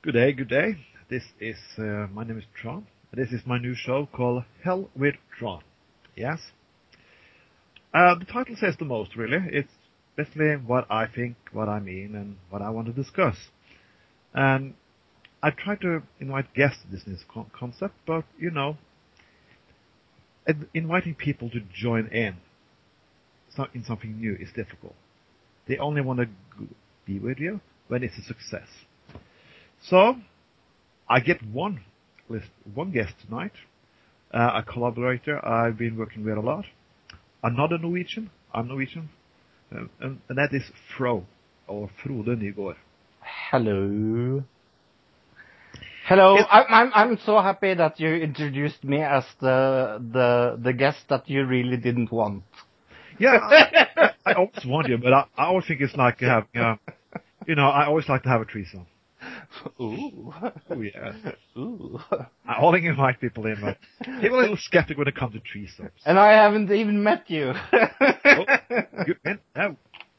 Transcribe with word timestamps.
Good 0.00 0.12
day, 0.12 0.32
good 0.32 0.48
day. 0.48 0.76
This 1.10 1.24
is, 1.40 1.56
uh, 1.76 2.06
my 2.12 2.22
name 2.22 2.38
is 2.38 2.44
Trond. 2.54 2.86
This 3.12 3.32
is 3.32 3.40
my 3.44 3.58
new 3.58 3.74
show 3.74 4.06
called 4.06 4.44
Hell 4.62 4.88
with 4.94 5.16
Trond. 5.36 5.64
Yes? 6.14 6.38
Uh, 7.92 8.14
the 8.16 8.24
title 8.24 8.54
says 8.54 8.76
the 8.78 8.84
most, 8.84 9.16
really. 9.16 9.38
It's 9.50 9.72
basically 10.14 10.54
what 10.54 10.86
I 10.88 11.08
think, 11.08 11.34
what 11.52 11.68
I 11.68 11.80
mean, 11.80 12.14
and 12.14 12.36
what 12.48 12.62
I 12.62 12.70
want 12.70 12.86
to 12.86 12.92
discuss. 12.92 13.34
And 14.32 14.74
I 15.42 15.50
try 15.50 15.74
to 15.74 16.04
invite 16.20 16.54
guests 16.54 16.78
to 16.84 16.92
this 16.92 17.04
new 17.04 17.16
concept, 17.52 17.94
but, 18.06 18.22
you 18.38 18.52
know, 18.52 18.76
inviting 20.72 21.16
people 21.16 21.50
to 21.50 21.58
join 21.74 22.06
in 22.06 22.36
in 23.74 23.82
something 23.82 24.20
new 24.20 24.36
is 24.38 24.50
difficult. 24.54 24.94
They 25.66 25.76
only 25.78 26.02
want 26.02 26.20
to 26.20 26.28
be 27.04 27.18
with 27.18 27.40
you 27.40 27.60
when 27.88 28.04
it's 28.04 28.16
a 28.16 28.22
success. 28.22 28.68
So, 29.82 30.16
I 31.08 31.20
get 31.20 31.42
one 31.42 31.80
list, 32.28 32.48
one 32.74 32.90
guest 32.90 33.14
tonight, 33.24 33.52
uh, 34.32 34.50
a 34.54 34.62
collaborator 34.62 35.44
I've 35.44 35.78
been 35.78 35.96
working 35.96 36.24
with 36.24 36.36
a 36.36 36.40
lot, 36.40 36.66
another 37.42 37.78
Norwegian, 37.78 38.30
I'm 38.52 38.68
Norwegian, 38.68 39.08
uh, 39.74 39.84
and, 40.00 40.20
and 40.28 40.38
that 40.38 40.52
is 40.52 40.64
Fro, 40.96 41.24
or 41.66 41.88
Frode 42.02 42.26
Nygaard. 42.26 42.76
Hello. 43.50 44.44
Hello. 46.06 46.36
Yes. 46.36 46.46
I'm, 46.50 46.64
I'm 46.70 46.90
I'm 46.94 47.18
so 47.26 47.38
happy 47.40 47.74
that 47.74 48.00
you 48.00 48.08
introduced 48.14 48.82
me 48.82 49.02
as 49.02 49.24
the 49.40 50.02
the 50.12 50.58
the 50.62 50.72
guest 50.72 51.00
that 51.10 51.28
you 51.28 51.44
really 51.44 51.76
didn't 51.76 52.10
want. 52.10 52.44
Yeah, 53.18 53.36
I, 53.96 54.10
I 54.24 54.32
always 54.34 54.64
want 54.64 54.88
you, 54.88 54.96
but 54.96 55.12
I, 55.12 55.24
I 55.36 55.44
always 55.46 55.66
think 55.66 55.82
it's 55.82 55.94
like 55.96 56.20
having, 56.20 56.48
uh, 56.58 56.76
you 57.46 57.56
know, 57.56 57.68
I 57.68 57.86
always 57.86 58.08
like 58.08 58.22
to 58.22 58.28
have 58.30 58.40
a 58.40 58.44
threesome. 58.46 58.86
Ooh. 59.80 60.32
Oh 60.70 60.80
yeah. 60.80 61.12
Ooh. 61.58 61.98
I 62.46 62.60
only 62.60 62.84
invite 62.86 63.20
people 63.20 63.46
in, 63.46 63.60
but 63.60 63.78
people 64.20 64.36
are 64.36 64.40
a 64.40 64.42
little 64.42 64.56
skeptic 64.56 64.98
when 64.98 65.08
it 65.08 65.16
comes 65.16 65.34
to 65.34 65.40
tree 65.40 65.68
threesomes. 65.68 65.90
And 66.04 66.18
I 66.18 66.32
haven't 66.32 66.70
even 66.70 67.02
met 67.02 67.28
you. 67.30 67.54
Oh, 67.72 68.44
you, 69.06 69.14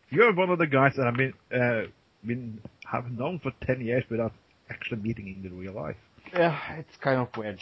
you're 0.10 0.34
one 0.34 0.50
of 0.50 0.58
the 0.60 0.68
guys 0.68 0.94
that 0.98 1.08
I've 1.08 1.16
been, 1.16 1.34
uh, 1.54 1.84
been, 2.26 2.60
have 2.92 3.10
known 3.12 3.40
for 3.40 3.52
10 3.66 3.82
years 3.82 4.04
without 4.10 4.34
actually 4.70 5.02
meeting 5.02 5.28
in 5.28 5.44
the 5.44 5.56
real 5.56 5.74
life. 5.74 5.96
yeah, 6.34 6.58
it's 6.78 6.98
kind 7.02 7.20
of 7.20 7.30
weird. 7.38 7.60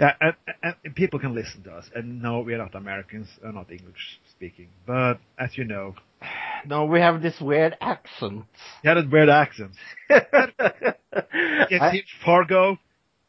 Uh, 0.00 0.10
and, 0.20 0.34
and, 0.62 0.74
and 0.84 0.94
people 0.94 1.18
can 1.20 1.34
listen 1.34 1.62
to 1.64 1.70
us. 1.72 1.88
And 1.94 2.20
no, 2.22 2.40
we're 2.40 2.58
not 2.58 2.74
Americans, 2.74 3.28
we're 3.42 3.52
not 3.52 3.70
English 3.70 4.20
speaking. 4.30 4.68
But 4.86 5.20
as 5.38 5.56
you 5.56 5.64
know, 5.64 5.94
No, 6.66 6.84
we 6.86 7.00
have 7.00 7.22
this 7.22 7.40
weird 7.40 7.76
accent. 7.80 8.44
you 8.82 8.88
had 8.88 8.98
a 8.98 9.06
weird 9.08 9.28
accent. 9.28 9.72
I, 10.10 11.90
Team 11.92 12.02
Fargo, 12.24 12.78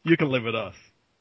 you 0.04 0.16
can 0.16 0.28
live 0.30 0.44
with 0.44 0.54
us. 0.54 0.74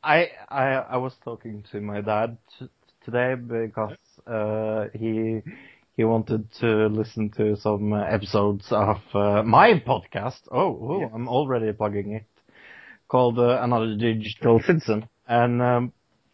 I 0.04 0.30
I 0.50 0.64
I 0.74 0.98
was 0.98 1.14
talking 1.24 1.64
to 1.72 1.82
my 1.82 2.02
dad 2.02 2.38
t- 2.60 2.70
today 3.04 3.36
because 3.36 3.98
uh, 4.28 4.88
he 4.94 5.42
he 5.98 6.04
wanted 6.04 6.52
to 6.60 6.88
listen 6.88 7.30
to 7.38 7.56
some 7.58 7.94
episodes 7.94 8.68
of 8.72 8.98
uh, 9.14 9.44
my 9.44 9.80
podcast. 9.80 10.42
Oh, 10.52 10.78
oh 10.82 11.00
Yeah. 11.02 11.08
I'm 11.14 11.28
already 11.28 11.72
plugging 11.74 12.14
it. 12.14 12.26
Called 13.08 13.38
uh, 13.40 13.60
Another 13.62 13.96
Digital 13.96 14.60
Citizen, 14.66 15.08
and 15.28 15.62
um, 15.62 15.94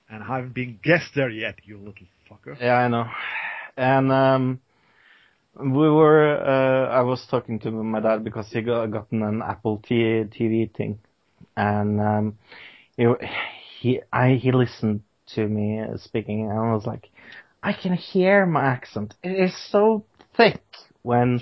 And 0.10 0.24
I 0.24 0.36
haven't 0.38 0.54
been 0.54 0.80
guest 0.82 1.12
there 1.16 1.30
yet, 1.30 1.56
you 1.64 1.78
little 1.78 2.08
fucker. 2.30 2.58
yeah, 2.60 2.76
I 2.76 2.88
know. 2.88 3.06
And 3.78 4.12
um, 4.12 4.60
we 5.60 5.90
were. 5.90 6.38
Uh, 6.38 6.90
I 6.90 7.02
was 7.02 7.26
talking 7.30 7.60
to 7.60 7.72
my 7.72 8.00
dad 8.00 8.24
because 8.24 8.50
he 8.52 8.62
got 8.62 8.92
gotten 8.92 9.22
an 9.24 9.42
Apple 9.42 9.80
TV 9.88 10.74
thing, 10.74 11.00
and 11.56 12.00
um, 12.02 12.38
he 12.98 13.06
he 13.80 14.02
I 14.12 14.34
he 14.36 14.52
listened 14.52 15.02
to 15.36 15.48
me 15.48 15.82
speaking, 15.98 16.50
and 16.50 16.60
I 16.60 16.74
was 16.74 16.86
like, 16.86 17.10
I 17.64 17.74
can 17.74 17.94
hear 17.94 18.46
my 18.46 18.64
accent. 18.66 19.14
It 19.24 19.32
is 19.32 19.56
so 19.72 20.06
thick 20.36 20.62
when 21.02 21.42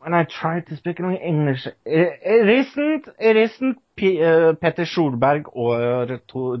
when 0.00 0.14
I 0.14 0.24
try 0.24 0.60
to 0.60 0.76
speak 0.76 0.98
in 0.98 1.10
English. 1.16 1.66
It, 1.66 1.74
it 1.84 2.48
isn't 2.48 3.08
it 3.18 3.36
isn't 3.36 3.78
P, 3.96 4.22
uh, 4.22 4.54
Petter 4.54 4.84
Solberg 4.84 5.44
or 5.52 6.20
Tor 6.28 6.58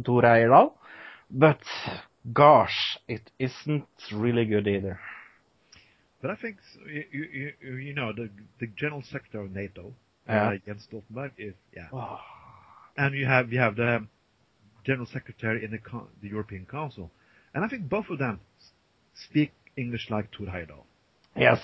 but 1.30 1.60
gosh, 2.32 2.98
it 3.08 3.30
isn't 3.38 3.86
really 4.12 4.44
good 4.44 4.68
either. 4.68 5.00
But 6.24 6.30
I 6.30 6.36
think, 6.36 6.56
you, 6.86 7.52
you, 7.60 7.74
you, 7.76 7.94
know, 7.94 8.10
the, 8.10 8.30
the 8.58 8.66
General 8.78 9.02
Secretary 9.12 9.44
of 9.44 9.52
NATO, 9.52 9.92
Yeah. 10.26 10.52
uh, 10.52 10.56
Jens 10.64 10.88
Stoltenberg, 10.90 11.32
is, 11.36 11.52
yeah. 11.76 11.88
And 12.96 13.14
you 13.14 13.26
have, 13.26 13.52
you 13.52 13.58
have 13.58 13.76
the 13.76 14.06
General 14.86 15.06
Secretary 15.12 15.62
in 15.62 15.70
the, 15.72 15.78
the 16.22 16.28
European 16.28 16.64
Council. 16.64 17.10
And 17.54 17.62
I 17.62 17.68
think 17.68 17.90
both 17.90 18.06
of 18.08 18.18
them 18.20 18.40
speak 19.28 19.52
English 19.76 20.08
like 20.08 20.30
Thor 20.34 20.46
Heyerdahl. 20.46 20.84
Yes, 21.36 21.60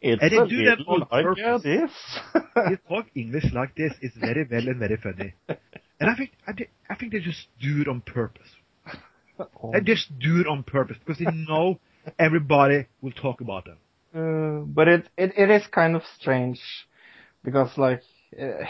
it's 0.00 0.22
And 0.22 0.32
they 0.32 0.36
a 0.38 0.46
do 0.48 0.64
that 0.64 0.78
on 0.88 1.00
like 1.12 1.24
purpose. 1.36 1.62
this. 1.62 1.90
They 2.54 2.76
talk 2.88 3.04
English 3.14 3.52
like 3.52 3.74
this. 3.74 3.92
It's 4.00 4.16
very 4.16 4.46
well 4.50 4.66
and 4.66 4.78
very 4.78 4.96
funny. 4.96 5.34
And 6.00 6.08
I 6.08 6.14
think, 6.16 6.30
I, 6.48 6.52
I 6.88 6.94
think 6.94 7.12
they 7.12 7.20
just 7.20 7.48
do 7.60 7.82
it 7.82 7.86
on 7.88 8.00
purpose. 8.00 8.48
Oh. 9.62 9.72
They 9.72 9.80
just 9.80 10.18
do 10.18 10.40
it 10.40 10.46
on 10.46 10.62
purpose 10.62 10.96
because 10.98 11.18
they 11.18 11.30
know 11.32 11.80
everybody 12.18 12.86
will 13.00 13.12
talk 13.12 13.40
about 13.42 13.64
them. 13.64 13.76
Uh, 14.14 14.64
but 14.66 14.88
it, 14.88 15.08
it 15.16 15.32
it 15.36 15.50
is 15.50 15.66
kind 15.68 15.94
of 15.94 16.02
strange 16.18 16.60
because 17.44 17.78
like 17.78 18.02
uh, 18.40 18.64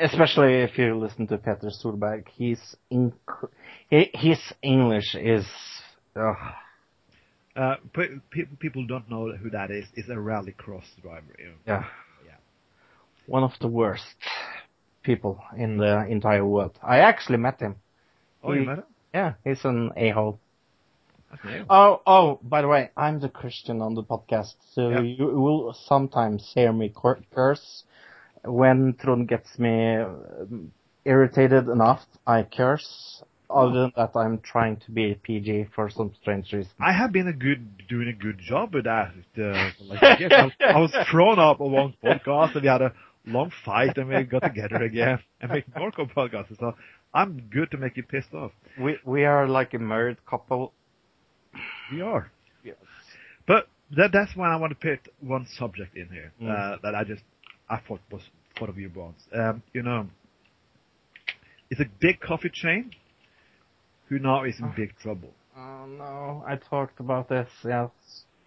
especially 0.00 0.62
if 0.62 0.76
you 0.78 0.98
listen 0.98 1.26
to 1.28 1.38
Petter 1.38 1.70
Solberg, 1.70 2.24
he's 2.28 2.76
inc- 2.90 3.48
his 3.90 4.40
English 4.62 5.14
is 5.14 5.46
uh, 6.16 6.34
Uh, 7.54 7.76
pe- 7.92 8.18
pe- 8.30 8.56
people 8.58 8.86
don't 8.86 9.08
know 9.10 9.30
who 9.36 9.50
that 9.50 9.70
is. 9.70 9.84
It's 9.94 10.08
a 10.08 10.16
rallycross 10.16 10.88
driver. 11.02 11.34
You 11.38 11.48
know. 11.48 11.58
yeah 11.66 11.84
Yeah. 12.26 12.38
one 13.26 13.44
of 13.44 13.52
the 13.60 13.68
worst 13.68 14.16
people 15.02 15.36
in 15.56 15.76
the 15.78 16.06
entire 16.08 16.44
world. 16.46 16.78
I 16.82 16.98
actually 17.00 17.38
met 17.38 17.60
him. 17.60 17.74
Oh, 18.42 18.52
you 18.54 18.64
met 18.64 18.78
him? 18.78 18.84
Yeah, 19.14 19.34
he's 19.44 19.64
an 19.64 19.90
a-hole. 19.96 20.38
Oh, 21.70 22.00
oh, 22.06 22.38
by 22.42 22.62
the 22.62 22.68
way, 22.68 22.90
I'm 22.96 23.20
the 23.20 23.28
Christian 23.28 23.80
on 23.82 23.94
the 23.94 24.02
podcast, 24.02 24.54
so 24.74 24.88
Yeah. 24.90 25.00
you 25.00 25.26
will 25.26 25.72
sometimes 25.86 26.50
hear 26.54 26.72
me 26.72 26.92
curse. 27.34 27.84
When 28.44 28.94
Trond 28.94 29.28
gets 29.28 29.58
me 29.58 29.96
um, 29.96 30.72
irritated 31.04 31.68
enough, 31.68 32.04
I 32.26 32.42
curse. 32.42 33.22
Other 33.48 33.82
than 33.82 33.92
that, 33.96 34.16
I'm 34.16 34.38
trying 34.40 34.78
to 34.78 34.90
be 34.90 35.12
a 35.12 35.14
PG 35.14 35.66
for 35.74 35.90
some 35.90 36.12
strange 36.20 36.52
reason. 36.52 36.72
I 36.80 36.92
have 36.92 37.12
been 37.12 37.28
a 37.28 37.32
good, 37.34 37.86
doing 37.86 38.08
a 38.08 38.12
good 38.14 38.38
job 38.38 38.74
with 38.74 38.84
that. 38.84 39.12
Uh, 39.38 39.70
like. 39.86 40.02
I, 40.02 40.44
was, 40.44 40.52
I 40.60 40.78
was 40.78 40.92
thrown 41.10 41.38
up 41.38 41.60
on 41.60 41.70
one 41.70 41.94
podcast 42.02 42.54
and 42.54 42.62
we 42.62 42.68
had 42.68 42.80
a 42.82 42.92
long 43.26 43.52
fight 43.64 43.96
and 43.98 44.08
we 44.08 44.22
got 44.24 44.42
together 44.42 44.82
again 44.82 45.18
and 45.40 45.52
make 45.52 45.64
more 45.76 45.92
podcasts. 45.92 46.58
So 46.58 46.74
I'm 47.12 47.42
good 47.50 47.70
to 47.72 47.76
make 47.76 47.96
you 47.98 48.02
pissed 48.04 48.32
off. 48.32 48.52
We 48.80 48.98
we 49.04 49.24
are 49.24 49.46
like 49.46 49.74
a 49.74 49.78
married 49.78 50.16
couple. 50.24 50.72
We 51.92 52.00
are. 52.00 52.30
Yes. 52.64 52.76
But 53.46 53.68
that, 53.96 54.10
that's 54.12 54.34
when 54.36 54.48
I 54.50 54.56
want 54.56 54.70
to 54.70 54.76
put 54.76 55.12
one 55.20 55.46
subject 55.58 55.96
in 55.96 56.08
here 56.08 56.32
Mm. 56.40 56.48
uh, 56.50 56.78
that 56.82 56.94
I 56.94 57.04
just 57.04 57.22
I 57.68 57.78
thought 57.86 58.00
was 58.10 58.22
thought 58.58 58.68
of 58.68 58.78
you 58.78 58.90
once. 58.94 59.22
Um, 59.34 59.62
you 59.72 59.82
know, 59.82 60.06
it's 61.70 61.80
a 61.80 61.86
big 62.00 62.20
coffee 62.20 62.50
chain 62.52 62.92
who 64.08 64.18
now 64.18 64.44
is 64.44 64.58
in 64.58 64.66
Ah. 64.66 64.74
big 64.76 64.96
trouble. 64.98 65.30
Oh 65.56 65.86
no, 65.86 66.44
I 66.46 66.56
talked 66.56 67.00
about 67.00 67.28
this. 67.28 67.48
Yes. 67.64 67.90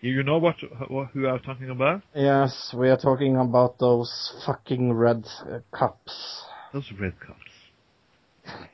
You, 0.02 0.12
you 0.12 0.24
know 0.24 0.38
what, 0.38 0.56
what 0.90 1.08
who 1.14 1.28
I'm 1.28 1.40
talking 1.40 1.70
about? 1.70 2.02
Yes, 2.14 2.74
we 2.78 2.90
are 2.90 2.98
talking 2.98 3.38
about 3.38 3.80
those 3.80 4.12
fucking 4.46 4.94
red 4.94 5.26
uh, 5.50 5.60
cups. 5.72 6.44
Those 6.74 6.92
red 7.00 7.14
cups. 7.20 8.66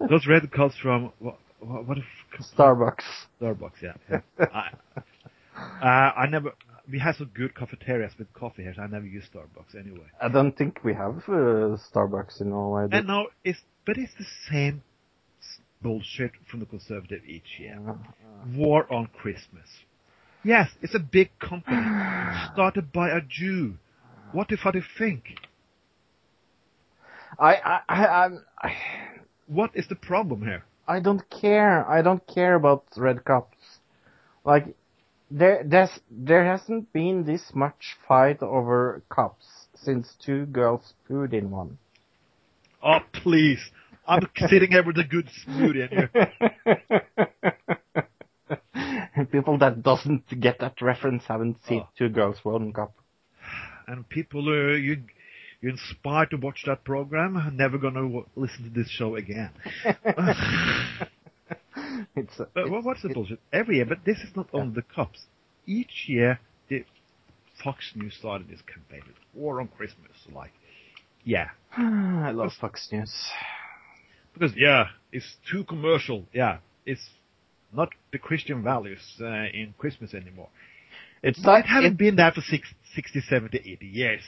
Those 0.08 0.26
red 0.26 0.50
cups 0.50 0.76
from 0.80 1.12
what? 1.60 1.98
If, 1.98 2.04
Starbucks. 2.56 3.02
Starbucks, 3.40 3.82
yeah. 3.82 3.92
yeah. 4.10 4.20
I, 4.40 4.70
uh, 5.84 6.12
I 6.20 6.26
never. 6.28 6.52
We 6.90 6.98
have 7.00 7.16
some 7.16 7.30
good 7.34 7.54
cafeterias 7.54 8.12
with 8.18 8.32
coffee 8.32 8.62
here, 8.62 8.72
so 8.74 8.82
I 8.82 8.86
never 8.86 9.06
use 9.06 9.24
Starbucks 9.34 9.78
anyway. 9.78 10.06
I 10.22 10.28
don't 10.28 10.56
think 10.56 10.82
we 10.82 10.94
have 10.94 11.16
uh, 11.28 11.76
Starbucks 11.92 12.40
in 12.40 12.50
Norway. 12.50 12.88
And 12.90 13.06
now 13.06 13.26
it's, 13.44 13.60
but 13.84 13.98
it's 13.98 14.14
the 14.18 14.24
same 14.50 14.82
bullshit 15.82 16.32
from 16.50 16.60
the 16.60 16.66
conservative 16.66 17.22
each 17.26 17.58
year. 17.58 17.78
Uh, 17.86 17.94
War 18.54 18.90
on 18.92 19.08
Christmas. 19.08 19.68
Yes, 20.44 20.70
it's 20.80 20.94
a 20.94 20.98
big 21.00 21.30
company 21.38 21.76
started 22.54 22.92
by 22.92 23.10
a 23.10 23.20
Jew. 23.20 23.74
What 24.32 24.50
if 24.50 24.60
I 24.64 24.72
think? 24.96 25.24
I, 27.38 27.54
I, 27.54 27.80
I, 27.88 28.28
I, 28.62 28.76
What 29.46 29.70
is 29.74 29.86
the 29.88 29.94
problem 29.94 30.42
here? 30.42 30.64
I 30.88 31.00
don't 31.00 31.22
care. 31.30 31.88
I 31.88 32.02
don't 32.02 32.26
care 32.26 32.54
about 32.54 32.84
red 32.96 33.24
cups. 33.24 33.56
Like, 34.44 34.74
there, 35.30 35.62
there's, 35.64 36.00
there 36.10 36.44
hasn't 36.46 36.92
been 36.92 37.24
this 37.24 37.52
much 37.54 37.96
fight 38.08 38.42
over 38.42 39.02
cups 39.10 39.46
since 39.74 40.14
two 40.24 40.46
girls 40.46 40.94
pooed 41.08 41.34
in 41.34 41.50
one. 41.50 41.78
Oh, 42.82 43.00
please. 43.12 43.60
I'm 44.06 44.26
sitting 44.48 44.70
here 44.70 44.82
with 44.84 44.96
a 44.98 45.04
good 45.04 45.28
smoothie 45.46 45.86
and 45.92 46.08
you 49.16 49.26
People 49.26 49.58
that 49.58 49.82
doesn't 49.82 50.40
get 50.40 50.60
that 50.60 50.80
reference 50.80 51.24
haven't 51.28 51.58
seen 51.66 51.82
Oh. 51.82 51.88
Two 51.98 52.08
Girls 52.08 52.38
One 52.42 52.72
Cup. 52.72 52.94
and 53.86 54.08
people 54.08 54.48
uh, 54.48 54.76
you 54.76 55.02
you 55.60 55.70
inspired 55.70 56.30
to 56.30 56.36
watch 56.36 56.62
that 56.66 56.84
program 56.84 57.36
are 57.36 57.50
never 57.50 57.78
gonna 57.78 58.02
w- 58.02 58.26
listen 58.36 58.64
to 58.64 58.70
this 58.70 58.88
show 58.90 59.16
again. 59.16 59.50
It's, 62.16 62.38
a, 62.38 62.46
But 62.52 62.66
it's 62.66 62.84
what's 62.84 63.02
the 63.02 63.08
bullshit? 63.10 63.40
Every 63.52 63.76
year, 63.76 63.86
but 63.86 63.98
this 64.04 64.18
is 64.18 64.34
not 64.36 64.48
only 64.52 64.74
the 64.74 64.82
cops. 64.82 65.20
Each 65.66 66.04
year, 66.06 66.40
the 66.68 66.84
Fox 67.62 67.92
News 67.94 68.14
started 68.18 68.48
this 68.48 68.60
campaign 68.62 69.02
with 69.06 69.16
War 69.34 69.60
on 69.60 69.68
Christmas. 69.68 70.10
Like, 70.34 70.52
yeah, 71.24 71.48
I 71.76 72.30
love 72.32 72.50
Fox 72.60 72.88
News. 72.92 73.12
because 74.34 74.52
yeah, 74.56 74.86
it's 75.12 75.36
too 75.50 75.64
commercial. 75.64 76.24
Yeah, 76.32 76.58
it's 76.84 77.08
not 77.72 77.90
the 78.12 78.18
Christian 78.18 78.62
values 78.62 79.00
uh, 79.20 79.26
in 79.26 79.74
Christmas 79.78 80.12
anymore. 80.14 80.48
It's 81.22 81.38
It 81.38 81.44
like 81.46 81.64
haven't 81.66 81.92
it- 81.92 81.98
been 81.98 82.16
there 82.16 82.32
for 82.32 82.40
six, 82.42 82.68
60, 82.94 83.20
70, 83.20 83.58
80 83.58 83.86
years. 83.86 84.22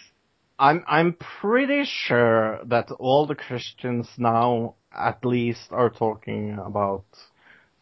I'm 0.60 0.84
I'm 0.86 1.14
pretty 1.40 1.84
sure 1.86 2.60
that 2.66 2.90
all 2.92 3.26
the 3.26 3.34
Christians 3.34 4.08
now 4.18 4.76
at 4.92 5.24
least 5.24 5.72
are 5.72 5.90
talking 5.90 6.58
about 6.64 7.06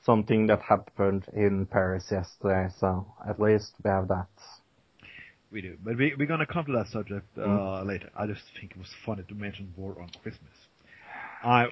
something 0.04 0.46
that 0.46 0.62
happened 0.62 1.26
in 1.34 1.66
Paris 1.66 2.06
yesterday. 2.10 2.68
So 2.78 3.12
at 3.28 3.40
least 3.40 3.74
we 3.84 3.90
have 3.90 4.08
that. 4.08 4.28
We 5.50 5.62
do, 5.62 5.76
but 5.82 5.96
we, 5.98 6.14
we're 6.18 6.26
gonna 6.26 6.46
come 6.46 6.66
to 6.66 6.72
that 6.72 6.88
subject 6.88 7.26
uh, 7.36 7.42
Mm. 7.42 7.86
later. 7.86 8.10
I 8.16 8.26
just 8.26 8.42
think 8.60 8.72
it 8.72 8.78
was 8.78 8.94
funny 9.04 9.24
to 9.28 9.34
mention 9.34 9.72
War 9.76 9.96
on 10.00 10.10
Christmas. 10.22 10.52
I 11.42 11.66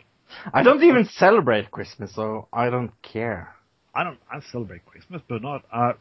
I 0.53 0.63
don't 0.65 0.83
even 0.83 1.05
celebrate 1.05 1.71
Christmas, 1.71 2.15
so 2.15 2.49
I 2.53 2.71
don't 2.71 2.93
care. 3.03 3.55
I 3.95 4.03
don't 4.05 4.19
I 4.33 4.41
celebrate 4.41 4.85
Christmas, 4.87 5.23
but 5.29 5.43
not 5.43 5.65
uh, 5.73 5.93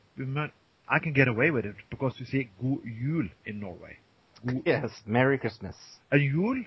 I 0.89 0.99
can 0.99 1.13
get 1.13 1.27
away 1.27 1.51
with 1.51 1.65
it 1.65 1.75
because 1.89 2.13
you 2.19 2.25
see 2.25 2.49
God 2.61 2.79
Jul 2.83 3.27
in 3.45 3.59
Norway. 3.59 3.97
Yes, 4.65 4.91
Merry 5.05 5.37
Christmas. 5.37 5.75
And 6.11 6.31
Jul 6.31 6.63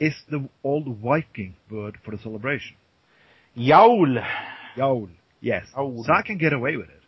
is 0.00 0.14
the 0.30 0.48
old 0.62 0.96
Viking 0.98 1.56
word 1.70 1.98
for 2.04 2.12
the 2.12 2.18
celebration. 2.22 2.76
Jaul. 3.56 4.24
Jul, 4.76 5.08
yes. 5.40 5.64
So 5.74 6.04
I 6.12 6.22
can 6.22 6.38
get 6.38 6.52
away 6.52 6.76
with 6.76 6.88
it. 6.88 7.02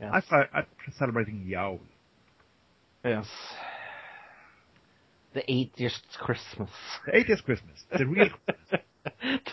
Yes. 0.00 0.24
I 0.30 0.36
I'm 0.54 0.66
celebrating 0.98 1.46
Jul. 1.50 1.80
yes. 3.04 3.26
The 5.34 5.42
80th 5.42 6.00
Christmas. 6.18 6.70
The 7.06 7.12
80th 7.12 7.44
Christmas, 7.44 7.84
the 7.96 8.06
real 8.06 8.28
the 8.70 8.78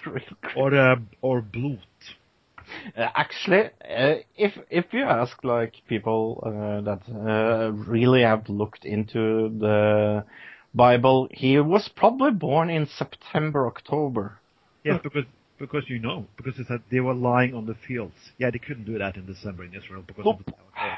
real 0.05 0.21
Christmas. 0.41 0.53
or 0.55 0.75
uh, 0.75 0.95
or 1.21 1.41
Blot. 1.41 1.79
Uh, 2.97 3.07
actually, 3.15 3.63
uh, 3.65 4.15
if 4.37 4.53
if 4.69 4.85
you 4.91 5.03
ask 5.03 5.43
like 5.43 5.73
people 5.87 6.43
uh, 6.45 6.81
that 6.81 7.01
uh, 7.09 7.71
really 7.71 8.21
have 8.21 8.47
looked 8.49 8.85
into 8.85 9.49
the 9.59 10.23
Bible, 10.73 11.27
he 11.31 11.59
was 11.59 11.89
probably 11.95 12.31
born 12.31 12.69
in 12.69 12.87
September, 12.87 13.67
October. 13.67 14.39
Yes, 14.83 14.99
because 15.03 15.25
because 15.59 15.83
you 15.87 15.99
know 15.99 16.25
because 16.37 16.59
it 16.59 16.67
said 16.67 16.81
they 16.91 16.99
were 16.99 17.13
lying 17.13 17.53
on 17.53 17.65
the 17.65 17.75
fields. 17.87 18.15
Yeah, 18.37 18.51
they 18.51 18.59
couldn't 18.59 18.85
do 18.85 18.97
that 18.99 19.15
in 19.15 19.25
December 19.25 19.63
in 19.63 19.73
Israel 19.73 20.03
because 20.05 20.25
Nope. 20.25 20.41
it 20.47 20.47
was. 20.47 20.97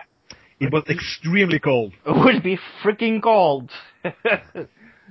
It 0.60 0.74
was 0.74 0.84
extremely 0.90 1.60
cold. 1.60 1.94
It 2.06 2.18
would 2.18 2.44
be 2.44 2.58
freaking 2.84 3.22
cold. 3.22 3.72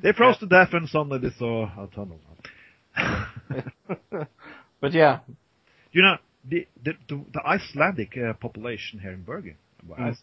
They 0.02 0.12
froze 0.12 0.36
to 0.38 0.46
death 0.46 0.68
and 0.72 0.88
suddenly 0.88 1.18
they 1.18 1.34
saw 1.38 1.64
a 1.64 1.88
tunnel. 1.94 2.20
but 4.80 4.92
yeah, 4.92 5.20
You 5.92 6.02
know, 6.02 6.16
the 6.48 6.66
the, 6.82 6.92
the, 7.08 7.24
the 7.32 7.42
Icelandic 7.46 8.16
uh, 8.16 8.32
population 8.34 9.00
here 9.00 9.12
in 9.12 9.22
Bergen, 9.22 9.56
Mm. 9.88 10.16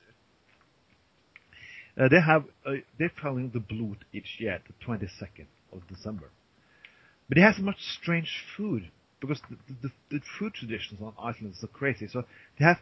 uh, 1.98 2.08
they 2.10 2.20
have 2.20 2.44
uh, 2.66 2.74
they're 2.98 3.12
following 3.22 3.50
the 3.54 3.60
Blot 3.60 3.98
each 4.12 4.38
year, 4.40 4.60
the 4.68 4.74
22nd 4.86 5.46
of 5.72 5.88
December. 5.88 6.30
But 7.30 7.38
it 7.38 7.42
has 7.42 7.60
much 7.60 7.78
strange 8.02 8.44
food 8.58 8.92
because 9.22 9.40
the, 9.50 9.58
the, 9.82 9.92
the 10.12 10.20
food 10.38 10.54
traditions 10.54 11.00
on 11.02 11.14
Iceland 11.18 11.54
is 11.54 11.62
so 11.62 11.68
crazy. 11.68 12.08
So 12.08 12.26
they 12.60 12.66
have 12.66 12.80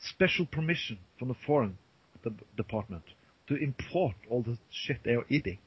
special 0.00 0.46
permission 0.46 0.98
from 1.18 1.28
the 1.28 1.34
foreign 1.46 1.78
de- 2.24 2.32
department 2.56 3.04
to 3.48 3.54
import 3.56 4.16
all 4.28 4.42
the 4.42 4.58
shit 4.70 4.98
they 5.04 5.12
are 5.12 5.26
eating. 5.28 5.58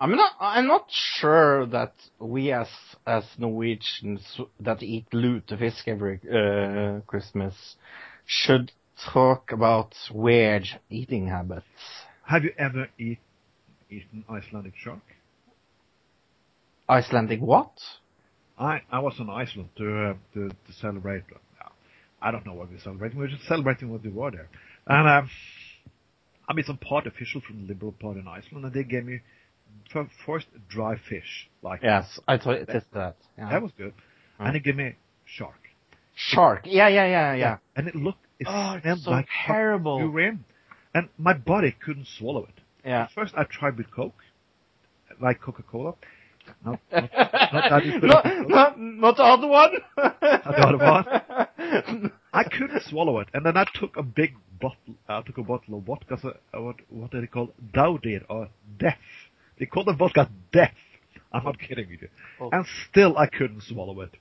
I'm 0.00 0.12
not. 0.12 0.32
I'm 0.40 0.66
not 0.66 0.86
sure 0.90 1.66
that 1.66 1.94
we 2.20 2.52
as 2.52 2.68
as 3.06 3.24
Norwegians 3.36 4.40
that 4.60 4.82
eat 4.82 5.06
lutefisk 5.12 5.88
every 5.88 6.20
uh, 6.30 7.00
Christmas 7.06 7.76
should 8.26 8.70
talk 9.12 9.52
about 9.52 9.94
weird 10.12 10.66
eating 10.90 11.28
habits. 11.28 11.66
Have 12.24 12.44
you 12.44 12.52
ever 12.58 12.88
eat, 12.98 13.18
eaten 13.90 14.24
Icelandic 14.28 14.74
shark? 14.76 15.00
Icelandic 16.88 17.40
what? 17.40 17.72
I, 18.58 18.82
I 18.90 18.98
was 18.98 19.14
in 19.18 19.30
Iceland 19.30 19.70
to, 19.76 20.10
uh, 20.10 20.14
to, 20.34 20.48
to 20.48 20.72
celebrate. 20.80 21.22
Uh, 21.32 21.68
I 22.20 22.30
don't 22.30 22.44
know 22.44 22.54
what 22.54 22.70
we're 22.70 22.80
celebrating. 22.80 23.18
We're 23.18 23.28
just 23.28 23.44
celebrating 23.44 23.90
what 23.90 24.02
we 24.02 24.10
were 24.10 24.30
there. 24.30 24.48
And 24.86 25.08
um, 25.08 25.30
I 26.48 26.54
met 26.54 26.64
some 26.64 26.78
party 26.78 27.08
official 27.08 27.40
from 27.46 27.62
the 27.62 27.68
Liberal 27.68 27.92
Party 27.92 28.20
in 28.20 28.26
Iceland, 28.26 28.64
and 28.64 28.74
they 28.74 28.82
gave 28.82 29.04
me 29.04 29.20
first 30.26 30.46
dry 30.68 30.96
fish. 30.96 31.48
Like 31.62 31.82
Yes, 31.82 32.20
I 32.28 32.38
thought 32.38 32.56
it 32.56 32.68
is 32.68 32.84
that. 32.92 33.16
Yeah. 33.36 33.50
that 33.50 33.62
was 33.62 33.72
good, 33.76 33.94
Mm. 34.40 34.46
and 34.46 34.54
they 34.54 34.60
gave 34.60 34.76
me 34.76 34.94
shark. 35.24 35.58
Shark. 36.14 36.62
Yeah, 36.64 36.88
yeah, 36.88 37.06
yeah, 37.06 37.34
yeah. 37.34 37.56
and 37.76 37.88
it 37.88 37.94
looked 37.96 38.24
it 38.38 38.46
Oh, 38.48 38.74
it's 38.74 38.82
smelled 38.82 39.00
so 39.00 39.10
like 39.10 39.26
terrible. 39.46 39.98
urine, 40.00 40.44
and 40.94 41.08
my 41.18 41.32
body 41.34 41.72
couldn't 41.84 42.06
swallow 42.06 42.44
it. 42.44 42.60
Yeah. 42.84 43.02
At 43.04 43.10
first, 43.12 43.34
I 43.36 43.44
tried 43.44 43.76
with 43.76 43.90
Coke, 43.90 44.22
like 45.20 45.40
Coca 45.40 45.62
Cola. 45.62 45.94
Not, 46.64 46.80
not, 46.92 47.12
not 47.12 47.52
that 47.52 47.84
not, 48.02 48.26
it 48.26 48.48
not, 48.48 48.78
not 48.80 49.16
the 49.16 49.22
other 49.24 49.46
one. 49.48 49.72
the 49.96 50.66
other 50.66 50.78
one? 50.78 52.12
I 52.32 52.44
couldn't 52.44 52.82
swallow 52.84 53.18
it, 53.20 53.28
and 53.34 53.44
then 53.44 53.56
I 53.56 53.64
took 53.74 53.96
a 53.96 54.02
big 54.02 54.34
bottle. 54.60 54.94
I 55.08 55.20
took 55.22 55.38
a 55.38 55.42
bottle 55.42 55.76
of 55.78 55.84
vodka. 55.84 56.16
So, 56.22 56.28
uh, 56.54 56.62
what 56.62 56.76
what 56.88 57.14
are 57.14 57.20
they 57.20 57.26
called? 57.26 57.52
Daudir 57.74 58.24
or 58.30 58.48
death. 58.78 58.98
They 59.58 59.66
call 59.66 59.84
the 59.84 59.92
vodka 59.92 60.30
death. 60.52 60.74
I'm 61.32 61.44
not 61.44 61.58
kidding 61.58 61.88
you. 61.90 62.08
Oh. 62.40 62.48
And 62.52 62.64
still, 62.88 63.16
I 63.18 63.26
couldn't 63.26 63.62
swallow 63.64 64.00
it. 64.00 64.12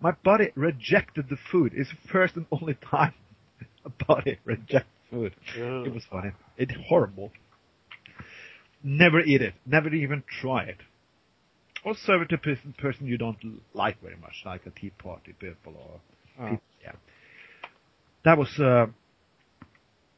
My 0.00 0.10
body 0.10 0.50
rejected 0.54 1.26
the 1.30 1.36
food. 1.50 1.72
It's 1.74 1.88
the 1.90 2.08
first 2.12 2.36
and 2.36 2.46
only 2.52 2.74
time 2.90 3.14
a 3.84 3.90
body 4.04 4.38
rejects 4.44 4.88
food. 5.10 5.34
It 5.56 5.92
was 5.94 6.02
funny. 6.10 6.32
It's 6.58 6.72
horrible. 6.88 7.30
Never 8.82 9.20
eat 9.20 9.40
it. 9.40 9.54
Never 9.64 9.88
even 9.94 10.22
try 10.42 10.64
it. 10.64 10.76
Or 11.84 11.94
serve 11.94 12.22
it 12.22 12.28
to 12.30 12.34
a 12.34 12.38
person, 12.38 12.74
person 12.76 13.06
you 13.06 13.16
don't 13.16 13.36
like 13.72 14.00
very 14.02 14.16
much, 14.16 14.42
like 14.44 14.66
a 14.66 14.70
tea 14.70 14.90
party 14.90 15.34
people 15.38 15.74
or 15.76 16.00
Oh. 16.36 16.50
people. 16.50 16.62
Yeah. 16.82 16.92
That 18.24 18.36
was 18.38 18.48
uh, 18.58 18.86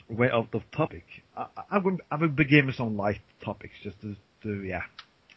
way 0.08 0.30
out 0.30 0.54
of 0.54 0.62
topic. 0.70 1.04
I, 1.36 1.46
I, 1.70 1.78
will, 1.78 1.98
I 2.10 2.16
will 2.16 2.28
begin 2.28 2.66
with 2.66 2.76
some 2.76 2.96
light 2.96 3.20
topics 3.44 3.74
just 3.82 4.00
to, 4.02 4.16
to 4.42 4.62
yeah, 4.62 4.82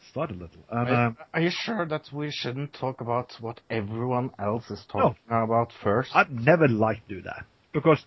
start 0.09 0.31
a 0.31 0.33
little. 0.33 0.63
And, 0.69 0.89
Are, 0.89 1.05
um, 1.07 1.17
are 1.33 1.41
you 1.41 1.51
sure 1.51 1.85
that 1.85 2.03
we 2.13 2.31
shouldn't 2.31 2.73
talk 2.73 3.01
about 3.01 3.33
what 3.39 3.61
everyone 3.69 4.31
else 4.39 4.69
is 4.69 4.83
talking 4.91 5.15
about 5.29 5.71
first? 5.83 6.11
I'd 6.13 6.31
never 6.31 6.67
like 6.67 7.07
to 7.07 7.15
do 7.15 7.21
that 7.23 7.45
because 7.73 8.05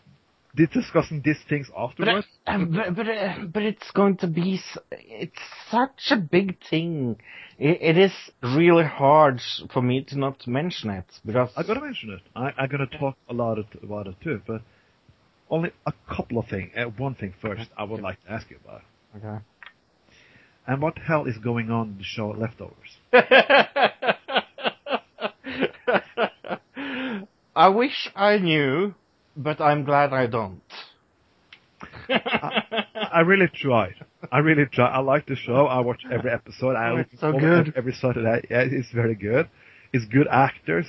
di- 0.57 0.66
discussing 0.66 1.23
these 1.25 1.38
things 1.49 1.69
but, 1.75 1.83
afterwards. 1.90 2.26
uh, 2.47 2.59
but, 2.59 2.95
but, 2.97 3.09
uh, 3.09 3.35
but 3.52 3.62
it's 3.62 3.90
going 3.92 4.16
to 4.19 4.26
be, 4.26 4.59
s- 4.59 4.78
it's 4.90 5.38
such 5.71 6.11
a 6.11 6.16
big 6.16 6.59
thing. 6.69 7.16
It, 7.59 7.97
it 7.97 7.99
is 7.99 8.12
really 8.42 8.85
hard 8.85 9.40
for 9.73 9.83
me 9.83 10.04
to 10.09 10.19
not 10.19 10.47
mention 10.47 10.90
it 10.90 11.07
because 11.25 11.50
I 11.57 11.62
gotta 11.62 11.81
mention 11.81 12.11
it. 12.11 12.21
I, 12.35 12.50
I'm 12.59 12.69
gonna 12.69 12.87
talk 12.87 13.16
a 13.28 13.35
lot 13.35 13.59
about 13.83 14.07
it 14.07 14.16
too, 14.23 14.40
but 14.47 14.62
only 15.52 15.71
a 15.87 15.92
couple 16.09 16.38
of 16.38 16.49
things. 16.49 16.73
Uh, 16.76 16.85
one 16.87 17.14
thing 17.14 17.35
first, 17.40 17.68
I 17.76 17.85
would 17.85 18.00
like 18.00 18.21
to 18.25 18.32
ask 18.32 18.50
you 18.50 18.56
about. 18.64 18.82
Okay. 19.16 19.44
And 20.66 20.80
what 20.80 20.94
the 20.97 21.02
hell 21.02 21.26
is 21.26 21.37
going 21.38 21.71
on 21.71 21.90
in 21.90 21.99
the 21.99 22.04
show 22.04 22.30
Leftovers? 22.30 22.97
I 27.54 27.68
wish 27.68 28.09
I 28.16 28.38
knew, 28.38 28.94
but 29.37 29.61
I'm 29.61 29.85
glad 29.85 30.12
I 30.14 30.26
don't. 30.26 30.62
I 32.09 33.21
really 33.26 33.49
tried. 33.54 33.94
I 34.30 34.38
really 34.38 34.64
tried. 34.66 34.92
I 34.94 35.00
like 35.00 35.26
the 35.26 35.37
show. 35.37 35.66
I 35.66 35.80
watch 35.80 36.02
every 36.11 36.30
episode. 36.30 36.76
I 36.76 36.90
Oh, 36.90 36.97
it's 36.97 37.21
so 37.21 37.32
good. 37.32 37.75
every 37.76 37.92
Saturday. 37.92 38.47
Yeah, 38.50 38.62
it's 38.62 38.90
very 38.92 39.14
good. 39.14 39.49
It's 39.92 40.06
good 40.06 40.28
actors. 40.30 40.87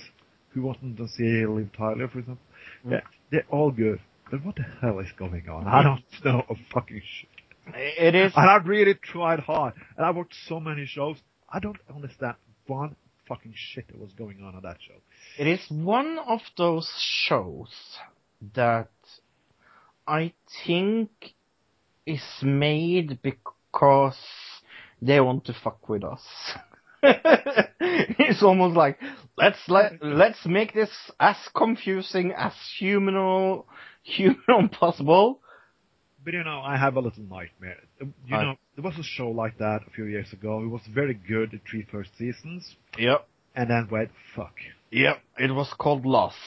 Who 0.54 0.62
wasn't 0.62 0.98
to 0.98 1.08
see 1.08 1.46
Liv 1.46 1.70
Tyler, 1.78 2.08
for 2.08 2.20
example? 2.20 2.46
Mm. 2.86 2.92
Yeah, 2.92 3.02
they're 3.32 3.46
all 3.50 3.72
good. 3.72 4.00
But 4.30 4.44
what 4.46 4.56
the 4.56 4.66
hell 4.82 5.00
is 5.00 5.12
going 5.18 5.48
on? 5.50 5.68
I 5.68 5.84
don't 5.84 6.04
know 6.26 6.44
a 6.50 6.56
fucking 6.74 7.02
shit. 7.02 7.30
It 7.76 8.16
is. 8.16 8.34
And 8.36 8.50
I 8.50 8.58
really 8.58 8.96
tried 8.96 9.40
hard. 9.40 9.74
And 9.98 10.06
I 10.06 10.10
watched 10.12 10.36
so 10.48 10.60
many 10.60 10.86
shows. 10.86 11.18
I 11.50 11.60
don't 11.60 11.78
understand 11.94 12.36
one 12.68 12.96
fucking 13.28 13.54
shit 13.56 13.88
that 13.88 14.00
was 14.00 14.12
going 14.14 14.42
on 14.44 14.56
on 14.56 14.64
that 14.64 14.78
show. 14.86 14.96
It 15.38 15.48
is 15.48 15.62
one 15.70 16.18
of 16.20 16.42
those 16.58 16.92
shows 17.00 17.70
that 18.56 18.90
I 20.08 20.34
think 20.66 21.10
is 22.06 22.24
made 22.42 23.22
because 23.22 24.18
they 25.02 25.20
want 25.22 25.46
to 25.46 25.54
fuck 25.64 25.88
with 25.88 26.04
us. 26.04 26.22
it's 27.04 28.42
almost 28.42 28.78
like 28.78 28.98
let's 29.38 29.60
let 29.68 30.02
let's 30.02 30.46
make 30.46 30.74
this 30.74 30.90
as 31.20 31.36
confusing 31.54 32.32
as 32.32 32.54
human 32.80 33.16
human 34.16 34.70
possible. 34.70 35.40
But 36.24 36.34
you 36.34 36.44
know, 36.44 36.62
I 36.62 36.78
have 36.78 36.96
a 36.96 37.02
little 37.02 37.24
nightmare. 37.24 37.78
You 38.00 38.14
Right. 38.32 38.44
know, 38.46 38.56
there 38.76 38.84
was 38.84 38.98
a 38.98 39.04
show 39.04 39.30
like 39.30 39.58
that 39.58 39.82
a 39.86 39.90
few 39.92 40.06
years 40.06 40.32
ago. 40.32 40.62
It 40.64 40.68
was 40.68 40.82
very 40.94 41.14
good 41.14 41.52
the 41.52 41.60
three 41.70 41.86
first 41.92 42.12
seasons, 42.18 42.76
Yep. 42.98 43.28
and 43.56 43.70
then 43.70 43.88
went 43.92 44.10
fuck. 44.36 44.54
Yep. 44.92 45.22
It 45.40 45.52
was 45.52 45.74
called 45.78 46.06
Lost. 46.06 46.38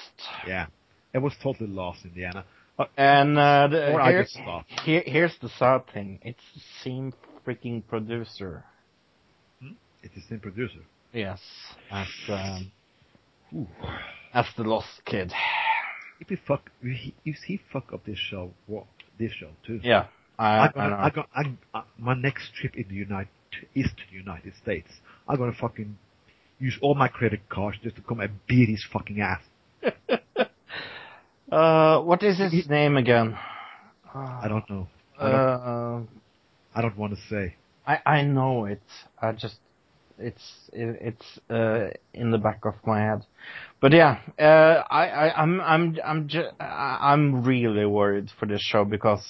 Yeah, 0.46 0.66
it 1.12 1.18
was 1.18 1.34
totally 1.42 1.68
lost 1.68 2.04
Indiana. 2.04 2.44
Uh, 2.78 2.84
And 2.96 3.36
uh, 3.38 3.68
the, 3.68 3.94
I 3.96 4.10
here- 4.12 4.22
just 4.22 4.34
stopped. 4.34 4.70
here, 4.80 5.02
here's 5.04 5.36
the 5.40 5.48
sad 5.58 5.86
thing. 5.92 6.20
It's 6.22 6.42
the 6.54 6.60
same 6.84 7.12
freaking 7.46 7.82
producer. 7.86 8.64
it 10.02 10.10
is 10.14 10.22
the 10.22 10.28
same 10.28 10.40
producer. 10.40 10.80
Yes. 11.12 11.40
As 11.90 12.08
um, 12.28 12.72
Ooh. 13.54 13.66
as 14.32 14.46
the 14.56 14.62
Lost 14.64 15.02
Kid. 15.04 15.32
If 16.20 16.28
he 16.28 16.36
fuck, 16.36 16.70
if 16.82 16.96
he, 16.98 17.14
if 17.24 17.36
he 17.46 17.60
fuck 17.72 17.92
up 17.92 18.04
this 18.06 18.18
show, 18.18 18.52
what 18.66 18.86
this 19.18 19.32
show 19.32 19.50
too? 19.66 19.80
Yeah. 19.82 20.06
I, 20.38 20.68
I 20.68 20.68
gonna, 20.74 20.88
know. 20.90 20.96
I'm 20.96 21.12
gonna, 21.14 21.26
I'm, 21.34 21.58
uh, 21.74 21.82
my 21.98 22.14
next 22.14 22.52
trip 22.60 22.76
in 22.76 22.86
the 22.88 22.94
United 22.94 23.28
is 23.74 23.86
to 23.86 24.02
the 24.10 24.16
United 24.16 24.52
States. 24.62 24.88
I'm 25.28 25.36
gonna 25.38 25.52
fucking 25.58 25.96
use 26.58 26.78
all 26.82 26.94
my 26.94 27.08
credit 27.08 27.48
cards 27.48 27.78
just 27.82 27.96
to 27.96 28.02
come 28.02 28.20
and 28.20 28.32
beat 28.46 28.68
his 28.68 28.84
fucking 28.92 29.20
ass. 29.20 29.40
Uh, 31.50 32.00
what 32.00 32.22
is 32.24 32.38
his 32.38 32.50
He- 32.52 32.64
name 32.68 32.96
again? 32.96 33.38
I 34.12 34.48
don't 34.48 34.68
know. 34.68 34.88
I 35.18 35.30
don't, 35.30 35.40
Uh, 35.40 36.00
I 36.74 36.82
don't 36.82 36.96
want 36.98 37.14
to 37.14 37.20
say. 37.30 37.54
I 37.86 38.00
I 38.04 38.22
know 38.22 38.64
it. 38.64 38.82
I 39.22 39.30
just 39.32 39.56
it's 40.18 40.70
it, 40.72 40.98
it's 41.00 41.38
uh 41.50 41.90
in 42.14 42.30
the 42.30 42.38
back 42.38 42.64
of 42.64 42.74
my 42.86 43.00
head. 43.00 43.26
But 43.80 43.92
yeah, 43.92 44.18
uh, 44.38 44.82
I 44.90 45.08
I 45.08 45.42
I'm 45.42 45.60
I'm 45.60 45.98
I'm 46.04 46.28
ju- 46.28 46.50
I'm 46.60 47.44
really 47.44 47.86
worried 47.86 48.30
for 48.38 48.46
this 48.46 48.62
show 48.62 48.84
because 48.84 49.24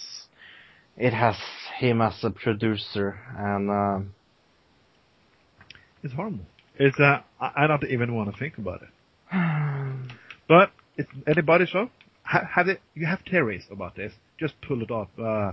it 0.97 1.13
has 1.13 1.37
him 1.79 2.01
as 2.01 2.23
a 2.25 2.31
producer 2.31 3.19
and 3.37 3.71
um, 3.71 4.15
It's 6.03 6.15
horrible. 6.15 6.47
It's 6.79 6.99
uh, 7.01 7.21
I, 7.41 7.65
I 7.65 7.67
don't 7.67 7.85
even 7.85 8.15
want 8.15 8.33
to 8.33 8.39
think 8.39 8.59
about 8.59 8.83
it. 8.83 8.91
But 10.49 10.71
it's 10.97 11.11
anybody's 11.27 11.71
show. 11.71 11.91
Ha, 12.23 12.49
have 12.55 12.69
it? 12.69 12.81
You 12.95 13.07
have 13.07 13.21
theories 13.29 13.65
about 13.71 13.97
this? 13.97 14.13
Just 14.39 14.55
pull 14.61 14.81
it 14.83 14.91
up. 14.93 15.11
Uh, 15.19 15.51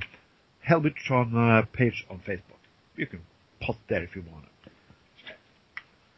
Helvitron 0.69 1.33
uh, 1.35 1.65
page 1.73 2.05
on 2.09 2.19
Facebook. 2.19 2.61
You 2.95 3.07
can 3.07 3.21
post 3.61 3.79
there 3.89 4.03
if 4.03 4.15
you 4.15 4.23
want 4.31 4.45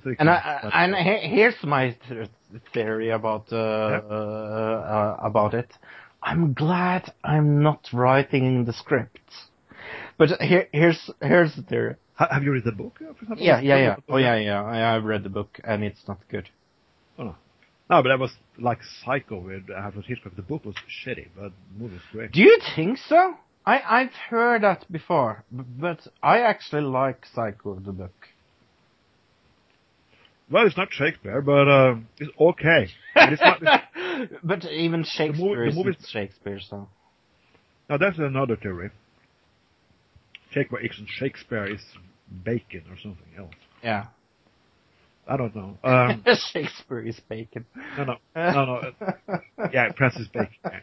you 0.10 0.16
and 0.20 0.30
I, 0.30 0.70
I, 0.72 0.84
and 0.86 0.96
here's 0.96 1.56
my 1.64 1.96
theory 2.74 3.10
about 3.10 3.52
uh, 3.52 3.56
uh, 3.56 4.10
uh 4.10 5.18
about 5.22 5.54
it. 5.54 5.72
I'm 6.22 6.54
glad 6.54 7.14
I'm 7.24 7.62
not 7.62 7.88
writing 7.94 8.66
the 8.66 8.74
script. 8.74 9.20
But 10.18 10.42
here 10.42 10.68
here's 10.72 11.10
here's 11.22 11.56
the 11.56 11.62
theory. 11.62 11.96
Have 12.16 12.44
you 12.44 12.52
read 12.52 12.64
the 12.64 12.72
book? 12.72 13.00
uh, 13.02 13.36
Yeah, 13.36 13.60
yeah, 13.60 13.78
yeah. 13.78 13.96
Oh 14.10 14.18
yeah, 14.18 14.38
yeah. 14.38 14.64
I, 14.64 14.96
I've 14.96 15.04
read 15.04 15.24
the 15.24 15.30
book 15.30 15.60
and 15.64 15.84
it's 15.84 16.08
not 16.08 16.20
good. 16.30 16.50
Oh, 17.20 17.24
no. 17.24 17.36
No, 17.90 18.02
but 18.02 18.10
that 18.10 18.20
was 18.20 18.32
like 18.58 18.80
Psycho 19.04 19.40
with 19.40 19.70
Alfred 19.70 20.06
Hitchcock. 20.06 20.36
The 20.36 20.42
book 20.42 20.66
was 20.66 20.76
shitty, 20.90 21.28
but 21.36 21.52
the 21.52 21.84
movie 21.84 21.96
was 21.96 22.04
great. 22.12 22.32
Do 22.32 22.42
you 22.42 22.58
think 22.76 22.98
so? 22.98 23.36
I 23.66 23.82
I've 24.02 24.14
heard 24.30 24.64
that 24.64 24.92
before, 24.92 25.44
but 25.52 26.08
I 26.24 26.40
actually 26.40 26.82
like 26.84 27.26
Psycho 27.34 27.76
the 27.76 27.92
book. 27.92 28.28
Well, 30.50 30.66
it's 30.68 30.78
not 30.78 30.90
Shakespeare, 30.92 31.42
but 31.42 31.68
um, 31.68 32.08
it's 32.20 32.32
okay. 32.40 32.88
It's 33.16 33.42
not, 33.42 33.62
but 34.44 34.66
even 34.66 35.04
Shakespeare 35.04 35.50
the 35.50 35.56
movie 35.56 35.70
is 35.70 35.76
movie- 35.76 35.98
Shakespeare, 36.08 36.60
so. 36.60 36.88
now 37.90 37.98
that's 37.98 38.18
another 38.20 38.56
theory. 38.56 38.92
Shakespeare 40.52 40.80
isn't 40.82 41.10
Shakespeare 41.10 41.66
is 41.66 41.82
Bacon 42.44 42.84
or 42.90 42.98
something 43.02 43.28
else. 43.38 43.54
Yeah. 43.84 44.06
I 45.28 45.38
don't 45.38 45.56
know. 45.56 45.78
Um, 45.84 46.24
Shakespeare 46.54 47.00
is 47.02 47.20
bacon. 47.28 47.66
no, 47.98 48.04
no, 48.04 48.16
no, 48.36 48.66
no. 48.66 48.92
uh, 49.28 49.38
Yeah, 49.74 49.92
Francis 49.94 50.28
Bacon. 50.28 50.82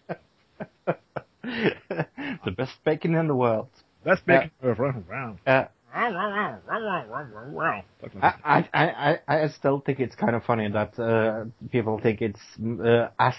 The 1.44 2.50
best 2.56 2.72
bacon 2.84 3.14
in 3.14 3.28
the 3.28 3.34
world. 3.36 3.68
That's 4.04 4.20
Bacon. 4.22 4.50
Uh, 4.64 5.64
I 5.94 6.08
still 9.52 9.80
think 9.80 10.00
it's 10.00 10.14
kind 10.14 10.34
of 10.34 10.44
funny 10.44 10.68
that 10.70 10.98
uh, 10.98 11.44
people 11.70 11.98
think 12.02 12.20
it's 12.22 12.40
uh, 12.84 13.08
as 13.18 13.34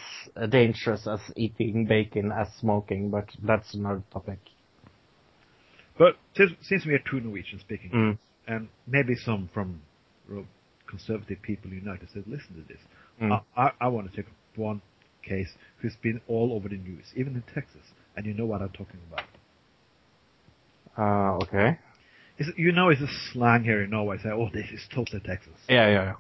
dangerous 0.50 1.08
as 1.08 1.20
eating 1.36 1.86
bacon 1.86 2.32
as 2.32 2.48
smoking, 2.60 3.10
but 3.10 3.30
that's 3.44 3.74
another 3.74 4.04
topic. 4.12 4.40
But 5.98 6.16
since, 6.36 6.86
we 6.86 6.94
are 6.94 7.00
two 7.10 7.20
Norwegian 7.20 7.60
speaking, 7.60 7.92
Mm. 7.92 8.18
and 8.48 8.68
maybe 8.88 9.16
some 9.16 9.50
from 9.54 9.82
conservative 10.88 11.42
people 11.42 11.72
in 11.72 11.78
the 11.78 11.84
United 11.84 12.10
States 12.10 12.28
listen 12.28 12.56
to 12.56 12.68
this, 12.68 12.82
Mm. 13.22 13.42
I, 13.56 13.62
I, 13.68 13.72
I 13.82 13.88
want 13.90 14.10
to 14.10 14.16
take 14.16 14.26
up 14.28 14.34
one 14.56 14.82
case 15.24 15.50
who's 15.78 15.96
been 16.02 16.20
all 16.28 16.54
over 16.54 16.68
the 16.70 16.78
news, 16.78 17.06
even 17.16 17.36
in 17.36 17.44
Texas, 17.54 17.82
and 18.16 18.26
you 18.26 18.34
know 18.34 18.46
what 18.46 18.62
I'm 18.62 18.70
talking 18.70 19.00
about. 19.12 19.26
Uh, 20.98 21.44
okay. 21.44 21.78
It's, 22.48 22.58
you 22.58 22.72
know, 22.72 22.90
it's 22.90 23.02
a 23.02 23.08
slang 23.32 23.64
here 23.64 23.84
in 23.84 23.90
Norway. 23.90 24.18
Say, 24.18 24.30
"Oh, 24.30 24.50
this 24.54 24.70
is 24.72 24.82
totally 24.94 25.22
Texas." 25.22 25.54
Yeah, 25.68 25.88
yeah, 25.88 26.04
yeah. 26.04 26.14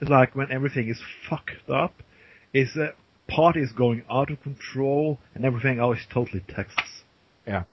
It's 0.00 0.10
like 0.10 0.34
when 0.34 0.50
everything 0.50 0.88
is 0.88 1.00
fucked 1.28 1.68
up. 1.68 1.94
Is 2.52 2.76
party 3.28 3.60
is 3.60 3.72
going 3.72 4.02
out 4.10 4.30
of 4.30 4.42
control 4.42 5.18
and 5.34 5.44
everything? 5.44 5.80
Oh, 5.80 5.92
it's 5.92 6.06
totally 6.12 6.42
Texas. 6.48 7.02
Yeah. 7.46 7.64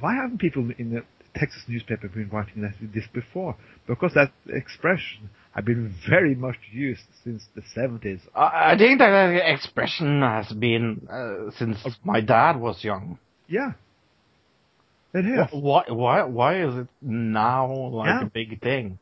Why 0.00 0.14
haven't 0.14 0.38
people 0.38 0.70
in 0.78 0.90
the 0.90 1.04
Texas 1.34 1.64
newspaper 1.66 2.08
been 2.08 2.28
writing 2.28 2.62
this 2.94 3.06
before? 3.12 3.56
Because 3.86 4.12
that 4.14 4.32
expression 4.48 5.30
had 5.52 5.64
been 5.64 5.94
very 6.08 6.34
much 6.34 6.56
used 6.70 7.02
since 7.24 7.46
the 7.54 7.62
70s. 7.76 8.20
I, 8.34 8.72
I 8.72 8.78
think 8.78 8.98
that 8.98 9.10
that 9.10 9.52
expression 9.52 10.20
has 10.20 10.52
been 10.52 11.08
uh, 11.10 11.50
since 11.58 11.78
my 12.04 12.20
dad 12.20 12.60
was 12.60 12.84
young. 12.84 13.18
Yeah. 13.48 13.72
It 15.14 15.24
is. 15.26 15.46
Why, 15.52 15.84
why, 15.88 16.22
why 16.24 16.62
is 16.62 16.74
it 16.76 16.88
now 17.00 17.72
like 17.72 18.06
Yeah. 18.08 18.22
a 18.22 18.26
big 18.26 18.60
thing? 18.60 18.98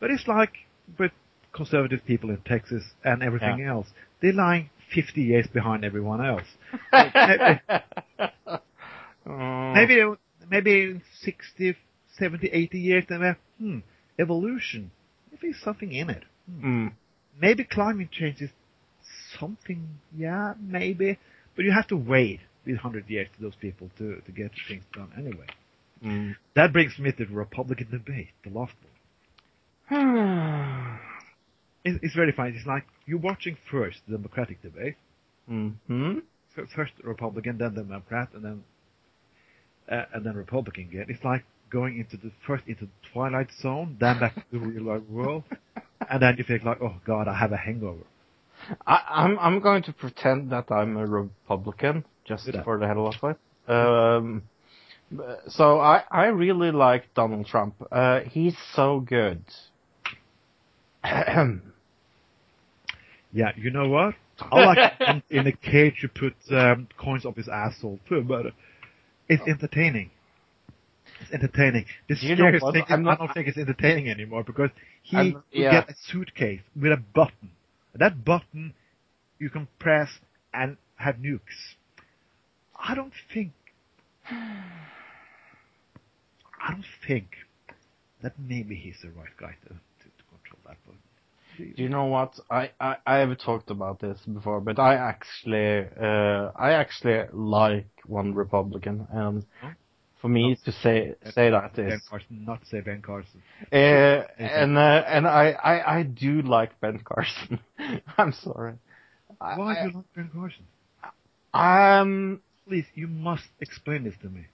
But 0.00 0.10
it's 0.10 0.26
like 0.28 0.52
with 0.98 1.12
conservative 1.52 2.04
people 2.04 2.30
in 2.30 2.38
Texas 2.42 2.84
and 3.04 3.22
everything 3.22 3.62
else. 3.62 3.88
They're 4.20 4.32
lying 4.32 4.70
50 4.94 5.22
years 5.22 5.46
behind 5.46 5.84
everyone 5.84 6.24
else. 6.24 6.44
maybe, 6.92 7.60
maybe, 9.26 10.02
maybe 10.50 10.82
in 10.82 11.02
60, 11.20 11.76
70, 12.18 12.48
80 12.48 12.78
years, 12.78 13.04
they 13.08 13.16
were, 13.18 13.36
hmm, 13.58 13.78
evolution. 14.18 14.90
Maybe 15.30 15.48
there's 15.52 15.62
something 15.62 15.92
in 15.92 16.10
it. 16.10 16.24
Hmm. 16.48 16.86
mm, 16.86 16.92
Maybe 17.40 17.64
climate 17.64 18.10
change 18.10 18.40
is 18.40 18.50
something, 19.38 19.98
yeah, 20.16 20.54
maybe. 20.60 21.18
But 21.54 21.64
you 21.64 21.72
have 21.72 21.86
to 21.88 21.96
wait 21.96 22.40
these 22.66 22.76
100 22.76 23.08
years 23.08 23.28
to 23.36 23.42
those 23.42 23.54
people 23.54 23.90
to, 23.98 24.20
to 24.26 24.32
get 24.32 24.50
things 24.68 24.84
done 24.92 25.10
anyway. 25.16 25.46
mm. 26.04 26.34
That 26.54 26.72
brings 26.72 26.98
me 26.98 27.12
to 27.12 27.24
the 27.24 27.32
Republican 27.34 27.88
debate, 27.90 28.28
the 28.44 28.50
last 28.50 28.74
one. 29.90 30.98
It's, 31.84 31.98
it's 32.02 32.14
very 32.16 32.32
funny. 32.32 32.50
It's 32.56 32.66
like 32.66 32.84
you're 33.06 33.20
watching 33.20 33.56
first 33.70 33.98
the 34.08 34.16
Democratic 34.16 34.60
debate, 34.60 34.96
Mhm. 35.48 36.22
f- 36.58 36.68
first 36.74 36.92
Republican, 37.04 37.58
then 37.58 37.74
Democrat, 37.74 38.28
and 38.34 38.44
then 38.44 38.64
uh, 39.88 40.04
and 40.12 40.26
then 40.26 40.34
Republican 40.34 40.84
again. 40.90 41.06
It's 41.08 41.22
like 41.22 41.44
going 41.70 41.96
into 42.00 42.16
the 42.16 42.32
first 42.44 42.64
into 42.66 42.86
the 42.86 42.90
twilight 43.12 43.50
zone, 43.62 43.96
then 44.00 44.18
back 44.18 44.34
to 44.34 44.42
the 44.50 44.58
real 44.58 44.82
life 44.82 45.02
world, 45.08 45.44
and 46.10 46.20
then 46.20 46.34
you 46.38 46.42
think 46.42 46.64
like, 46.64 46.82
oh 46.82 46.96
God, 47.06 47.28
I 47.28 47.34
have 47.34 47.52
a 47.52 47.56
hangover. 47.56 48.02
I, 48.84 49.04
I'm 49.08 49.38
I'm 49.38 49.60
going 49.60 49.84
to 49.84 49.92
pretend 49.92 50.50
that 50.50 50.72
I'm 50.72 50.96
a 50.96 51.06
Republican 51.06 52.04
just 52.26 52.46
that. 52.46 52.64
for 52.64 52.78
the 52.78 52.86
hell 52.86 53.06
of 53.06 53.14
it. 53.30 53.70
Um, 53.70 54.42
so 55.48 55.78
I 55.80 56.02
I 56.10 56.26
really 56.26 56.70
like 56.72 57.14
Donald 57.14 57.46
Trump. 57.46 57.74
Uh, 57.90 58.20
he's 58.20 58.56
so 58.74 59.00
good. 59.00 59.42
Yeah, 63.32 63.52
you 63.56 63.70
know 63.70 63.88
what? 63.88 64.14
I 64.40 64.64
like 64.64 64.92
in, 65.00 65.22
in 65.30 65.46
a 65.46 65.52
cage 65.52 65.96
you 66.02 66.08
put 66.08 66.34
um, 66.50 66.88
coins 66.98 67.24
up 67.26 67.36
his 67.36 67.48
asshole 67.48 68.00
too, 68.08 68.22
but 68.22 68.46
it's 69.28 69.42
entertaining. 69.46 70.10
It's 71.20 71.32
entertaining. 71.32 71.86
The 72.08 72.16
You 72.20 72.36
know 72.36 72.44
thing 72.44 72.54
is 72.54 72.62
I'm 72.88 73.02
not- 73.02 73.20
I 73.20 73.26
don't 73.26 73.34
think 73.34 73.48
it's 73.48 73.58
entertaining 73.58 74.08
anymore 74.10 74.44
because 74.44 74.70
he 75.02 75.16
I'm- 75.16 75.42
yeah. 75.52 75.70
get 75.72 75.90
a 75.90 75.94
suitcase 76.08 76.60
with 76.80 76.92
a 76.92 76.96
button. 76.96 77.50
That 77.94 78.24
button 78.24 78.74
you 79.38 79.48
can 79.50 79.68
press 79.78 80.10
and 80.52 80.76
have 80.96 81.16
nukes. 81.16 81.74
I 82.78 82.94
don't 82.94 83.12
think. 83.32 83.52
I 84.28 84.62
don't 86.70 86.84
think 87.06 87.28
that 88.22 88.32
maybe 88.38 88.74
he's 88.74 88.96
the 89.02 89.10
right 89.10 89.36
guy 89.38 89.54
to, 89.62 89.68
to, 89.68 89.74
to 89.74 90.24
control 90.30 90.58
that. 90.66 90.76
But 90.86 90.96
Do 91.76 91.82
you 91.82 91.88
know 91.88 92.06
what? 92.06 92.38
I, 92.50 92.70
I, 92.80 92.96
I 93.06 93.16
have 93.18 93.38
talked 93.38 93.70
about 93.70 94.00
this 94.00 94.18
before, 94.20 94.60
but 94.60 94.78
I 94.78 94.94
actually, 94.94 95.86
uh, 96.00 96.50
I 96.56 96.72
actually 96.72 97.24
like 97.32 97.86
one 98.06 98.34
Republican, 98.34 99.06
and 99.12 99.44
for 100.20 100.28
me 100.28 100.56
to 100.64 100.72
say 100.72 101.14
say 101.34 101.50
that 101.50 101.76
Ben 101.76 101.92
is, 101.92 102.02
Carson, 102.08 102.44
not 102.44 102.60
say 102.66 102.80
Ben 102.80 103.02
Carson. 103.02 103.42
uh, 103.72 103.76
and 103.76 104.76
uh, 104.76 105.04
and 105.06 105.26
I, 105.26 105.50
I 105.52 105.98
I 105.98 106.02
do 106.02 106.42
like 106.42 106.80
Ben 106.80 106.98
Carson. 107.04 107.60
I'm 108.18 108.32
sorry. 108.32 108.74
Why 109.38 109.78
I, 109.78 109.82
do 109.82 109.88
you 109.90 109.96
like 109.96 110.14
Ben 110.14 110.30
Carson? 110.34 110.64
Um, 111.54 112.40
Please, 112.66 112.86
you 112.94 113.06
must 113.06 113.48
explain 113.60 114.04
this 114.04 114.16
to 114.22 114.28
me. 114.28 114.46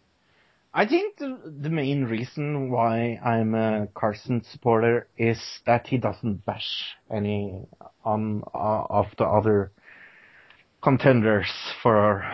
I 0.74 0.86
think 0.86 1.16
the, 1.18 1.38
the 1.60 1.68
main 1.70 2.04
reason 2.04 2.70
why 2.70 3.18
I'm 3.24 3.54
a 3.54 3.88
Carson 3.94 4.42
supporter 4.50 5.06
is 5.18 5.38
that 5.66 5.86
he 5.86 5.98
doesn't 5.98 6.44
bash 6.44 6.96
any 7.10 7.66
on 8.04 8.42
uh, 8.54 8.84
of 8.88 9.06
the 9.18 9.24
other 9.24 9.72
contenders 10.82 11.50
for. 11.82 12.24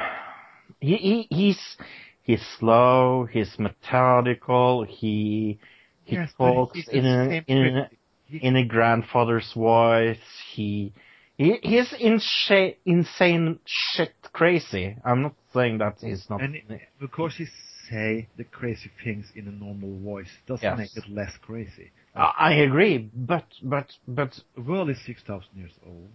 He, 0.81 0.97
he 0.97 1.27
he's 1.31 1.77
he's 2.23 2.43
slow. 2.59 3.29
He's 3.31 3.59
methodical. 3.59 4.85
He 4.85 5.59
he 6.05 6.17
Yes, 6.17 6.33
talks 6.37 6.89
in 6.89 7.07
a 7.07 7.45
in 7.47 7.77
a 7.77 7.91
in 8.31 8.57
a 8.57 8.65
grandfather's 8.65 9.53
voice. 9.53 10.19
He 10.53 10.93
he 11.39 11.59
he's 11.63 11.93
insane 11.99 13.61
shit 13.65 14.15
crazy. 14.33 14.97
I'm 15.05 15.23
not 15.23 15.35
saying 15.55 15.79
that 15.79 15.97
he's 16.01 16.29
not. 16.29 16.43
And 16.43 16.57
because 17.01 17.37
he 17.37 17.47
say 17.89 18.29
the 18.37 18.45
crazy 18.45 18.91
things 19.03 19.33
in 19.35 19.49
a 19.49 19.53
normal 19.53 19.99
voice 20.01 20.29
doesn't 20.47 20.65
Yes. 20.65 20.77
make 20.79 20.97
it 20.97 21.09
less 21.11 21.35
crazy. 21.39 21.91
I 22.15 22.33
I 22.51 22.53
agree, 22.69 22.99
but 23.15 23.47
but 23.63 23.87
but 24.07 24.39
The 24.57 24.63
world 24.63 24.91
is 24.91 24.99
6,000 25.07 25.49
years 25.55 25.73
old. 25.87 26.11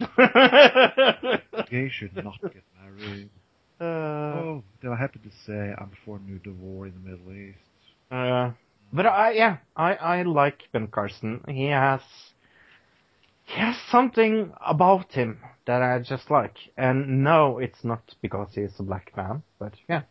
Gays 1.70 1.92
should 1.92 2.16
not 2.16 2.40
get 2.42 2.64
married. 2.82 3.30
uh, 3.80 3.84
Oh, 4.38 4.64
they 4.82 4.88
are 4.88 4.96
happy 4.96 5.20
to 5.20 5.30
say 5.46 5.72
I'm 5.78 5.92
for 6.04 6.18
new 6.18 6.40
war 6.60 6.86
in 6.86 6.94
the 6.94 7.10
Middle 7.10 7.32
East. 7.32 7.58
uh, 8.10 8.50
but 8.92 9.06
I 9.06 9.30
yeah, 9.32 9.56
I 9.76 9.94
I 9.94 10.22
like 10.22 10.62
Ben 10.72 10.88
Carson. 10.88 11.42
He 11.48 11.66
has 11.66 12.00
he 13.44 13.60
has 13.60 13.76
something 13.90 14.52
about 14.64 15.12
him 15.12 15.38
that 15.66 15.82
I 15.82 15.98
just 16.00 16.30
like. 16.30 16.56
And 16.76 17.22
no, 17.24 17.58
it's 17.58 17.82
not 17.84 18.02
because 18.22 18.48
he's 18.54 18.72
a 18.78 18.82
black 18.82 19.12
man, 19.16 19.42
but 19.58 19.72
yeah. 19.88 20.02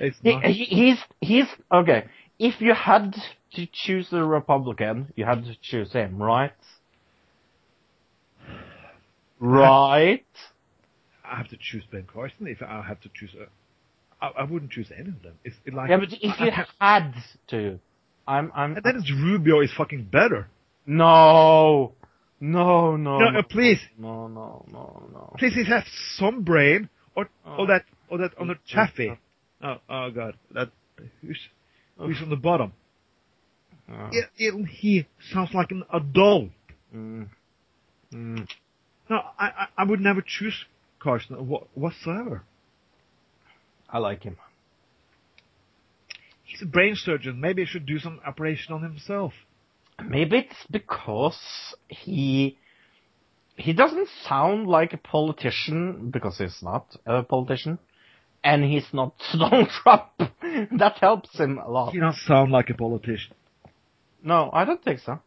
It's 0.00 0.16
He, 0.22 0.32
not. 0.32 0.44
he, 0.44 0.64
he's 0.64 0.98
he's 1.20 1.46
okay. 1.72 2.04
If 2.38 2.60
you 2.60 2.72
had 2.72 3.16
to 3.54 3.66
choose 3.72 4.12
a 4.12 4.22
Republican, 4.24 5.12
you 5.16 5.24
had 5.24 5.44
to 5.44 5.56
choose 5.60 5.92
him, 5.92 6.22
right? 6.22 6.52
Right. 9.40 10.24
I 11.24 11.36
have 11.36 11.48
to 11.48 11.56
choose 11.60 11.84
Ben 11.90 12.06
Carson. 12.12 12.46
If 12.46 12.62
I 12.62 12.82
have 12.86 13.00
to 13.02 13.10
choose, 13.12 13.30
a, 13.34 14.24
I, 14.24 14.28
I 14.40 14.44
wouldn't 14.44 14.70
choose 14.70 14.90
any 14.96 15.08
of 15.08 15.22
them. 15.22 15.34
It's 15.44 15.56
like 15.72 15.90
Yeah, 15.90 15.98
but 15.98 16.12
if 16.12 16.40
I- 16.40 16.44
you 16.44 16.50
I- 16.52 16.96
had 17.00 17.14
to, 17.48 17.78
I'm 18.26 18.52
I'm 18.54 18.76
and 18.76 18.84
then 18.84 18.96
it's 18.96 19.10
Rubio 19.10 19.60
is 19.60 19.72
fucking 19.76 20.04
better. 20.12 20.48
No, 20.90 21.92
no, 22.40 22.96
no, 22.96 23.18
No, 23.18 23.30
no, 23.30 23.38
uh, 23.40 23.42
please, 23.42 23.78
no, 23.98 24.26
no, 24.26 24.64
no, 24.72 25.02
no. 25.12 25.34
please, 25.38 25.52
he 25.54 25.64
has 25.64 25.84
some 26.16 26.44
brain, 26.44 26.88
or 27.14 27.28
Oh. 27.44 27.56
or 27.58 27.66
that 27.66 27.84
or 28.08 28.16
that 28.18 28.32
on 28.38 28.48
the 28.48 28.54
Chafee. 28.66 29.18
Oh, 29.62 29.76
oh 29.90 30.10
god, 30.10 30.38
that 30.52 30.70
who's 31.20 31.38
who's 31.98 32.22
on 32.22 32.30
the 32.30 32.36
bottom? 32.36 32.72
Uh, 33.86 34.08
Yeah, 34.12 34.22
even 34.38 34.64
he 34.64 35.06
sounds 35.30 35.52
like 35.52 35.70
an 35.72 35.84
adult. 35.92 36.50
mm, 36.94 37.28
mm. 38.10 38.48
No, 39.10 39.16
I 39.38 39.46
I, 39.46 39.66
I 39.76 39.84
would 39.84 40.00
never 40.00 40.22
choose 40.22 40.64
Carson 41.00 41.48
wha- 41.48 41.66
whatsoever. 41.74 42.44
I 43.90 43.98
like 43.98 44.22
him. 44.22 44.38
He's 46.44 46.62
a 46.62 46.66
brain 46.66 46.94
surgeon. 46.96 47.40
Maybe 47.40 47.62
he 47.62 47.66
should 47.66 47.84
do 47.84 47.98
some 47.98 48.20
operation 48.24 48.72
on 48.72 48.82
himself. 48.82 49.34
Maybe 50.02 50.38
it's 50.38 50.66
because 50.70 51.38
he 51.88 52.58
he 53.56 53.72
doesn't 53.72 54.08
sound 54.24 54.68
like 54.68 54.92
a 54.92 54.98
politician 54.98 56.10
because 56.10 56.38
he's 56.38 56.62
not 56.62 56.94
a 57.04 57.22
politician, 57.24 57.78
and 58.44 58.64
he's 58.64 58.86
not 58.92 59.14
Donald 59.32 59.68
Trump. 59.82 60.10
that 60.78 60.98
helps 61.00 61.38
him 61.38 61.58
a 61.58 61.68
lot. 61.68 61.92
He 61.92 61.98
doesn't 62.00 62.20
sound 62.26 62.52
like 62.52 62.70
a 62.70 62.74
politician. 62.74 63.34
No, 64.22 64.50
I 64.52 64.64
don't 64.64 64.82
think 64.82 65.00
so. 65.00 65.20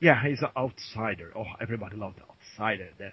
Yeah, 0.00 0.20
he's 0.26 0.42
an 0.42 0.48
outsider. 0.56 1.32
Oh, 1.36 1.44
everybody 1.60 1.96
loves 1.96 2.16
the 2.16 2.22
outsider. 2.22 2.90
The, 2.98 3.12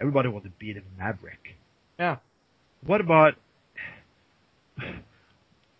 everybody 0.00 0.28
wants 0.28 0.46
to 0.46 0.52
be 0.58 0.72
the 0.72 0.82
maverick. 0.98 1.56
Yeah. 1.98 2.18
What 2.84 3.00
about 3.00 3.34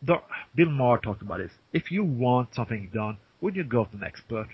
the, 0.02 0.16
Bill 0.54 0.70
Maher 0.70 0.98
talked 0.98 1.22
about 1.22 1.38
this. 1.38 1.52
If 1.72 1.90
you 1.90 2.04
want 2.04 2.54
something 2.54 2.90
done, 2.92 3.18
would 3.42 3.56
you 3.56 3.64
go 3.64 3.84
to 3.84 3.96
an 3.96 4.04
expert? 4.04 4.48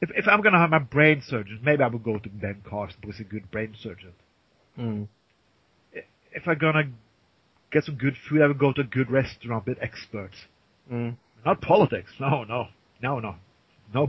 If 0.00 0.10
if 0.16 0.26
I'm 0.26 0.40
gonna 0.40 0.58
have 0.58 0.70
my 0.70 0.78
brain 0.78 1.22
surgeon, 1.24 1.60
maybe 1.62 1.82
I 1.82 1.88
would 1.88 2.02
go 2.02 2.18
to 2.18 2.28
Ben 2.28 2.62
Carson 2.68 2.98
because 3.00 3.18
he's 3.18 3.26
a 3.26 3.30
good 3.30 3.50
brain 3.50 3.74
surgeon. 3.80 4.12
Mm. 4.78 5.08
If 6.32 6.46
I'm 6.46 6.58
gonna 6.58 6.90
get 7.72 7.84
some 7.84 7.96
good 7.96 8.14
food, 8.28 8.42
I 8.42 8.46
would 8.46 8.58
go 8.58 8.72
to 8.72 8.80
a 8.80 8.84
good 8.84 9.10
restaurant 9.10 9.66
with 9.66 9.78
experts. 9.80 10.36
Mm. 10.90 11.16
Not 11.44 11.60
politics. 11.60 12.12
No, 12.20 12.44
no, 12.44 12.68
no, 13.02 13.20
no, 13.20 13.36
no. 13.94 14.02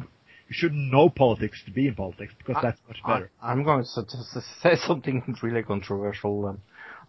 You 0.48 0.56
shouldn't 0.56 0.92
know 0.92 1.10
politics 1.10 1.62
to 1.66 1.72
be 1.72 1.88
in 1.88 1.96
politics 1.96 2.34
because 2.38 2.56
I- 2.58 2.62
that's 2.62 2.82
much 2.88 2.98
better. 3.06 3.30
I, 3.42 3.52
am 3.52 3.64
going 3.64 3.84
to, 3.84 4.04
to 4.04 4.42
say 4.62 4.76
something 4.76 5.36
really 5.44 5.64
controversial. 5.64 6.44
Then. 6.44 6.62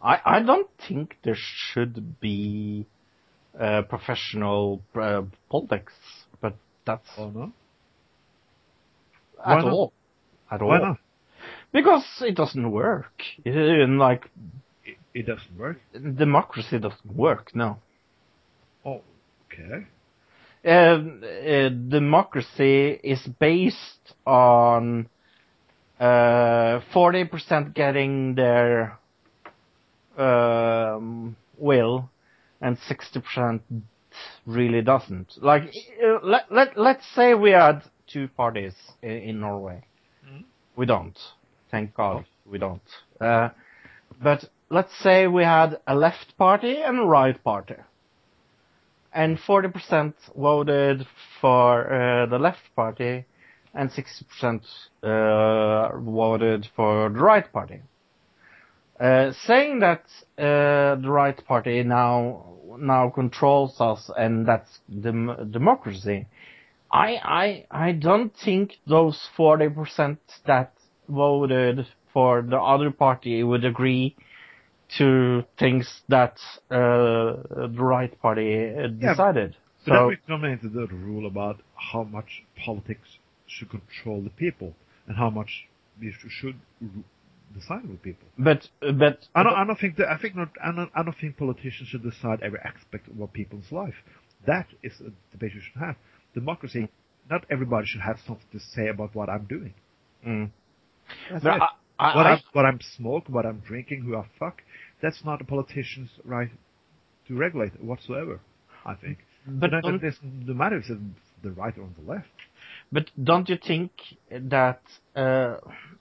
I 0.02 0.20
I 0.24 0.42
don't 0.42 0.68
think 0.88 1.16
there 1.22 1.36
should 1.36 2.20
be 2.20 2.86
uh, 3.58 3.82
professional 3.82 4.82
uh, 4.94 5.22
politics, 5.50 5.92
but 6.40 6.54
that's 6.84 7.08
oh 7.18 7.30
no, 7.30 7.52
at 9.44 9.56
Why 9.56 9.62
not? 9.62 9.72
all. 9.72 9.92
At 10.50 10.62
why 10.62 10.78
all. 10.78 10.80
not? 10.80 10.98
Because 11.72 12.04
it 12.20 12.34
doesn't 12.36 12.70
work. 12.70 13.12
In 13.44 13.98
like 13.98 14.30
It, 14.84 14.98
it 15.14 15.26
doesn't 15.26 15.56
work. 15.58 15.78
democracy 16.16 16.78
doesn't 16.78 17.16
work. 17.16 17.54
No. 17.54 17.78
Oh, 18.84 19.02
okay. 19.46 19.86
Uh, 20.64 20.68
uh, 20.70 21.68
democracy 21.70 23.00
is 23.02 23.20
based 23.38 24.14
on 24.26 25.08
uh, 25.98 26.80
40% 26.94 27.74
getting 27.74 28.34
their 28.34 28.98
um, 30.18 31.36
will 31.58 32.10
and 32.60 32.76
60% 32.78 33.60
really 34.46 34.82
doesn't. 34.82 35.38
Like, 35.40 35.72
uh, 36.04 36.18
let, 36.22 36.50
let, 36.52 36.76
let's 36.76 37.06
say 37.14 37.34
we 37.34 37.50
had 37.50 37.82
two 38.06 38.28
parties 38.28 38.74
in, 39.02 39.10
in 39.10 39.40
Norway. 39.40 39.84
Mhm. 40.26 40.44
We 40.76 40.86
don't. 40.86 41.18
Thank 41.70 41.94
God 41.94 42.24
we 42.44 42.58
don't. 42.58 42.82
Uh, 43.20 43.50
but 44.22 44.44
let's 44.70 44.96
say 45.02 45.26
we 45.26 45.44
had 45.44 45.78
a 45.86 45.94
left 45.94 46.36
party 46.36 46.82
and 46.82 46.98
a 46.98 47.02
right 47.04 47.42
party 47.42 47.76
and 49.12 49.38
40% 49.38 50.14
voted 50.36 51.06
for 51.40 51.92
uh, 51.92 52.26
the 52.26 52.38
left 52.38 52.74
party 52.76 53.24
and 53.74 53.90
60% 53.90 54.62
uh, 55.02 55.98
voted 55.98 56.68
for 56.76 57.08
the 57.08 57.18
right 57.20 57.52
party. 57.52 57.80
Uh, 59.00 59.32
saying 59.46 59.80
that 59.80 60.04
uh, 60.38 60.94
the 61.00 61.08
right 61.08 61.42
party 61.46 61.82
now 61.82 62.44
now 62.78 63.08
controls 63.08 63.80
us 63.80 64.10
and 64.14 64.46
that's 64.46 64.80
dem- 65.00 65.50
democracy, 65.50 66.26
I 66.92 67.16
I 67.24 67.66
I 67.70 67.92
don't 67.92 68.36
think 68.36 68.72
those 68.86 69.18
40% 69.38 70.18
that 70.46 70.74
voted 71.08 71.86
for 72.12 72.42
the 72.42 72.58
other 72.58 72.90
party 72.90 73.42
would 73.42 73.64
agree 73.64 74.16
to 74.98 75.44
things 75.58 76.02
that 76.08 76.38
uh, 76.70 76.76
the 77.56 77.76
right 77.78 78.20
party 78.20 78.54
uh, 78.54 78.88
Yeah, 79.00 79.10
decided. 79.12 79.56
But 79.86 79.94
so 79.94 80.08
we 80.08 80.18
into 80.52 80.68
the 80.68 80.86
rule 80.88 81.26
about 81.26 81.62
how 81.74 82.02
much 82.02 82.42
politics 82.66 83.18
should 83.46 83.70
control 83.70 84.20
the 84.20 84.30
people 84.30 84.74
and 85.06 85.16
how 85.16 85.30
much 85.30 85.68
we 85.98 86.12
should 86.28 86.56
decide 87.54 87.88
with 87.88 88.02
people. 88.02 88.26
But 88.38 88.68
but 88.80 89.26
I 89.34 89.42
don't. 89.42 89.54
I 89.54 89.64
don't 89.66 89.78
think 89.78 89.96
that. 89.96 90.08
I 90.08 90.18
think 90.18 90.36
not. 90.36 90.48
I 90.62 90.72
don't. 90.72 90.90
I 90.94 91.02
don't 91.02 91.16
think 91.20 91.36
politicians 91.36 91.88
should 91.88 92.02
decide 92.02 92.40
every 92.42 92.60
aspect 92.64 93.08
of 93.08 93.16
what 93.18 93.32
people's 93.32 93.70
life. 93.70 93.94
That 94.46 94.66
is 94.82 94.92
a 95.00 95.10
debate 95.32 95.52
you 95.54 95.60
should 95.60 95.80
have. 95.80 95.96
Democracy. 96.34 96.88
Not 97.30 97.44
everybody 97.50 97.86
should 97.86 98.00
have 98.00 98.18
something 98.26 98.46
to 98.52 98.58
say 98.74 98.88
about 98.88 99.14
what 99.14 99.28
I'm 99.28 99.44
doing. 99.44 99.74
Mm. 100.26 100.50
That's 101.30 101.44
But 101.44 101.56
it. 101.56 101.62
I, 101.62 101.68
I, 101.98 102.16
what 102.16 102.26
I- 102.26 102.30
I'm 102.32 102.40
what 102.52 102.64
I'm 102.64 102.80
smoke, 102.96 103.24
what 103.28 103.46
I'm 103.46 103.60
drinking, 103.66 104.02
who 104.02 104.16
I 104.16 104.24
fuck. 104.38 104.62
That's 105.02 105.24
not 105.24 105.40
a 105.40 105.44
politician's 105.44 106.10
right 106.24 106.50
to 107.28 107.36
regulate 107.36 107.82
whatsoever. 107.82 108.40
I 108.84 108.94
think. 108.94 109.18
but 109.46 109.70
don't, 109.70 109.94
it 109.96 110.02
doesn't 110.02 110.56
matter 110.56 110.76
if 110.78 110.84
it's 110.88 111.00
the 111.42 111.50
right 111.52 111.76
or 111.78 111.82
on 111.84 111.94
the 112.02 112.10
left. 112.12 112.28
but 112.92 113.10
don't 113.22 113.48
you 113.48 113.58
think 113.64 113.90
that 114.30 114.80
uh, 115.14 115.56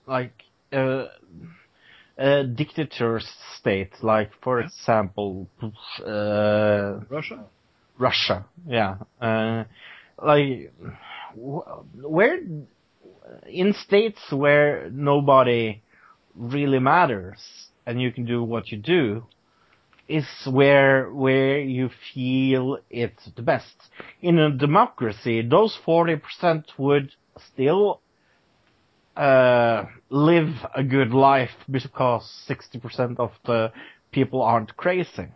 like 0.06 0.34
uh, 0.72 1.06
a 2.18 2.44
dictator 2.44 3.20
state, 3.56 3.92
like 4.02 4.30
for 4.42 4.60
Yeah. 4.60 4.66
example, 4.66 5.48
uh, 6.06 7.00
Russia. 7.08 7.44
Russia, 7.98 8.44
yeah, 8.66 8.96
uh, 9.20 9.64
like 10.22 10.72
wh- 11.34 11.68
where 12.04 12.38
in 13.46 13.72
states 13.74 14.20
where 14.32 14.90
nobody 14.90 15.82
really 16.34 16.78
matters 16.78 17.40
and 17.86 18.00
you 18.00 18.12
can 18.12 18.24
do 18.24 18.42
what 18.42 18.70
you 18.70 18.78
do 18.78 19.24
is 20.08 20.26
where 20.46 21.10
where 21.10 21.58
you 21.60 21.88
feel 22.14 22.78
it's 22.90 23.24
the 23.36 23.42
best. 23.42 23.76
In 24.20 24.38
a 24.38 24.50
democracy, 24.50 25.42
those 25.42 25.76
forty 25.84 26.16
percent 26.16 26.72
would 26.78 27.12
still 27.52 28.00
uh, 29.16 29.84
live 30.08 30.54
a 30.74 30.82
good 30.82 31.12
life 31.12 31.50
because 31.70 32.28
sixty 32.46 32.78
percent 32.78 33.18
of 33.18 33.32
the 33.44 33.72
people 34.12 34.42
aren't 34.42 34.76
crazy. 34.76 35.28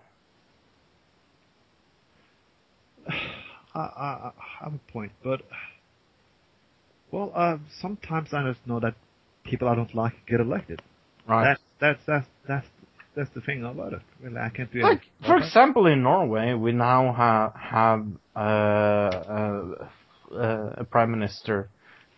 I, 3.74 3.80
I, 3.80 3.80
I 3.80 4.32
have 4.60 4.74
a 4.74 4.92
point, 4.92 5.12
but 5.22 5.42
well, 7.10 7.32
uh, 7.34 7.58
sometimes 7.80 8.32
I 8.32 8.42
just 8.50 8.66
know 8.66 8.80
that 8.80 8.94
people 9.44 9.68
I 9.68 9.74
don't 9.74 9.94
like 9.94 10.14
get 10.26 10.40
elected. 10.40 10.82
Right. 11.28 11.44
That's 11.44 11.60
that's 11.80 12.00
that's 12.06 12.26
that's 12.48 12.66
that's 13.14 13.30
the 13.30 13.40
thing 13.40 13.64
about 13.64 13.92
it. 13.92 14.02
Really, 14.20 14.38
I 14.38 14.48
can't 14.48 14.72
do 14.72 14.82
Like, 14.82 15.02
for 15.24 15.37
example, 15.37 15.87
in 15.87 16.02
Norway, 16.02 16.54
we 16.54 16.72
now 16.72 17.12
ha- 17.12 17.52
have 17.56 18.06
uh, 18.34 18.38
uh, 18.38 19.88
uh, 20.34 20.70
a 20.78 20.84
prime 20.84 21.10
minister 21.10 21.68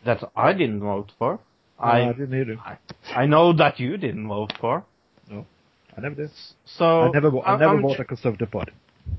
that 0.06 0.20
I 0.34 0.52
didn't 0.52 0.80
vote 0.80 1.12
for. 1.18 1.32
No, 1.78 1.84
I 1.84 2.08
I 2.08 2.12
didn't 2.12 2.40
either. 2.40 2.56
I, 2.64 2.78
I 3.22 3.26
know 3.26 3.52
that 3.52 3.78
you 3.78 3.96
didn't 3.98 4.28
vote 4.28 4.52
for. 4.60 4.84
No, 5.30 5.46
I 5.96 6.00
never 6.00 6.14
did. 6.14 6.30
So 6.64 6.86
I 7.02 7.10
never, 7.10 7.28
I 7.44 7.56
never 7.58 7.74
I'm 7.76 7.82
voted 7.82 7.98
ju- 7.98 8.04
Conservative 8.04 8.50
Party. 8.50 8.72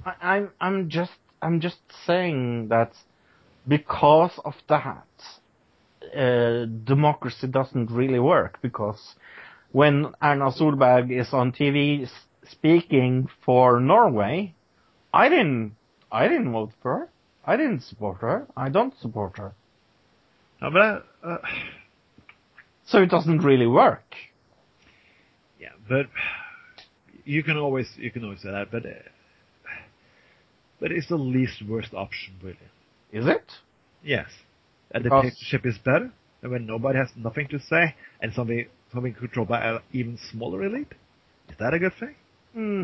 I, 0.06 0.14
I'm 0.22 0.50
I'm 0.60 0.90
just 0.90 1.18
I'm 1.42 1.60
just 1.62 1.80
saying 2.06 2.70
that 2.70 2.92
because 3.68 4.40
of 4.46 4.56
that, 4.70 5.08
uh, 6.16 6.66
democracy 6.84 7.48
doesn't 7.48 7.92
really 7.92 8.20
work 8.20 8.60
because 8.62 9.16
when 9.72 10.14
Erna 10.22 10.52
Solberg 10.52 11.12
is 11.12 11.34
on 11.34 11.52
TV 11.52 12.10
speaking 12.50 13.28
for 13.46 13.80
Norway, 13.80 14.54
I 15.14 15.30
didn't 15.30 15.76
I 16.12 16.28
didn't 16.28 16.52
vote 16.52 16.72
for 16.82 16.92
her. 17.00 17.10
I 17.46 17.56
didn't 17.58 17.82
support 17.84 18.18
her. 18.22 18.48
I 18.56 18.70
don't 18.70 18.94
support 19.00 19.38
her. 19.38 19.54
But 20.60 20.76
I, 20.76 21.00
uh, 21.24 21.38
So 22.86 23.00
it 23.02 23.10
doesn't 23.10 23.40
really 23.40 23.68
work. 23.68 24.16
yeah, 25.60 25.70
but 25.90 26.06
you 27.26 27.44
can 27.44 27.58
always 27.58 27.88
you 27.98 28.12
can 28.12 28.24
always 28.24 28.42
say 28.42 28.52
that, 28.52 28.72
but 28.72 28.86
uh, 28.86 28.90
but 30.80 30.92
it's 30.92 31.08
the 31.10 31.18
least 31.18 31.62
worst 31.68 31.94
option, 31.94 32.36
really. 32.42 32.58
Is 33.12 33.28
it? 33.28 33.52
Yes, 34.04 34.28
a 34.94 35.00
Because- 35.02 35.24
dictatorship 35.24 35.66
is 35.66 35.78
better 35.80 36.12
than 36.42 36.52
when 36.52 36.66
nobody 36.66 36.98
has 37.00 37.10
nothing 37.18 37.48
to 37.50 37.60
say 37.60 37.96
and 38.22 38.34
something 38.34 38.68
something 38.94 39.14
controlled 39.14 39.50
by 39.50 39.60
an 39.62 39.80
even 39.92 40.18
smaller 40.32 40.64
elite. 40.64 40.94
Is 41.50 41.56
that 41.60 41.74
a 41.74 41.80
good 41.80 41.94
thing? 42.00 42.16
Hmm. 42.54 42.84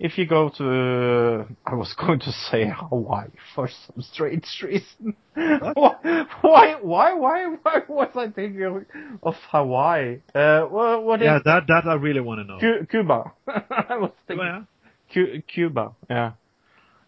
If 0.00 0.16
you 0.16 0.26
go 0.26 0.48
to, 0.58 1.46
I 1.66 1.74
was 1.74 1.92
going 1.94 2.20
to 2.20 2.30
say 2.30 2.70
Hawaii 2.72 3.28
for 3.54 3.68
some 3.68 4.00
strange 4.02 4.46
reason. 4.62 5.16
Why, 5.34 6.76
why, 6.82 7.14
why, 7.14 7.46
why 7.62 7.82
was 7.88 8.10
I 8.14 8.28
thinking 8.28 8.84
of, 9.22 9.34
Hawaii? 9.50 10.20
Uh, 10.34 10.62
what, 10.62 11.04
what 11.04 11.20
is 11.22 11.26
Yeah, 11.26 11.38
that 11.44 11.66
that 11.68 11.84
I 11.86 11.94
really 11.94 12.20
want 12.20 12.40
to 12.40 12.44
know. 12.44 12.58
Cu- 12.60 12.86
Cuba? 12.86 13.32
I 13.48 13.96
was 13.96 14.12
thinking 14.26 14.46
Well, 14.46 14.66
Cu- 15.12 15.42
Cuba, 15.42 15.92
yeah. 16.08 16.32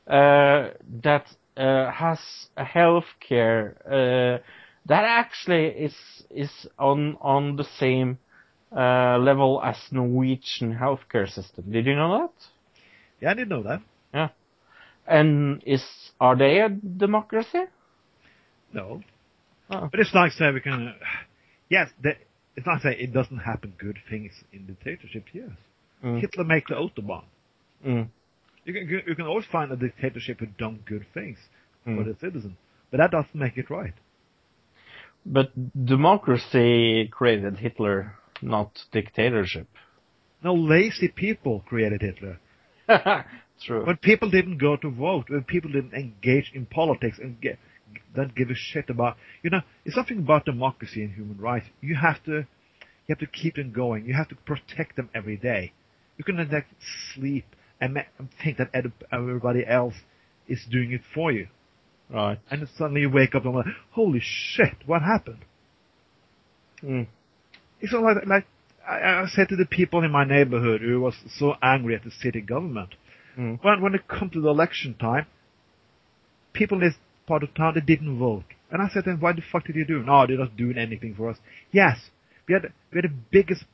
Uh, 0.06 0.70
that 1.02 1.26
uh, 1.56 1.90
has 1.90 2.18
a 2.56 2.64
healthcare 2.64 3.74
uh, 3.86 4.38
that 4.86 5.04
actually 5.04 5.66
is 5.66 5.94
is 6.30 6.50
on 6.78 7.16
on 7.20 7.56
the 7.56 7.64
same 7.78 8.18
uh, 8.76 9.18
level 9.18 9.60
as 9.62 9.76
Norwegian 9.92 10.74
healthcare 10.74 11.28
system. 11.28 11.70
Did 11.70 11.86
you 11.86 11.94
know 11.94 12.18
that? 12.18 12.32
Yeah, 13.20 13.30
I 13.30 13.34
didn't 13.34 13.48
know 13.48 13.62
that. 13.64 13.80
Yeah. 14.14 14.28
And 15.06 15.62
is 15.66 15.82
are 16.20 16.36
they 16.36 16.60
a 16.60 16.68
democracy? 16.68 17.64
No, 18.72 19.02
Oh. 19.70 19.88
but 19.90 20.00
it's 20.00 20.14
like 20.14 20.32
say 20.32 20.50
we 20.52 20.60
can. 20.60 20.88
Uh, 20.88 20.92
yes, 21.68 21.90
the, 22.02 22.10
it's 22.56 22.66
not 22.66 22.82
say 22.82 22.96
it 22.98 23.12
doesn't 23.12 23.38
happen 23.38 23.72
good 23.78 23.98
things 24.08 24.32
in 24.52 24.66
dictatorship. 24.66 25.24
Yes, 25.32 25.50
Mm. 26.04 26.20
Hitler 26.20 26.44
make 26.44 26.66
the 26.68 26.74
autobahn. 26.74 27.24
Mm. 27.86 28.08
You 28.64 28.72
can 28.74 29.02
you 29.08 29.14
can 29.14 29.26
always 29.26 29.46
find 29.50 29.70
a 29.72 29.76
dictatorship 29.76 30.40
who 30.40 30.46
done 30.46 30.80
good 30.86 31.06
things 31.14 31.38
for 31.84 31.90
Mm. 31.90 32.04
the 32.06 32.16
citizen, 32.20 32.56
but 32.90 32.98
that 32.98 33.10
doesn't 33.10 33.34
make 33.34 33.56
it 33.58 33.70
right. 33.70 33.94
But 35.26 35.50
democracy 35.86 37.08
created 37.08 37.58
Hitler, 37.58 38.14
not 38.42 38.70
dictatorship. 38.92 39.68
No 40.42 40.54
lazy 40.54 41.08
people 41.08 41.60
created 41.66 42.00
Hitler. 42.02 42.38
True. 43.66 43.84
When 43.84 43.96
people 43.96 44.30
didn't 44.30 44.58
go 44.58 44.76
to 44.76 44.90
vote, 44.90 45.26
when 45.28 45.44
people 45.44 45.70
didn't 45.70 45.92
engage 45.92 46.50
in 46.54 46.66
politics 46.66 47.18
and 47.20 47.40
get, 47.40 47.58
don't 48.14 48.34
give 48.34 48.48
a 48.50 48.54
shit 48.54 48.88
about, 48.88 49.16
you 49.42 49.50
know, 49.50 49.60
it's 49.84 49.94
something 49.94 50.18
about 50.18 50.44
democracy 50.46 51.02
and 51.02 51.12
human 51.12 51.38
rights. 51.38 51.66
You 51.80 51.96
have 51.96 52.22
to, 52.24 52.32
you 52.32 53.10
have 53.10 53.18
to 53.18 53.26
keep 53.26 53.56
them 53.56 53.72
going. 53.72 54.06
You 54.06 54.14
have 54.14 54.28
to 54.28 54.34
protect 54.34 54.96
them 54.96 55.10
every 55.14 55.36
day. 55.36 55.72
You 56.16 56.24
can 56.24 56.36
like 56.36 56.66
sleep 57.14 57.44
and 57.80 57.96
and 58.18 58.28
think 58.42 58.58
that 58.58 58.70
everybody 59.12 59.66
else 59.66 59.94
is 60.48 60.66
doing 60.70 60.92
it 60.92 61.00
for 61.14 61.32
you. 61.32 61.48
right. 62.10 62.38
And 62.50 62.62
then 62.62 62.68
suddenly 62.76 63.02
you 63.02 63.10
wake 63.10 63.34
up 63.34 63.44
and 63.44 63.54
like, 63.54 63.66
holy 63.92 64.20
shit, 64.22 64.74
what 64.86 65.02
happened? 65.02 65.44
Mm. 66.82 67.06
It's 67.80 67.92
not 67.92 68.02
like, 68.02 68.26
like 68.26 68.46
I, 68.88 69.22
I 69.22 69.26
said 69.28 69.48
to 69.50 69.56
the 69.56 69.66
people 69.66 70.04
in 70.04 70.10
my 70.10 70.24
neighborhood 70.24 70.80
who 70.80 71.00
was 71.00 71.14
so 71.38 71.54
angry 71.62 71.94
at 71.94 72.04
the 72.04 72.10
city 72.10 72.40
government. 72.40 72.90
Mm. 73.38 73.62
When, 73.62 73.80
when 73.82 73.94
it 73.94 74.08
come 74.08 74.30
to 74.30 74.40
the 74.40 74.48
election 74.48 74.94
time, 74.98 75.26
people 76.52 76.78
in 76.78 76.88
this 76.88 76.94
part 77.26 77.42
of 77.42 77.54
town, 77.54 77.74
they 77.74 77.80
didn't 77.80 78.18
vote. 78.18 78.44
And 78.70 78.82
I 78.82 78.88
said 78.88 79.04
to 79.04 79.10
them, 79.10 79.20
why 79.20 79.32
the 79.32 79.42
fuck 79.52 79.66
did 79.66 79.76
you 79.76 79.84
do? 79.84 80.02
No, 80.02 80.26
they're 80.26 80.38
not 80.38 80.56
doing 80.56 80.78
anything 80.78 81.14
for 81.16 81.30
us. 81.30 81.38
Yes, 81.72 81.98
we 82.46 82.54
had, 82.54 82.72
we 82.92 82.96
had 82.96 83.04
the 83.04 83.14
biggest, 83.30 83.64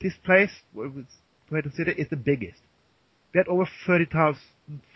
this 0.00 0.14
place, 0.24 0.50
where 0.72 1.62
the 1.62 1.70
city 1.76 1.92
is 1.92 2.08
the 2.08 2.16
biggest. 2.16 2.60
We 3.32 3.38
had 3.38 3.48
over 3.48 3.66
30,000, 3.86 4.40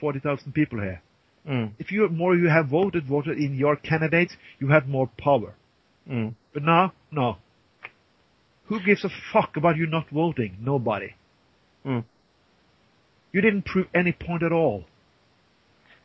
40,000 0.01 0.53
people 0.53 0.81
here. 0.81 1.03
Mm. 1.49 1.73
If 1.79 1.91
you 1.91 2.09
more 2.09 2.37
you 2.37 2.49
have 2.49 2.69
voted, 2.69 3.07
voted 3.07 3.39
in 3.39 3.55
your 3.55 3.77
candidates, 3.77 4.37
you 4.59 4.69
have 4.69 4.87
more 4.87 5.11
power. 5.19 5.55
Mm. 6.09 6.35
But 6.53 6.63
now, 6.63 6.93
no. 7.11 7.39
Who 8.71 8.81
gives 8.81 9.05
a 9.05 9.11
fuck 9.33 9.57
about 9.57 9.77
you 9.77 9.87
not 9.89 10.09
voting? 10.11 10.57
Nobody. 10.61 11.15
Mm. 11.85 12.05
You 13.33 13.41
didn't 13.41 13.65
prove 13.65 13.89
any 13.93 14.13
point 14.13 14.45
at 14.45 14.53
all. 14.53 14.85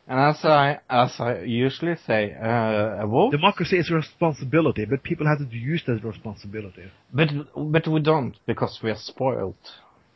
And 0.08 0.18
as 0.18 0.44
I 0.44 0.80
as 0.90 1.14
I 1.20 1.42
usually 1.42 1.94
say, 2.06 2.34
uh, 2.34 3.04
a 3.04 3.06
vote, 3.06 3.30
Democracy 3.30 3.78
is 3.78 3.88
a 3.90 3.94
responsibility, 3.94 4.84
but 4.84 5.04
people 5.04 5.26
have 5.28 5.38
to 5.38 5.56
use 5.56 5.82
that 5.86 6.02
responsibility. 6.04 6.90
but 7.14 7.28
but 7.56 7.86
we 7.86 8.00
don't 8.00 8.34
because 8.46 8.80
we 8.82 8.90
are 8.90 8.98
spoiled. 8.98 9.54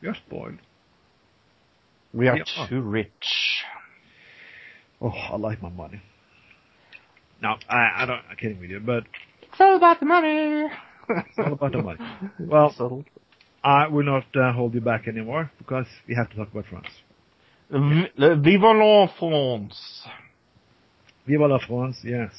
We 0.02 0.08
are 0.08 0.16
spoiled. 0.26 0.58
We 2.12 2.26
are 2.26 2.36
Yeah. 2.38 2.66
too 2.68 2.80
rich. 2.80 3.62
Oh, 5.00 5.10
I 5.10 5.36
like 5.36 5.62
my 5.62 5.70
money. 5.70 6.02
No, 7.40 7.56
I, 7.68 8.02
I 8.02 8.06
don't, 8.06 8.22
I'm 8.28 8.36
kidding 8.36 8.60
with 8.60 8.70
you, 8.70 8.80
but 8.80 9.04
It's 9.42 9.60
all 9.60 9.76
about 9.76 10.00
the 10.00 10.06
money. 10.06 10.66
It's 11.16 11.38
all 11.38 11.52
about 11.52 11.72
the 11.72 11.82
money. 11.82 11.98
Well, 12.38 13.04
I 13.62 13.88
will 13.88 14.04
not 14.04 14.24
uh, 14.34 14.52
hold 14.52 14.74
you 14.74 14.80
back 14.80 15.06
anymore 15.08 15.50
because 15.58 15.86
we 16.08 16.14
have 16.14 16.30
to 16.30 16.36
talk 16.36 16.50
about 16.52 16.66
France. 16.66 16.88
v- 17.70 18.10
Vive 18.16 18.62
la 18.62 19.06
France. 19.18 20.06
Viva 21.26 21.46
la 21.46 21.58
France, 21.58 21.98
yes. 22.04 22.30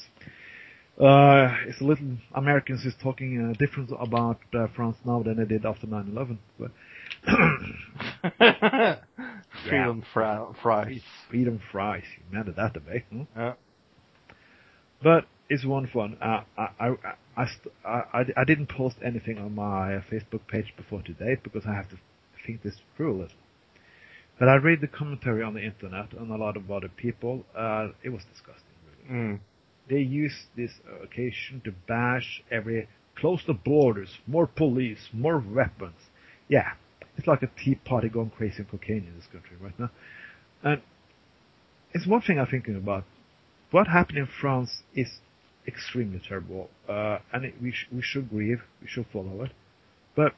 Uh, 1.00 1.48
it's 1.66 1.80
a 1.80 1.84
little 1.84 2.16
Americans 2.34 2.84
is 2.84 2.94
talking 3.02 3.40
uh, 3.40 3.52
different 3.58 3.90
about 3.98 4.38
uh, 4.54 4.66
France 4.76 4.96
now 5.06 5.22
than 5.22 5.36
they 5.38 5.44
did 5.46 5.64
after 5.64 5.86
9/11. 5.86 6.38
But 6.58 6.70
Freedom 9.68 10.02
fri- 10.12 10.54
fries. 10.62 11.00
freedom 11.30 11.60
fries, 11.70 12.02
you 12.18 12.24
remember 12.30 12.52
that 12.52 12.74
debate? 12.74 13.04
Hmm? 13.10 13.22
Yeah. 13.36 13.54
But 15.02 15.24
it's 15.48 15.64
one 15.64 15.86
fun. 15.92 16.18
Uh, 16.20 16.42
I, 16.58 16.68
I, 16.78 16.94
I, 17.36 17.46
st- 17.46 17.74
I, 17.84 18.02
I- 18.12 18.40
I 18.40 18.44
didn't 18.44 18.68
post 18.68 18.96
anything 19.04 19.38
on 19.38 19.54
my 19.54 20.02
Facebook 20.10 20.46
page 20.48 20.72
before 20.76 21.02
today 21.02 21.36
because 21.42 21.64
I 21.66 21.74
have 21.74 21.88
to 21.90 21.96
think 22.46 22.62
this 22.62 22.76
through 22.96 23.12
a 23.12 23.18
little. 23.22 23.36
But 24.38 24.48
I 24.48 24.56
read 24.56 24.80
the 24.80 24.88
commentary 24.88 25.42
on 25.42 25.54
the 25.54 25.64
internet 25.64 26.12
and 26.12 26.30
a 26.30 26.36
lot 26.36 26.56
of 26.56 26.70
other 26.70 26.88
people. 26.88 27.44
Uh, 27.56 27.88
it 28.02 28.08
was 28.10 28.22
disgusting, 28.32 28.74
really. 29.08 29.20
Mm. 29.20 29.40
They 29.88 29.98
use 30.00 30.34
this 30.56 30.72
occasion 31.02 31.60
to 31.64 31.72
bash 31.86 32.42
every 32.50 32.88
close 33.16 33.42
the 33.46 33.52
borders, 33.54 34.18
more 34.26 34.46
police, 34.46 35.08
more 35.12 35.38
weapons. 35.38 35.96
Yeah, 36.48 36.72
it's 37.16 37.26
like 37.26 37.42
a 37.42 37.50
tea 37.62 37.74
party 37.76 38.08
going 38.08 38.30
crazy 38.30 38.60
on 38.60 38.64
cocaine 38.66 39.06
in 39.06 39.14
this 39.16 39.26
country 39.30 39.56
right 39.60 39.78
now. 39.78 39.90
And 40.62 40.80
it's 41.92 42.06
one 42.06 42.22
thing 42.22 42.38
I'm 42.38 42.46
thinking 42.46 42.76
about. 42.76 43.04
What 43.70 43.88
happened 43.88 44.18
in 44.18 44.28
France 44.40 44.82
is 44.94 45.08
extremely 45.66 46.20
terrible, 46.26 46.70
uh, 46.88 47.18
and 47.32 47.44
it, 47.44 47.54
we 47.60 47.72
sh- 47.72 47.88
we 47.92 48.02
should 48.02 48.30
grieve, 48.30 48.62
we 48.80 48.88
should 48.88 49.06
follow 49.12 49.42
it. 49.42 49.52
But 50.14 50.34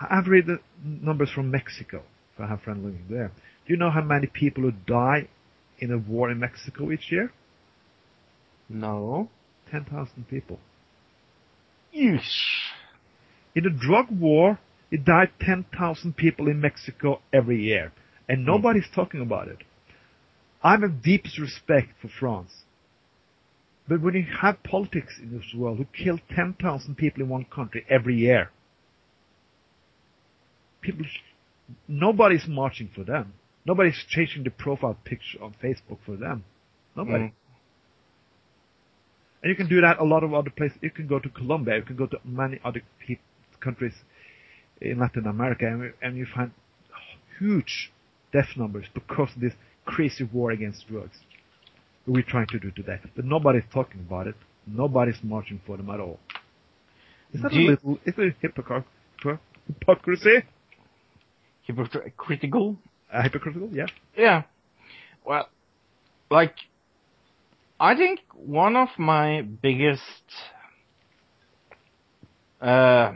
I've 0.00 0.26
read 0.26 0.46
the 0.46 0.58
numbers 0.82 1.30
from 1.30 1.50
Mexico. 1.50 2.02
If 2.34 2.40
I 2.40 2.48
have 2.48 2.62
friends 2.62 2.84
living 2.84 3.06
there, 3.08 3.28
do 3.66 3.72
you 3.72 3.76
know 3.76 3.90
how 3.90 4.02
many 4.02 4.26
people 4.26 4.64
who 4.64 4.72
die 4.72 5.28
in 5.78 5.92
a 5.92 5.98
war 5.98 6.30
in 6.30 6.40
Mexico 6.40 6.90
each 6.90 7.12
year? 7.12 7.32
No. 8.68 9.28
10,000 9.70 10.28
people. 10.28 10.58
Yeesh. 11.94 12.20
In 13.54 13.64
the 13.64 13.70
drug 13.70 14.06
war, 14.10 14.58
it 14.90 15.04
died 15.04 15.30
10,000 15.40 16.16
people 16.16 16.48
in 16.48 16.60
Mexico 16.60 17.20
every 17.32 17.62
year. 17.62 17.92
And 18.28 18.44
nobody's 18.44 18.88
talking 18.94 19.20
about 19.20 19.48
it. 19.48 19.58
I 20.62 20.76
have 20.76 21.02
deepest 21.02 21.38
respect 21.38 21.88
for 22.00 22.08
France. 22.08 22.63
But 23.86 24.00
when 24.00 24.14
you 24.14 24.26
have 24.40 24.62
politics 24.62 25.18
in 25.20 25.36
this 25.36 25.54
world 25.54 25.78
who 25.78 25.84
kill 25.84 26.18
10,000 26.34 26.96
people 26.96 27.22
in 27.22 27.28
one 27.28 27.44
country 27.44 27.84
every 27.88 28.16
year, 28.16 28.50
people, 30.80 31.04
nobody's 31.86 32.46
marching 32.48 32.90
for 32.94 33.04
them. 33.04 33.34
Nobody's 33.66 34.02
changing 34.08 34.44
the 34.44 34.50
profile 34.50 34.96
picture 35.04 35.42
on 35.42 35.54
Facebook 35.62 35.98
for 36.04 36.16
them. 36.16 36.44
Nobody. 36.96 37.24
Mm. 37.24 37.32
And 39.42 39.50
you 39.50 39.56
can 39.56 39.68
do 39.68 39.82
that 39.82 39.98
a 39.98 40.04
lot 40.04 40.24
of 40.24 40.32
other 40.32 40.50
places. 40.50 40.78
You 40.80 40.90
can 40.90 41.06
go 41.06 41.18
to 41.18 41.28
Colombia. 41.28 41.76
You 41.76 41.82
can 41.82 41.96
go 41.96 42.06
to 42.06 42.18
many 42.24 42.60
other 42.64 42.82
countries 43.60 43.94
in 44.80 44.98
Latin 44.98 45.26
America, 45.26 45.66
and, 45.66 45.92
and 46.00 46.16
you 46.16 46.26
find 46.34 46.52
huge 47.38 47.92
death 48.32 48.48
numbers 48.56 48.86
because 48.94 49.28
of 49.34 49.40
this 49.40 49.52
crazy 49.84 50.24
war 50.24 50.50
against 50.50 50.88
drugs 50.88 51.18
we're 52.06 52.22
trying 52.22 52.46
to 52.48 52.58
do 52.58 52.70
today. 52.70 52.98
But 53.16 53.24
nobody's 53.24 53.64
talking 53.72 54.00
about 54.00 54.26
it. 54.26 54.34
Nobody's 54.66 55.18
marching 55.22 55.60
for 55.66 55.76
them 55.76 55.90
at 55.90 56.00
all. 56.00 56.18
Is 57.32 57.42
that 57.42 57.50
Do 57.50 57.58
a 57.58 57.68
little? 57.70 57.98
Is 58.04 58.14
it 58.16 58.34
hypocr- 58.42 58.84
hypocr- 59.22 59.38
hypocrisy? 59.66 60.44
Hypocritical? 61.68 62.76
Uh, 63.12 63.22
hypocritical? 63.22 63.68
Yeah. 63.72 63.86
Yeah. 64.16 64.42
Well, 65.24 65.48
like, 66.30 66.54
I 67.80 67.96
think 67.96 68.20
one 68.34 68.76
of 68.76 68.88
my 68.98 69.42
biggest 69.42 70.02
uh, 72.60 73.12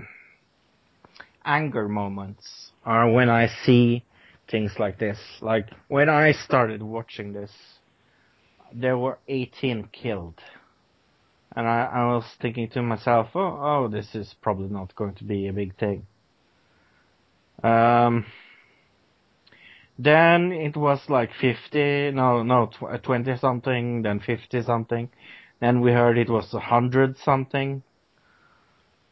anger 1.44 1.88
moments 1.88 2.70
are 2.84 3.10
when 3.10 3.28
I 3.28 3.48
see 3.64 4.04
things 4.50 4.72
like 4.78 4.98
this. 4.98 5.18
Like, 5.40 5.68
when 5.88 6.08
I 6.08 6.32
started 6.32 6.82
watching 6.82 7.32
this, 7.32 7.50
there 8.72 8.98
were 8.98 9.18
18 9.28 9.88
killed. 9.92 10.40
And 11.56 11.66
I, 11.66 11.84
I 11.84 12.06
was 12.06 12.24
thinking 12.40 12.68
to 12.70 12.82
myself, 12.82 13.28
oh, 13.34 13.58
oh, 13.60 13.88
this 13.90 14.14
is 14.14 14.34
probably 14.42 14.68
not 14.68 14.94
going 14.94 15.14
to 15.16 15.24
be 15.24 15.48
a 15.48 15.52
big 15.52 15.76
thing. 15.76 16.06
Um, 17.62 18.26
then 19.98 20.52
it 20.52 20.76
was 20.76 21.00
like 21.08 21.30
50, 21.40 22.12
no, 22.12 22.42
no, 22.42 22.66
tw- 22.66 23.02
20 23.02 23.36
something, 23.38 24.02
then 24.02 24.20
50 24.20 24.62
something. 24.62 25.08
Then 25.60 25.80
we 25.80 25.90
heard 25.90 26.18
it 26.18 26.30
was 26.30 26.52
100 26.52 27.16
something. 27.24 27.82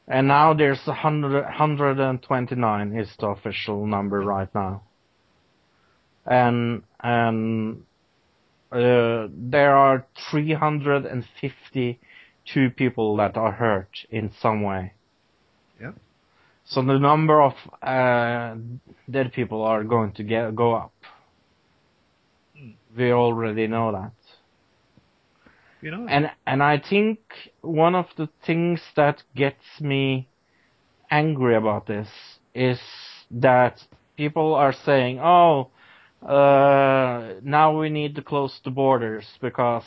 And 0.06 0.28
now 0.28 0.54
there's 0.54 0.80
100, 0.86 1.42
129 1.42 2.96
is 2.96 3.08
the 3.18 3.26
official 3.26 3.86
number 3.86 4.20
right 4.20 4.54
now. 4.54 4.82
And, 6.24 6.84
and, 7.00 7.82
uh, 8.72 9.28
there 9.30 9.76
are 9.76 10.04
352 10.30 12.70
people 12.70 13.16
that 13.16 13.36
are 13.36 13.52
hurt 13.52 14.06
in 14.10 14.32
some 14.40 14.62
way. 14.62 14.94
Yeah. 15.80 15.92
So 16.64 16.82
the 16.82 16.98
number 16.98 17.40
of 17.40 17.54
uh, 17.80 18.56
dead 19.08 19.32
people 19.32 19.62
are 19.62 19.84
going 19.84 20.10
to 20.14 20.24
get 20.24 20.56
go 20.56 20.74
up. 20.74 20.92
Mm. 22.58 22.74
We 22.96 23.12
already 23.12 23.68
know 23.68 23.92
that. 23.92 24.10
You 25.80 25.92
know. 25.92 26.06
And 26.08 26.32
and 26.46 26.62
I 26.62 26.78
think 26.78 27.20
one 27.60 27.94
of 27.94 28.06
the 28.16 28.28
things 28.44 28.80
that 28.96 29.22
gets 29.36 29.80
me 29.80 30.28
angry 31.08 31.54
about 31.54 31.86
this 31.86 32.08
is 32.52 32.80
that 33.30 33.86
people 34.16 34.54
are 34.54 34.72
saying, 34.72 35.20
"Oh, 35.20 35.70
uh, 36.26 37.34
now 37.42 37.78
we 37.78 37.88
need 37.90 38.14
to 38.16 38.22
close 38.22 38.60
the 38.64 38.70
borders 38.70 39.26
because 39.40 39.84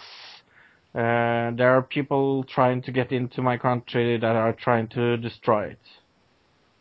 uh, 0.95 1.51
there 1.55 1.71
are 1.77 1.81
people 1.83 2.43
trying 2.45 2.81
to 2.83 2.91
get 2.91 3.11
into 3.11 3.41
my 3.41 3.57
country 3.57 4.17
that 4.17 4.35
are 4.35 4.53
trying 4.53 4.87
to 4.89 5.17
destroy 5.17 5.67
it." 5.67 5.79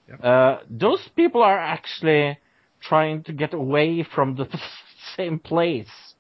Yep. 0.09 0.25
Uh, 0.25 0.59
those 0.71 1.09
people 1.16 1.42
are 1.42 1.59
actually 1.59 2.38
trying 2.81 3.23
to 3.25 3.33
get 3.33 3.53
away 3.55 4.03
from 4.14 4.37
the 4.37 4.47
same 5.16 5.38
place 5.38 6.14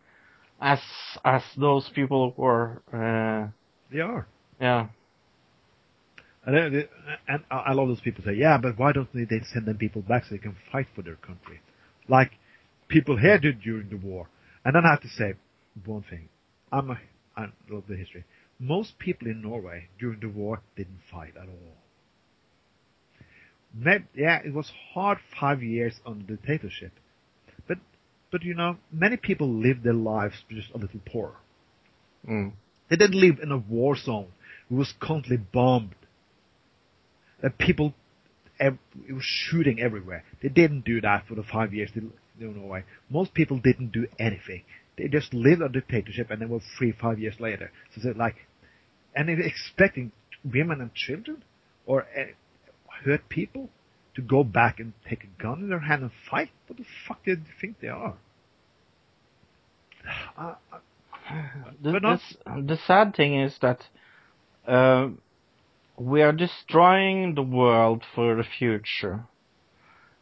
as 0.60 0.80
as 1.24 1.42
those 1.56 1.88
people 1.94 2.34
were. 2.36 2.82
Uh, 2.92 3.48
they 3.92 4.00
are. 4.00 4.26
yeah. 4.60 4.88
And, 6.46 6.74
they- 6.74 6.88
and 7.28 7.44
I 7.50 7.56
I 7.56 7.72
love 7.72 7.88
those 7.88 8.00
people 8.00 8.24
say, 8.24 8.34
yeah, 8.34 8.58
but 8.58 8.78
why 8.78 8.92
don't 8.92 9.12
they 9.14 9.24
they 9.24 9.40
send 9.52 9.66
them 9.66 9.76
people 9.78 10.02
back 10.02 10.24
so 10.24 10.30
they 10.34 10.38
can 10.38 10.56
fight 10.72 10.86
for 10.94 11.02
their 11.02 11.16
country? 11.16 11.60
Like 12.08 12.32
people 12.88 13.18
here 13.18 13.38
did 13.38 13.60
during 13.60 13.88
the 13.90 13.96
war. 13.96 14.28
And 14.64 14.74
then 14.74 14.84
I 14.84 14.90
have 14.90 15.02
to 15.02 15.08
say 15.08 15.34
one 15.84 16.04
thing. 16.08 16.28
I'm 16.72 16.90
a, 16.90 16.98
I 17.36 17.46
love 17.70 17.84
the 17.88 17.96
history. 17.96 18.24
Most 18.58 18.98
people 18.98 19.28
in 19.28 19.42
Norway 19.42 19.88
during 19.98 20.20
the 20.20 20.28
war 20.28 20.60
didn't 20.76 21.00
fight 21.10 21.34
at 21.36 21.48
all. 21.48 21.76
Maybe, 23.74 24.04
yeah, 24.14 24.40
it 24.44 24.52
was 24.52 24.72
hard 24.94 25.18
five 25.38 25.62
years 25.62 25.94
under 26.04 26.24
dictatorship. 26.24 26.92
But, 27.68 27.78
but 28.32 28.42
you 28.42 28.54
know, 28.54 28.78
many 28.90 29.16
people 29.16 29.48
lived 29.48 29.84
their 29.84 29.92
lives 29.92 30.34
just 30.50 30.70
a 30.74 30.78
little 30.78 31.00
poorer. 31.06 31.36
Mm. 32.28 32.52
They 32.90 32.96
didn't 32.96 33.20
live 33.20 33.38
in 33.42 33.52
a 33.52 33.58
war 33.58 33.96
zone. 33.96 34.28
It 34.70 34.74
was 34.74 34.92
constantly 35.00 35.44
bombed. 35.52 35.94
That 37.42 37.58
people, 37.58 37.94
ev- 38.58 38.78
it 39.08 39.12
was 39.12 39.22
shooting 39.24 39.80
everywhere. 39.80 40.24
They 40.42 40.48
didn't 40.48 40.84
do 40.84 41.00
that 41.02 41.26
for 41.28 41.36
the 41.36 41.44
five 41.44 41.72
years 41.72 41.90
lived 42.40 42.56
in 42.56 42.60
Norway. 42.62 42.84
Most 43.10 43.34
people 43.34 43.58
didn't 43.58 43.92
do 43.92 44.06
anything. 44.18 44.62
They 44.96 45.08
just 45.08 45.32
lived 45.32 45.62
under 45.62 45.80
dictatorship 45.80 46.30
and 46.30 46.42
they 46.42 46.46
were 46.46 46.60
free 46.78 46.92
five 46.92 47.18
years 47.18 47.36
later. 47.40 47.70
So 47.94 48.08
it's 48.08 48.18
like, 48.18 48.36
and 49.14 49.28
they're 49.28 49.40
expecting 49.40 50.12
women 50.44 50.80
and 50.80 50.92
children 50.94 51.44
or 51.86 52.02
uh, 52.02 52.24
hurt 53.04 53.28
people 53.28 53.70
to 54.14 54.22
go 54.22 54.42
back 54.42 54.80
and 54.80 54.92
take 55.08 55.22
a 55.24 55.42
gun 55.42 55.60
in 55.60 55.68
their 55.68 55.78
hand 55.78 56.02
and 56.02 56.10
fight? 56.28 56.50
What 56.66 56.78
the 56.78 56.84
fuck 57.06 57.24
do 57.24 57.30
you 57.32 57.38
think 57.60 57.80
they 57.80 57.88
are? 57.88 58.16
I, 60.36 60.54
I, 61.30 61.34
The, 61.82 61.92
But 61.92 62.02
not- 62.02 62.20
the, 62.44 62.62
the 62.62 62.76
sad 62.86 63.14
thing 63.14 63.40
is 63.40 63.58
that 63.60 63.84
uh, 64.66 65.10
we 65.96 66.22
are 66.22 66.32
destroying 66.32 67.34
the 67.34 67.42
world 67.42 68.02
for 68.14 68.34
the 68.36 68.44
future, 68.44 69.24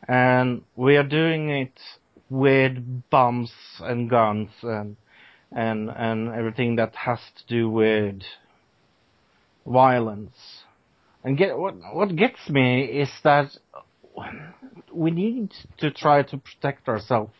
and 0.06 0.62
we 0.74 0.96
are 0.96 1.04
doing 1.08 1.48
it 1.50 1.80
with 2.28 3.10
bombs 3.10 3.52
and 3.80 4.10
guns 4.10 4.50
and 4.62 4.96
and 5.52 5.90
and 5.90 6.28
everything 6.34 6.76
that 6.76 6.94
has 6.94 7.20
to 7.36 7.46
do 7.46 7.70
with 7.70 8.22
violence. 9.66 10.62
And 11.24 11.36
get 11.36 11.58
what 11.58 11.74
what 11.92 12.14
gets 12.14 12.48
me 12.48 12.84
is 12.84 13.10
that 13.24 13.50
we 14.92 15.10
need 15.10 15.52
to 15.78 15.90
try 15.90 16.22
to 16.22 16.38
protect 16.38 16.88
ourselves 16.88 17.32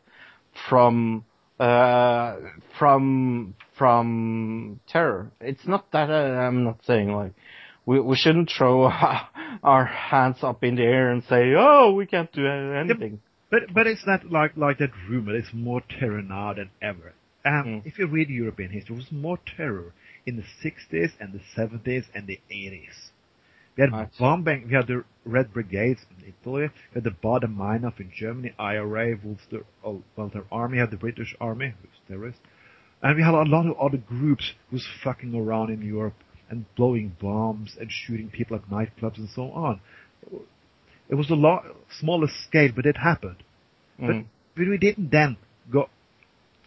from 0.69 1.25
uh, 1.59 2.37
from 2.79 3.55
from 3.79 4.81
terror. 4.89 5.31
It's 5.41 5.67
not 5.67 5.91
that 5.93 6.11
I, 6.11 6.47
I'm 6.47 6.65
not 6.65 6.81
saying 6.85 7.13
like 7.13 7.33
we 7.87 8.01
we 8.01 8.17
shouldn't 8.17 8.51
throw 8.57 8.85
our 9.63 9.85
hands 9.85 10.39
up 10.43 10.63
in 10.65 10.77
the 10.77 10.83
air 10.83 11.11
and 11.11 11.23
say, 11.25 11.55
"Oh, 11.57 11.93
we 11.95 12.07
can't 12.07 12.33
do 12.33 12.47
anything." 12.47 13.21
But 13.57 13.73
but 13.73 13.87
it's 13.87 14.07
not 14.07 14.31
like 14.31 14.55
like 14.55 14.77
that 14.79 14.91
rumor. 15.09 15.35
It's 15.35 15.55
more 15.55 15.81
terror 15.99 16.21
now 16.21 16.53
than 16.53 16.71
ever. 16.83 17.15
Um, 17.45 17.65
Mm. 17.67 17.87
If 17.87 17.99
you 17.99 18.07
read 18.07 18.29
European 18.29 18.71
history, 18.71 18.97
it 18.97 18.99
was 18.99 19.13
more 19.13 19.39
terror 19.57 19.95
in 20.27 20.37
the 20.37 20.47
60s 20.63 21.13
and 21.21 21.33
the 21.33 21.41
70s 21.57 22.05
and 22.15 22.27
the 22.27 22.39
80s. 22.51 22.97
We 23.77 23.81
had 23.85 23.93
Right. 23.93 24.11
bombing. 24.19 24.67
We 24.69 24.75
had 24.75 24.89
the 24.89 25.05
Red 25.25 25.55
Brigades 25.55 26.05
in 26.11 26.35
Italy. 26.35 26.69
We 26.91 26.95
had 26.99 27.05
the 27.05 27.17
Baader-Meinhof 27.25 27.99
in 28.01 28.11
Germany. 28.11 28.53
IRA, 28.59 29.17
Wolfster, 29.17 29.65
oh, 29.85 30.03
well, 30.17 30.29
their 30.29 30.45
army 30.53 30.77
had 30.79 30.91
the 30.91 30.97
British 31.07 31.35
army, 31.41 31.69
who's 31.81 32.01
terrorists. 32.09 32.43
And 33.03 33.17
we 33.17 33.23
had 33.23 33.35
a 33.35 33.43
lot 33.57 33.67
of 33.67 33.79
other 33.79 33.99
groups 33.99 34.53
who's 34.71 34.87
fucking 35.05 35.35
around 35.35 35.71
in 35.71 35.81
Europe 35.81 36.19
and 36.51 36.67
blowing 36.75 37.17
bombs 37.21 37.77
and 37.81 37.91
shooting 37.91 38.29
people 38.29 38.57
at 38.57 38.69
nightclubs 38.69 39.19
and 39.19 39.31
so 39.31 39.51
on. 39.53 39.81
It 41.09 41.15
was 41.15 41.31
a 41.31 41.37
lot 41.37 41.65
smaller 42.01 42.27
scale, 42.29 42.73
but 42.75 42.87
it 42.87 42.97
happened. 42.99 43.43
Mm. 44.01 44.27
But 44.55 44.69
we 44.69 44.79
didn't 44.79 45.11
then 45.11 45.37
go 45.71 45.89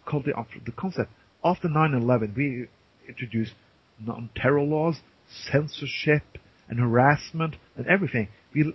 call 0.04 0.20
the 0.20 0.32
the 0.64 0.72
concept 0.72 1.10
after 1.44 1.68
9/11. 1.68 2.36
We 2.36 2.68
introduced 3.08 3.54
non-terror 3.98 4.62
laws, 4.62 5.00
censorship, 5.28 6.22
and 6.68 6.78
harassment, 6.78 7.56
and 7.76 7.86
everything. 7.86 8.28
We 8.54 8.74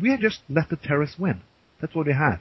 we 0.00 0.10
had 0.10 0.20
just 0.20 0.40
let 0.48 0.68
the 0.70 0.76
terrorists 0.76 1.18
win. 1.18 1.42
That's 1.80 1.94
what 1.94 2.06
we 2.06 2.12
had. 2.12 2.38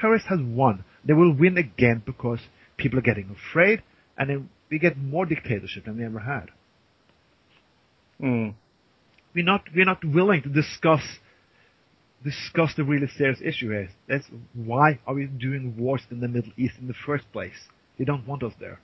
Terrorists 0.00 0.28
has 0.28 0.40
won. 0.40 0.84
They 1.04 1.12
will 1.12 1.32
win 1.32 1.58
again 1.58 2.02
because 2.04 2.40
people 2.76 2.98
are 2.98 3.02
getting 3.02 3.30
afraid, 3.30 3.82
and 4.16 4.30
then 4.30 4.50
we 4.70 4.78
get 4.78 4.96
more 4.96 5.26
dictatorship 5.26 5.84
than 5.84 5.98
we 5.98 6.04
ever 6.04 6.20
had. 6.20 6.50
Mm. 8.20 8.54
We're 9.34 9.44
not 9.44 9.64
we're 9.74 9.84
not 9.84 10.04
willing 10.04 10.42
to 10.42 10.48
discuss 10.48 11.02
discuss 12.24 12.74
the 12.76 12.84
really 12.84 13.06
serious 13.16 13.40
issue 13.42 13.70
here. 13.70 13.88
That's 14.08 14.26
why 14.54 14.98
are 15.06 15.14
we 15.14 15.26
doing 15.26 15.76
wars 15.76 16.02
in 16.10 16.20
the 16.20 16.28
Middle 16.28 16.52
East 16.56 16.74
in 16.80 16.88
the 16.88 16.94
first 17.06 17.30
place? 17.32 17.68
They 17.98 18.04
don't 18.04 18.26
want 18.26 18.42
us 18.42 18.52
there. 18.60 18.80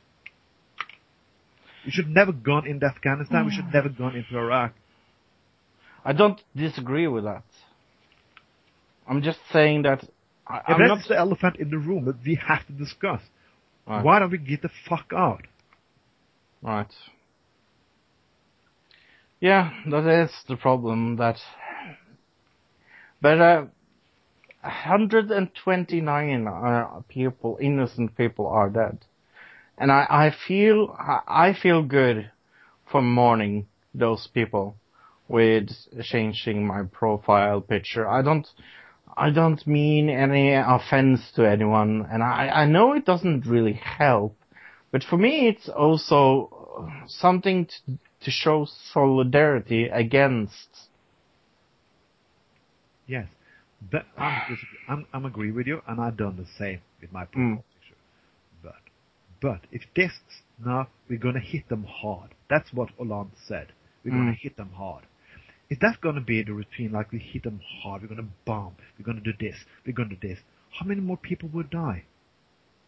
We 1.85 1.91
should 1.91 2.09
never 2.09 2.33
gone 2.33 2.67
into 2.67 2.87
Afghanistan. 2.87 3.45
We 3.47 3.53
should 3.53 3.73
never 3.73 3.89
gone 3.89 4.17
into 4.17 4.39
Iraq. 4.39 4.73
I 6.05 6.13
don't 6.13 6.41
disagree 6.57 7.07
with 7.07 7.25
that. 7.25 7.45
I'm 9.07 9.23
just 9.23 9.39
saying 9.53 9.83
that 9.83 10.05
I, 10.47 10.63
but 10.67 10.79
not. 10.79 10.97
that's 10.97 11.09
the 11.09 11.17
elephant 11.17 11.57
in 11.57 11.71
the 11.71 11.79
room 11.79 12.05
that 12.07 12.17
we 12.25 12.39
have 12.47 12.67
to 12.67 12.73
discuss. 12.73 13.21
Right. 13.87 14.05
Why 14.05 14.19
don't 14.19 14.31
we 14.31 14.39
get 14.39 14.63
the 14.63 14.71
fuck 14.89 15.13
out? 15.15 15.43
Right. 16.63 16.93
Yeah, 19.41 19.71
that 19.91 20.07
is 20.07 20.31
the 20.49 20.57
problem. 20.57 21.17
That, 21.17 21.37
but 23.25 23.41
uh, 23.41 23.65
129 24.61 26.47
uh, 26.47 27.01
people, 27.09 27.57
innocent 27.59 28.15
people, 28.19 28.47
are 28.47 28.69
dead, 28.69 28.99
and 29.79 29.91
I, 29.91 30.07
I 30.11 30.31
feel 30.47 30.95
I 30.99 31.55
feel 31.55 31.83
good 31.83 32.31
for 32.93 33.01
mourning 33.01 33.67
those 33.95 34.29
people 34.35 34.77
with 35.27 35.71
changing 36.03 36.67
my 36.67 36.83
profile 36.83 37.63
picture. 37.63 38.07
I 38.07 38.21
don't. 38.21 38.47
I 39.17 39.31
don't 39.31 39.67
mean 39.67 40.11
any 40.11 40.53
offense 40.53 41.33
to 41.37 41.49
anyone, 41.49 42.07
and 42.13 42.23
I, 42.23 42.49
I 42.49 42.67
know 42.67 42.93
it 42.93 43.07
doesn't 43.07 43.47
really 43.47 43.73
help, 43.73 44.37
but 44.93 45.03
for 45.03 45.17
me 45.17 45.49
it's 45.49 45.71
also 45.71 46.91
something 47.07 47.65
to, 47.65 47.99
to 48.25 48.31
show 48.31 48.67
solidarity 48.93 49.85
against. 49.87 50.69
Yes, 53.07 53.27
but 53.91 54.07
I'm, 54.19 54.43
I'm 54.89 55.07
I'm 55.13 55.25
agree 55.27 55.51
with 55.51 55.67
you, 55.67 55.83
and 55.87 56.01
I've 56.01 56.17
done 56.17 56.37
the 56.37 56.47
same 56.59 56.81
with 57.01 57.13
my 57.13 57.25
profile 57.25 57.65
Mm. 57.65 57.65
picture. 57.75 57.97
But 58.63 58.83
but 59.41 59.61
if 59.73 59.83
this 59.95 60.13
now 60.65 60.89
we're 61.09 61.19
gonna 61.19 61.41
hit 61.41 61.69
them 61.69 61.85
hard. 61.85 62.31
That's 62.49 62.73
what 62.73 62.91
Hollande 62.97 63.33
said. 63.47 63.73
We're 64.05 64.13
gonna 64.13 64.33
Mm. 64.33 64.37
hit 64.37 64.57
them 64.57 64.71
hard. 64.71 65.05
Is 65.71 65.79
that 65.81 66.01
gonna 66.01 66.21
be 66.21 66.43
the 66.43 66.53
routine? 66.53 66.93
Like 66.93 67.11
we 67.13 67.19
hit 67.19 67.43
them 67.43 67.61
hard. 67.83 68.03
We're 68.03 68.09
gonna 68.09 68.29
bomb. 68.45 68.77
We're 68.99 69.05
gonna 69.05 69.21
do 69.21 69.33
this. 69.39 69.57
We're 69.87 69.93
gonna 69.93 70.11
do 70.11 70.29
this. 70.29 70.39
How 70.71 70.87
many 70.87 71.01
more 71.01 71.17
people 71.17 71.49
will 71.49 71.65
die? 71.65 72.05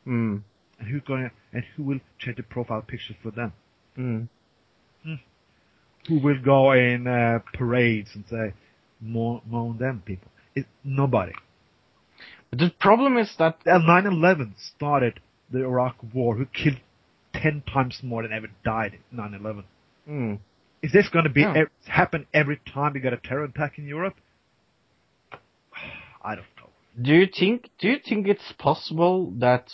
Mm. 0.06 0.42
And 0.78 0.88
who's 0.88 1.02
gonna 1.02 1.30
and 1.52 1.64
who 1.74 1.82
will 1.82 2.00
change 2.18 2.36
the 2.36 2.42
profile 2.42 2.82
picture 2.82 3.14
for 3.22 3.30
them? 3.30 3.52
Mm. 3.98 4.28
Who 6.08 6.20
will 6.20 6.40
go 6.40 6.72
in 6.72 7.06
uh, 7.08 7.40
parades 7.52 8.14
and 8.14 8.24
say 8.30 8.52
more 9.00 9.42
them 9.78 10.02
people? 10.04 10.30
It, 10.54 10.66
nobody. 10.84 11.32
The 12.52 12.70
problem 12.80 13.18
is 13.18 13.34
that 13.38 13.64
9/11 13.64 14.54
started 14.58 15.20
the 15.50 15.64
Iraq 15.64 15.96
War, 16.14 16.36
who 16.36 16.46
killed 16.46 16.80
ten 17.32 17.62
times 17.72 18.00
more 18.02 18.22
than 18.22 18.32
ever 18.32 18.48
died 18.64 18.98
in 19.10 19.18
9/11. 19.18 19.64
mm, 20.08 20.38
Is 20.82 20.92
this 20.92 21.08
going 21.08 21.24
to 21.24 21.30
be 21.30 21.42
Yeah. 21.42 21.64
happen 21.86 22.26
every 22.32 22.58
time 22.72 22.92
we 22.94 23.00
get 23.00 23.12
a 23.12 23.16
terror 23.18 23.44
attack 23.44 23.78
in 23.78 23.86
Europe? 23.86 24.16
I 26.24 26.34
don't 26.36 26.46
know. 26.58 26.70
do 27.02 27.12
you 27.14 27.26
think 27.26 27.68
do 27.78 27.88
you 27.88 27.98
think 28.08 28.26
it's 28.26 28.52
possible 28.58 29.30
that 29.38 29.64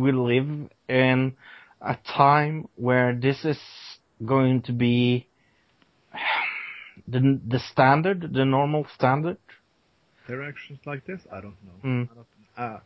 we 0.00 0.12
live 0.12 0.48
in 0.88 1.34
a 1.80 1.96
time 2.16 2.68
where 2.76 3.12
this 3.14 3.44
is 3.44 3.60
going 4.24 4.62
to 4.62 4.72
be 4.72 5.26
the 7.08 7.40
the 7.46 7.58
standard, 7.58 8.32
the 8.32 8.44
normal 8.44 8.86
standard? 8.94 9.38
Terror 10.26 10.44
actions 10.48 10.78
like 10.86 11.04
this, 11.04 11.20
I 11.32 11.40
don't 11.40 11.56
know. 11.64 11.88
Mm. 11.88 12.08
I 12.10 12.14
don't, 12.14 12.74
uh, 12.74 12.80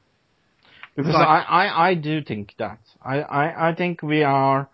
Because 0.96 1.14
Like- 1.14 1.29
I, 1.29 1.40
I, 1.66 1.88
I 1.90 1.94
do 1.94 2.22
think 2.22 2.55
that. 2.59 2.79
I, 3.02 3.20
I, 3.20 3.70
I 3.70 3.74
think 3.74 4.02
we 4.02 4.22
are 4.22 4.68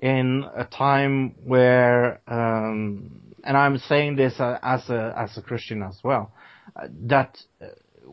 in 0.00 0.44
a 0.56 0.64
time 0.64 1.34
where, 1.44 2.20
um, 2.26 3.20
and 3.44 3.56
I'm 3.56 3.76
saying 3.78 4.16
this 4.16 4.40
uh, 4.40 4.58
as 4.62 4.88
a, 4.88 5.14
as 5.16 5.36
a 5.36 5.42
Christian 5.42 5.82
as 5.82 5.98
well, 6.02 6.32
uh, 6.74 6.88
that 7.06 7.36
uh, 7.60 7.66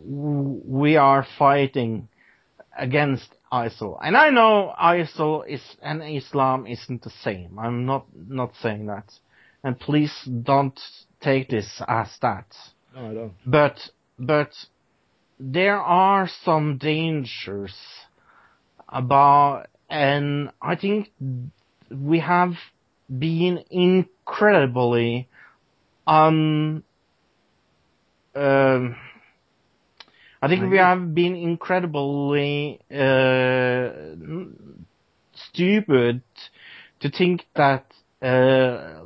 we 0.03 0.97
are 0.97 1.25
fighting 1.39 2.09
against 2.77 3.29
ISIL. 3.51 3.97
And 4.03 4.17
I 4.17 4.29
know 4.31 4.73
ISIL 4.77 5.47
is, 5.47 5.61
and 5.81 6.03
Islam 6.03 6.67
isn't 6.67 7.03
the 7.03 7.11
same. 7.23 7.57
I'm 7.57 7.85
not, 7.85 8.05
not 8.13 8.51
saying 8.61 8.87
that. 8.87 9.05
And 9.65 9.79
please 9.79 10.13
don't 10.43 10.79
take 11.21 11.49
this 11.49 11.81
as 11.87 12.15
that. 12.21 12.45
no, 12.95 13.09
I 13.09 13.13
don't. 13.15 13.33
But 13.47 13.79
but 14.19 14.51
there 15.39 15.79
are 15.79 16.29
some 16.43 16.77
dangers 16.77 17.75
about, 18.87 19.65
and 19.89 20.51
I 20.61 20.75
think 20.75 21.11
we 21.89 22.19
have 22.19 22.53
been 23.09 23.63
incredibly 23.71 25.27
un. 26.05 26.83
Um, 28.35 28.95
I 30.43 30.47
think 30.47 30.69
we 30.69 30.77
have 30.77 31.15
been 31.15 31.35
incredibly 31.35 32.81
uh, 32.91 33.89
stupid 35.33 36.21
to 36.99 37.09
think 37.09 37.47
that 37.55 37.85
uh, 38.21 39.01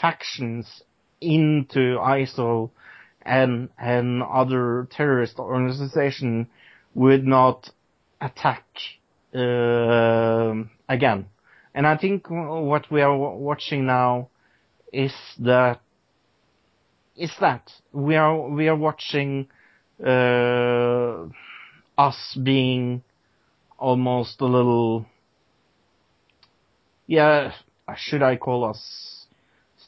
factions 0.00 0.82
into 1.20 1.98
ISIL 1.98 2.70
and 3.22 3.68
and 3.78 4.22
other 4.22 4.88
terrorist 4.90 5.38
organization 5.38 6.48
would 6.94 7.26
not 7.26 7.70
attack 8.20 8.64
um 9.34 10.70
again. 10.88 11.26
And 11.74 11.86
I 11.86 11.96
think 11.96 12.26
what 12.28 12.90
we 12.90 13.02
are 13.02 13.16
watching 13.16 13.86
now 13.86 14.30
is 14.92 15.12
that 15.38 15.80
is 17.16 17.32
that 17.40 17.70
we 17.92 18.16
are 18.16 18.48
we 18.48 18.68
are 18.68 18.76
watching 18.76 19.48
uh, 20.04 21.26
us 21.98 22.38
being 22.42 23.02
almost 23.78 24.40
a 24.40 24.46
little 24.46 25.06
yeah 27.06 27.52
should 27.96 28.22
I 28.22 28.36
call 28.36 28.64
us 28.64 29.17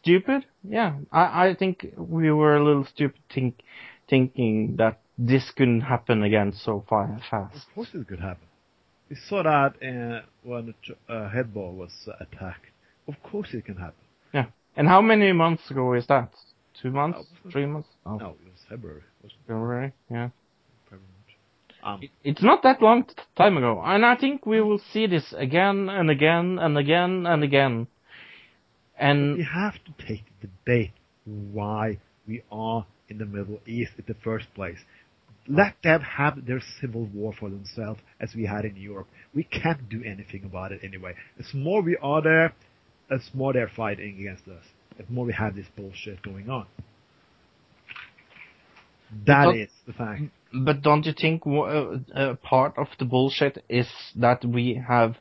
stupid? 0.03 0.45
Yeah, 0.63 0.97
I, 1.13 1.49
I 1.49 1.55
think 1.59 1.87
we 1.97 2.31
were 2.31 2.57
a 2.57 2.65
little 2.65 2.85
stupid 2.87 3.21
think, 3.33 3.61
thinking 4.09 4.77
that 4.77 5.01
this 5.19 5.51
couldn't 5.57 5.83
happen 5.83 6.23
again 6.23 6.53
so 6.53 6.85
far 6.89 7.21
fast. 7.31 7.57
Of 7.57 7.75
course 7.75 7.89
it 7.95 8.09
could 8.09 8.21
happen. 8.21 8.47
We 9.09 9.17
saw 9.29 9.43
that 9.43 9.75
uh, 9.83 10.25
when 10.45 10.67
the 10.67 10.73
ch- 10.83 10.97
uh, 11.09 11.29
Hebdo 11.31 11.73
was 11.75 11.91
uh, 12.07 12.13
attacked. 12.21 12.67
Of 13.09 13.15
course 13.23 13.49
it 13.53 13.65
can 13.65 13.77
happen. 13.77 13.95
Yeah. 14.33 14.47
And 14.77 14.87
how 14.89 15.01
many 15.03 15.33
months 15.33 15.69
ago 15.71 15.95
is 15.95 16.07
that? 16.07 16.33
Two 16.81 16.91
months? 16.91 17.19
Wasn't- 17.19 17.53
Three 17.53 17.67
months? 17.67 17.89
Oh, 18.07 18.17
No, 18.17 18.29
it 18.31 18.45
was 18.45 18.63
February, 18.69 19.03
wasn't 19.23 19.41
February? 19.47 19.93
Yeah. 20.11 20.27
it? 20.27 20.31
Very 20.89 21.03
much. 21.03 21.83
Um, 21.83 22.09
It's 22.23 22.43
not 22.43 22.63
that 22.63 22.81
long 22.81 23.05
t- 23.05 23.15
time 23.37 23.57
ago, 23.57 23.83
and 23.85 24.07
I 24.07 24.15
think 24.17 24.47
we 24.47 24.61
will 24.61 24.79
see 24.93 25.07
this 25.09 25.35
again 25.37 25.89
and 25.89 26.09
again 26.11 26.59
and 26.61 26.79
again 26.79 27.27
and 27.27 27.43
again. 27.43 27.89
We 29.01 29.45
have 29.53 29.75
to 29.85 30.07
take 30.07 30.25
the 30.41 30.49
debate 30.49 30.93
why 31.25 31.99
we 32.27 32.43
are 32.53 32.87
in 33.09 33.19
the 33.19 33.27
Middle 33.27 33.61
East 33.67 33.93
in 33.99 34.05
the 34.07 34.15
first 34.23 34.53
place. 34.55 34.79
Let 35.49 35.75
them 35.83 36.03
have 36.03 36.47
their 36.47 36.61
civil 36.81 37.07
war 37.07 37.33
for 37.39 37.49
themselves 37.51 38.01
as 38.21 38.35
we 38.35 38.47
had 38.47 38.65
in 38.65 38.77
Europe. 38.77 39.09
We 39.35 39.45
can't 39.45 39.89
do 39.89 40.03
anything 40.05 40.45
about 40.45 40.71
it 40.73 40.81
anyway. 40.85 41.15
As 41.39 41.53
more 41.55 41.83
we 41.83 41.97
are 42.01 42.23
there, 42.23 42.55
as 43.11 43.31
more 43.35 43.53
they're 43.53 43.71
fighting 43.75 44.19
against 44.21 44.47
us. 44.47 44.65
As 44.99 45.07
more 45.09 45.25
we 45.25 45.33
have 45.33 45.57
this 45.57 45.67
bullshit 45.77 46.23
going 46.23 46.49
on. 46.51 46.67
That 49.27 49.47
But- 49.47 49.57
is 49.57 49.71
the 49.87 49.93
fact. 49.93 50.23
but 50.53 50.83
don't 50.83 51.05
you 51.07 51.13
think 51.13 51.47
uh, 51.47 51.99
uh, 52.15 52.35
part 52.43 52.77
of 52.79 52.89
the 52.99 53.05
bullshit 53.05 53.65
is 53.69 53.89
that 54.17 54.45
we 54.45 54.75
have 54.87 55.17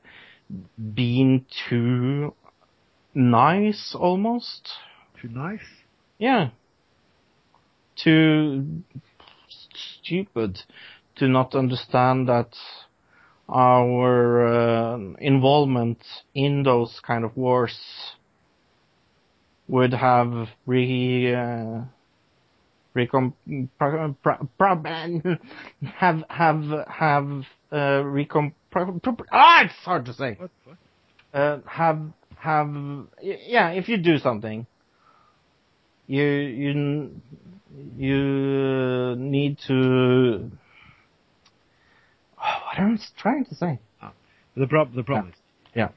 been 0.78 1.46
too 1.70 2.34
nice 3.14 3.96
almost? 3.98 4.70
Too 5.22 5.30
nice? 5.30 5.60
Yeah. 6.18 6.50
Too 7.96 8.84
stupid 10.02 10.60
to 11.18 11.28
not 11.28 11.56
understand 11.56 12.30
that 12.30 12.50
our 13.50 14.48
uh, 14.48 14.98
involvement 15.20 15.98
in 16.34 16.64
those 16.64 17.00
kind 17.06 17.26
of 17.26 17.36
wars 17.36 17.78
would 19.68 19.94
have 19.94 20.48
re 20.66 21.34
uh, 21.34 21.82
recom 22.96 23.34
pro, 23.78 24.16
pro, 24.24 24.48
pro, 24.58 24.84
have 25.98 26.24
have 26.30 26.64
have 26.88 27.28
uh, 27.72 28.02
recom 28.04 28.54
ah 29.32 29.64
it's 29.66 29.74
hard 29.84 30.06
to 30.06 30.14
say 30.14 30.36
What? 30.40 30.52
what? 30.66 30.78
uh, 31.40 31.60
have 31.68 32.00
have 32.40 32.70
yeah 33.22 33.70
if 33.72 33.90
you 33.90 33.98
do 33.98 34.18
something 34.18 34.66
you 36.08 36.24
you 36.24 37.22
you 37.98 39.16
need 39.18 39.58
to 39.68 40.50
what 42.38 42.78
am 42.80 42.98
I 42.98 43.22
trying 43.22 43.46
to 43.46 43.56
say 43.56 43.80
The, 44.56 44.68
prob- 44.68 44.94
the 44.94 45.04
problem 45.04 45.30
is, 45.34 45.40
Yeah. 45.76 45.90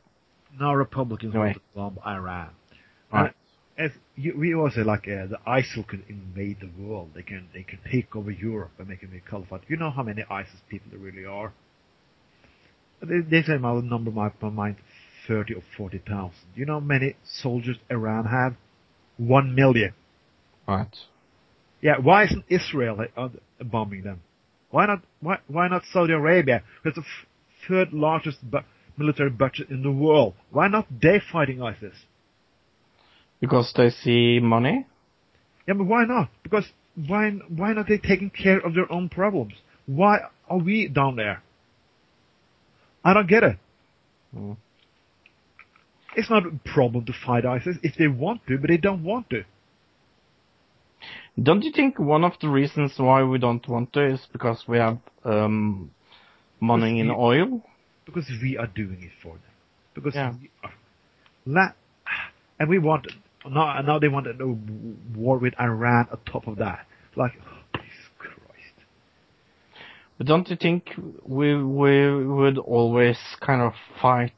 now 0.61 0.75
Republicans 0.75 1.35
Anyway. 1.35 1.55
want 1.55 1.57
to 1.57 1.63
bomb 1.75 1.99
Iran. 2.07 2.51
Right. 3.13 3.35
As 3.79 3.91
you, 4.17 4.37
we 4.39 4.55
also 4.55 4.85
like 4.85 5.09
uh, 5.09 5.27
the 5.35 5.39
ISIL 5.47 5.87
can 5.89 6.03
invade 6.09 6.59
the 6.61 6.71
world. 6.83 7.11
They 7.15 7.23
can 7.23 7.49
they 7.55 7.63
can 7.65 7.79
take 7.91 8.15
over 8.15 8.31
Europe 8.31 8.73
and 8.79 8.87
make 8.89 9.03
it 9.03 9.11
a 9.17 9.31
caliphate. 9.31 9.63
You 9.69 9.77
know 9.79 9.91
how 9.91 10.03
many 10.03 10.23
ISIS 10.31 10.61
people 10.69 10.89
there 10.91 11.01
really 11.01 11.25
are? 11.25 11.53
They, 13.03 13.21
they 13.21 13.43
say 13.43 13.57
my 13.59 13.81
number 13.81 14.11
might 14.11 14.41
my 14.43 14.51
mind 14.51 14.77
thirty 15.29 15.55
or 15.55 15.63
forty 15.77 15.99
thousand. 15.99 16.49
You 16.55 16.67
know 16.67 16.75
how 16.81 16.81
many 16.81 17.17
soldiers 17.25 17.77
Iran 17.91 18.27
have? 18.27 18.55
One 19.19 19.55
million. 19.55 19.93
right 20.67 20.95
Yeah, 21.81 21.99
why 22.01 22.25
isn't 22.25 22.45
Israel 22.49 23.05
bombing 23.61 24.03
them? 24.03 24.21
Why 24.71 24.87
not? 24.87 25.03
Why 25.21 25.39
why 25.49 25.69
not 25.69 25.83
Saudi 25.93 26.13
Arabia? 26.13 26.63
It's 26.85 26.97
the 26.97 27.03
f- 27.03 27.27
third 27.69 27.93
largest 27.93 28.39
bu- 28.51 28.67
military 28.97 29.31
budget 29.31 29.69
in 29.71 29.83
the 29.83 29.91
world. 29.91 30.35
Why 30.51 30.69
not 30.69 30.87
they 31.03 31.21
fighting 31.33 31.63
ISIS? 31.63 31.97
because 33.43 33.73
they 33.77 33.91
see 33.91 34.39
money 34.41 34.87
Yeah, 35.67 35.75
but 35.75 35.85
why 35.87 36.05
not? 36.05 36.29
Because 36.43 36.67
why 36.95 37.31
why 37.49 37.73
not 37.73 37.87
they 37.89 37.99
taking 37.99 38.31
care 38.31 38.59
of 38.67 38.75
their 38.75 38.91
own 38.91 39.09
problems? 39.09 39.55
Why 39.87 40.19
are 40.49 40.59
we 40.59 40.89
down 40.89 41.17
there? 41.17 41.43
I 43.05 43.13
don't 43.15 43.29
get 43.29 43.43
it. 43.43 43.57
Mm. 44.35 44.57
It's 46.17 46.31
not 46.31 46.45
a 46.47 46.51
problem 46.73 47.05
to 47.07 47.13
fight 47.27 47.45
ISIS 47.47 47.77
if 47.83 47.97
they 47.97 48.09
want 48.09 48.47
to, 48.49 48.59
but 48.59 48.69
they 48.69 48.77
don't 48.77 49.03
want 49.03 49.31
to. 49.31 49.45
Don't 51.43 51.63
you 51.63 51.73
think 51.73 51.99
one 51.99 52.25
of 52.25 52.33
the 52.41 52.49
reasons 52.49 52.93
why 52.99 53.23
we 53.23 53.39
don't 53.39 53.67
want 53.67 53.93
to 53.95 54.07
is 54.07 54.21
because 54.33 54.65
we 54.69 54.79
have 54.79 54.99
um, 55.25 55.91
money 56.61 57.01
in 57.01 57.11
oil? 57.11 57.63
Because 58.05 58.31
we 58.43 58.59
are 58.59 58.67
doing 58.67 59.03
it 59.03 59.13
for 59.23 59.33
them. 59.33 59.53
Because 59.95 60.15
Yeah. 60.15 60.33
we 60.41 60.51
are. 60.63 60.73
La- 61.47 61.73
and 62.59 62.69
we 62.69 62.79
want 62.79 63.07
now. 63.49 63.81
Now 63.81 63.99
they 63.99 64.09
want 64.09 64.27
a 64.27 64.57
war 65.17 65.39
with 65.39 65.55
Iran 65.59 66.07
on 66.13 66.19
top 66.31 66.47
of 66.47 66.59
that. 66.59 66.87
Like, 67.17 67.33
oh, 67.43 67.79
Jesus 67.81 68.09
Christ. 68.19 68.87
But 70.19 70.27
don't 70.27 70.49
you 70.49 70.57
think 70.57 70.91
we 71.25 71.57
we 71.57 72.25
would 72.25 72.59
always 72.59 73.19
kind 73.41 73.63
of 73.63 73.73
fight? 74.01 74.33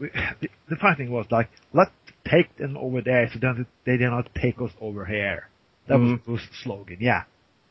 We, 0.00 0.08
the, 0.40 0.48
the 0.68 0.76
funny 0.76 0.96
thing 0.96 1.10
was 1.10 1.26
like, 1.30 1.48
let's 1.72 1.90
take 2.28 2.56
them 2.56 2.76
over 2.76 3.00
there 3.00 3.28
so 3.32 3.38
then 3.40 3.66
they 3.84 3.96
do 3.96 4.08
not 4.10 4.28
take 4.34 4.60
us 4.60 4.70
over 4.80 5.04
here. 5.04 5.48
That 5.88 5.98
was 5.98 6.10
Mhm. 6.18 6.24
Bush's 6.24 6.48
slogan. 6.62 6.98
Yeah. 7.00 7.22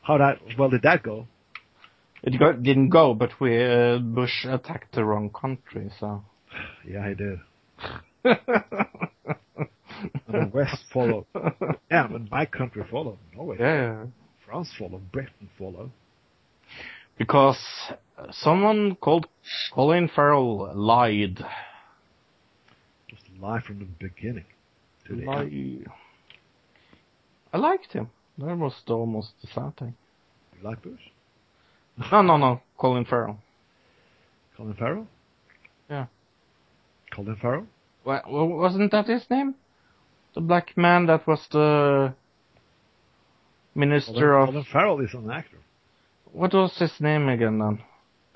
How 0.02 0.18
that 0.18 0.38
well 0.58 0.68
did 0.70 0.82
that 0.82 1.02
go? 1.02 1.26
It 2.22 2.36
go, 2.38 2.52
didn't 2.52 2.88
go, 2.90 3.14
but 3.14 3.30
we 3.40 3.62
uh, 3.62 3.98
Bush 3.98 4.44
attacked 4.44 4.94
the 4.94 5.04
wrong 5.04 5.30
country, 5.30 5.90
so. 6.00 6.24
Yeah, 6.88 7.04
I 7.04 7.14
did. 7.14 7.38
And 10.28 10.34
the 10.34 10.50
West 10.54 10.84
followed. 10.92 11.26
Yeah, 11.90 12.06
but 12.10 12.30
my 12.30 12.46
country 12.46 12.84
followed. 12.90 13.18
Norway, 13.34 13.56
yeah, 13.58 14.04
France 14.46 14.70
followed. 14.78 15.10
Britain 15.10 15.48
followed. 15.58 15.90
because 17.18 17.58
someone 18.30 18.94
called 18.96 19.26
Colin 19.74 20.08
Farrell 20.14 20.72
lied. 20.74 21.44
Lie 23.40 23.60
from 23.60 23.78
the 23.78 23.84
beginning. 23.84 24.44
To 25.06 25.14
the 25.16 25.30
end. 25.30 25.86
I 27.52 27.58
liked 27.58 27.92
him. 27.92 28.10
That 28.38 28.56
was 28.56 28.74
the, 28.86 28.94
almost 28.94 29.30
the 29.40 29.48
sad 29.54 29.76
thing. 29.76 29.94
You 30.56 30.68
like 30.68 30.82
Bush? 30.82 31.00
No, 32.12 32.22
no, 32.22 32.36
no. 32.36 32.60
Colin 32.76 33.04
Farrell. 33.04 33.38
Colin 34.56 34.74
Farrell? 34.74 35.06
Yeah. 35.90 36.06
Colin 37.12 37.36
Farrell? 37.40 37.66
Wa- 38.04 38.22
wasn't 38.26 38.90
that 38.92 39.06
his 39.06 39.24
name? 39.30 39.54
The 40.34 40.40
black 40.40 40.76
man 40.76 41.06
that 41.06 41.26
was 41.26 41.46
the 41.50 42.14
minister 43.74 44.12
Colin, 44.12 44.42
of 44.42 44.48
Colin 44.48 44.66
Farrell 44.72 45.00
is 45.00 45.14
an 45.14 45.30
actor. 45.30 45.58
what 46.32 46.52
was 46.52 46.76
his 46.78 46.92
name 47.00 47.28
again 47.28 47.58
then? 47.58 47.80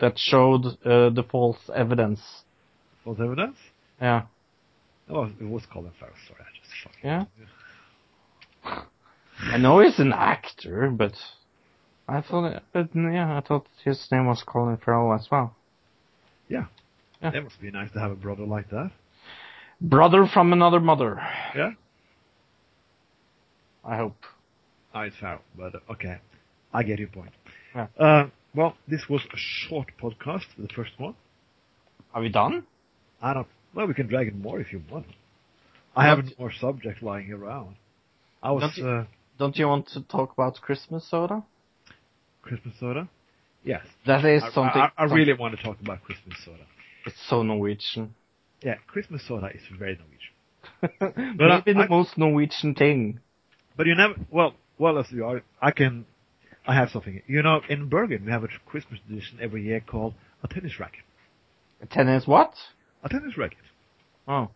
That 0.00 0.18
showed 0.18 0.64
uh, 0.84 1.10
the 1.10 1.24
false 1.30 1.58
evidence. 1.74 2.20
False 3.04 3.18
evidence? 3.20 3.56
Yeah, 4.00 4.22
Oh, 5.12 5.24
it 5.24 5.44
was 5.44 5.62
Colin 5.70 5.92
Powell. 6.00 6.10
Sorry, 6.26 6.40
I 6.40 6.50
just 6.58 6.72
fucking. 6.82 7.00
yeah. 8.64 8.84
I 9.52 9.58
know 9.58 9.80
he's 9.80 9.98
an 9.98 10.12
actor, 10.12 10.88
but 10.90 11.12
I 12.08 12.22
thought, 12.22 12.62
but 12.72 12.88
yeah, 12.94 13.36
I 13.36 13.40
thought 13.46 13.66
his 13.84 14.08
name 14.10 14.26
was 14.26 14.42
Colin 14.46 14.78
Farrell 14.78 15.12
as 15.12 15.28
well. 15.30 15.54
Yeah. 16.48 16.66
Yeah. 17.20 17.30
That 17.32 17.44
must 17.44 17.60
be 17.60 17.70
nice 17.70 17.90
to 17.92 18.00
have 18.00 18.10
a 18.10 18.16
brother 18.16 18.44
like 18.44 18.70
that. 18.70 18.90
Brother 19.80 20.26
from 20.32 20.52
another 20.52 20.80
mother. 20.80 21.20
Yeah. 21.54 21.72
I 23.84 23.96
hope. 23.96 24.16
It's 24.94 25.16
Powell, 25.20 25.40
but 25.56 25.72
okay. 25.90 26.18
I 26.72 26.82
get 26.82 26.98
your 26.98 27.08
point. 27.08 27.32
Yeah. 27.74 27.86
Uh, 27.98 28.28
well, 28.54 28.76
this 28.88 29.08
was 29.08 29.22
a 29.32 29.36
short 29.36 29.88
podcast, 30.00 30.44
the 30.56 30.68
first 30.74 30.92
one. 30.98 31.14
Are 32.14 32.22
we 32.22 32.28
done? 32.28 32.64
I 33.20 33.34
don't. 33.34 33.46
Well, 33.74 33.86
we 33.86 33.94
can 33.94 34.06
drag 34.06 34.28
it 34.28 34.36
more 34.36 34.60
if 34.60 34.72
you 34.72 34.82
want. 34.90 35.06
I 35.96 36.06
Not- 36.06 36.24
have 36.26 36.38
more 36.38 36.52
subjects 36.52 37.02
lying 37.02 37.32
around. 37.32 37.76
I 38.42 38.50
was 38.52 38.62
Don't 38.62 38.76
you- 38.76 38.88
uh, 38.88 39.04
Don't 39.38 39.56
you 39.56 39.66
want 39.66 39.88
to 39.88 40.00
talk 40.02 40.32
about 40.32 40.60
Christmas 40.60 41.04
soda? 41.08 41.42
Christmas 42.42 42.74
soda. 42.78 43.08
Yes, 43.64 43.84
That 44.06 44.24
is 44.24 44.42
I, 44.42 44.50
something. 44.50 44.82
I, 44.82 44.90
I 44.98 45.04
really 45.04 45.32
want 45.34 45.56
to 45.56 45.62
talk 45.62 45.80
about 45.80 46.02
Christmas 46.02 46.36
soda. 46.44 46.64
It's 47.06 47.20
so 47.28 47.42
Norwegian. 47.42 48.14
Yeah, 48.62 48.74
Christmas 48.86 49.22
soda 49.26 49.48
is 49.54 49.62
very 49.78 49.96
Norwegian. 49.98 51.36
Maybe 51.38 51.50
I- 51.52 51.60
the 51.60 51.84
I- 51.84 51.88
most 51.88 52.18
Norwegian 52.18 52.74
thing. 52.74 53.20
But 53.76 53.86
you 53.86 53.94
never. 53.94 54.14
Well, 54.30 54.54
well 54.78 54.98
as 54.98 55.10
you 55.10 55.24
are, 55.24 55.42
I 55.60 55.70
can. 55.70 56.04
I 56.66 56.74
have 56.74 56.90
something. 56.90 57.22
You 57.26 57.42
know, 57.42 57.60
in 57.68 57.88
Bergen 57.88 58.24
we 58.26 58.30
have 58.30 58.44
a 58.44 58.48
Christmas 58.66 59.00
tradition 59.06 59.38
every 59.40 59.62
year 59.64 59.80
called 59.80 60.14
a 60.44 60.48
tennis 60.48 60.78
racket. 60.78 61.00
A 61.80 61.86
Tennis 61.86 62.26
what? 62.26 62.52
A 63.02 63.08
tennis 63.08 63.36
racket. 63.36 63.58
Oh. 64.28 64.50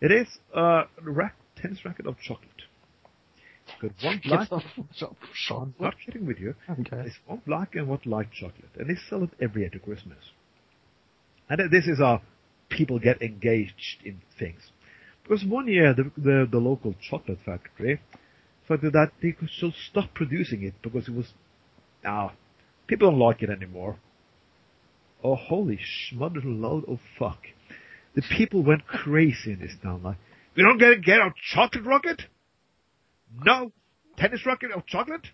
It 0.00 0.12
is 0.12 0.28
a 0.54 0.84
rack, 1.02 1.34
tennis 1.60 1.84
racket 1.84 2.06
of 2.06 2.16
chocolate. 2.20 2.62
Got 3.80 3.92
one 4.02 4.20
black. 4.24 4.48
I'm 5.50 5.74
not 5.78 5.94
kidding 6.04 6.26
with 6.26 6.38
you. 6.38 6.54
Okay. 6.70 7.02
It's 7.06 7.18
one 7.26 7.42
black 7.46 7.74
and 7.74 7.88
one 7.88 8.00
light 8.04 8.30
chocolate, 8.32 8.70
and 8.78 8.88
they 8.88 8.96
sell 9.08 9.24
it 9.24 9.30
every 9.40 9.62
year 9.62 9.70
to 9.70 9.78
Christmas. 9.78 10.32
And 11.50 11.70
this 11.70 11.86
is 11.86 11.98
how 11.98 12.22
people 12.68 12.98
get 12.98 13.20
engaged 13.22 14.02
in 14.04 14.20
things. 14.38 14.70
Because 15.22 15.44
one 15.44 15.68
year 15.68 15.94
the 15.94 16.10
the, 16.16 16.48
the 16.50 16.58
local 16.58 16.94
chocolate 17.00 17.38
factory 17.44 18.00
fact 18.68 18.82
that 18.82 19.10
they 19.22 19.32
could 19.32 19.48
still 19.48 19.72
stop 19.90 20.14
producing 20.14 20.62
it 20.62 20.74
because 20.82 21.08
it 21.08 21.14
was, 21.14 21.32
now, 22.04 22.32
people 22.86 23.10
don't 23.10 23.18
like 23.18 23.42
it 23.42 23.50
anymore. 23.50 23.96
Oh, 25.22 25.34
holy 25.34 25.80
smother 26.10 26.40
load 26.42 26.84
of 26.88 27.00
fuck. 27.18 27.38
The 28.14 28.22
people 28.22 28.62
went 28.62 28.86
crazy 28.86 29.52
in 29.52 29.60
this 29.60 29.74
town. 29.82 30.02
Like, 30.02 30.16
we 30.56 30.62
don't 30.62 30.78
get 30.78 31.02
get 31.02 31.20
our 31.20 31.34
chocolate 31.52 31.84
rocket? 31.84 32.22
No 33.44 33.72
tennis 34.16 34.44
racket 34.46 34.70
or 34.74 34.82
chocolate? 34.86 35.26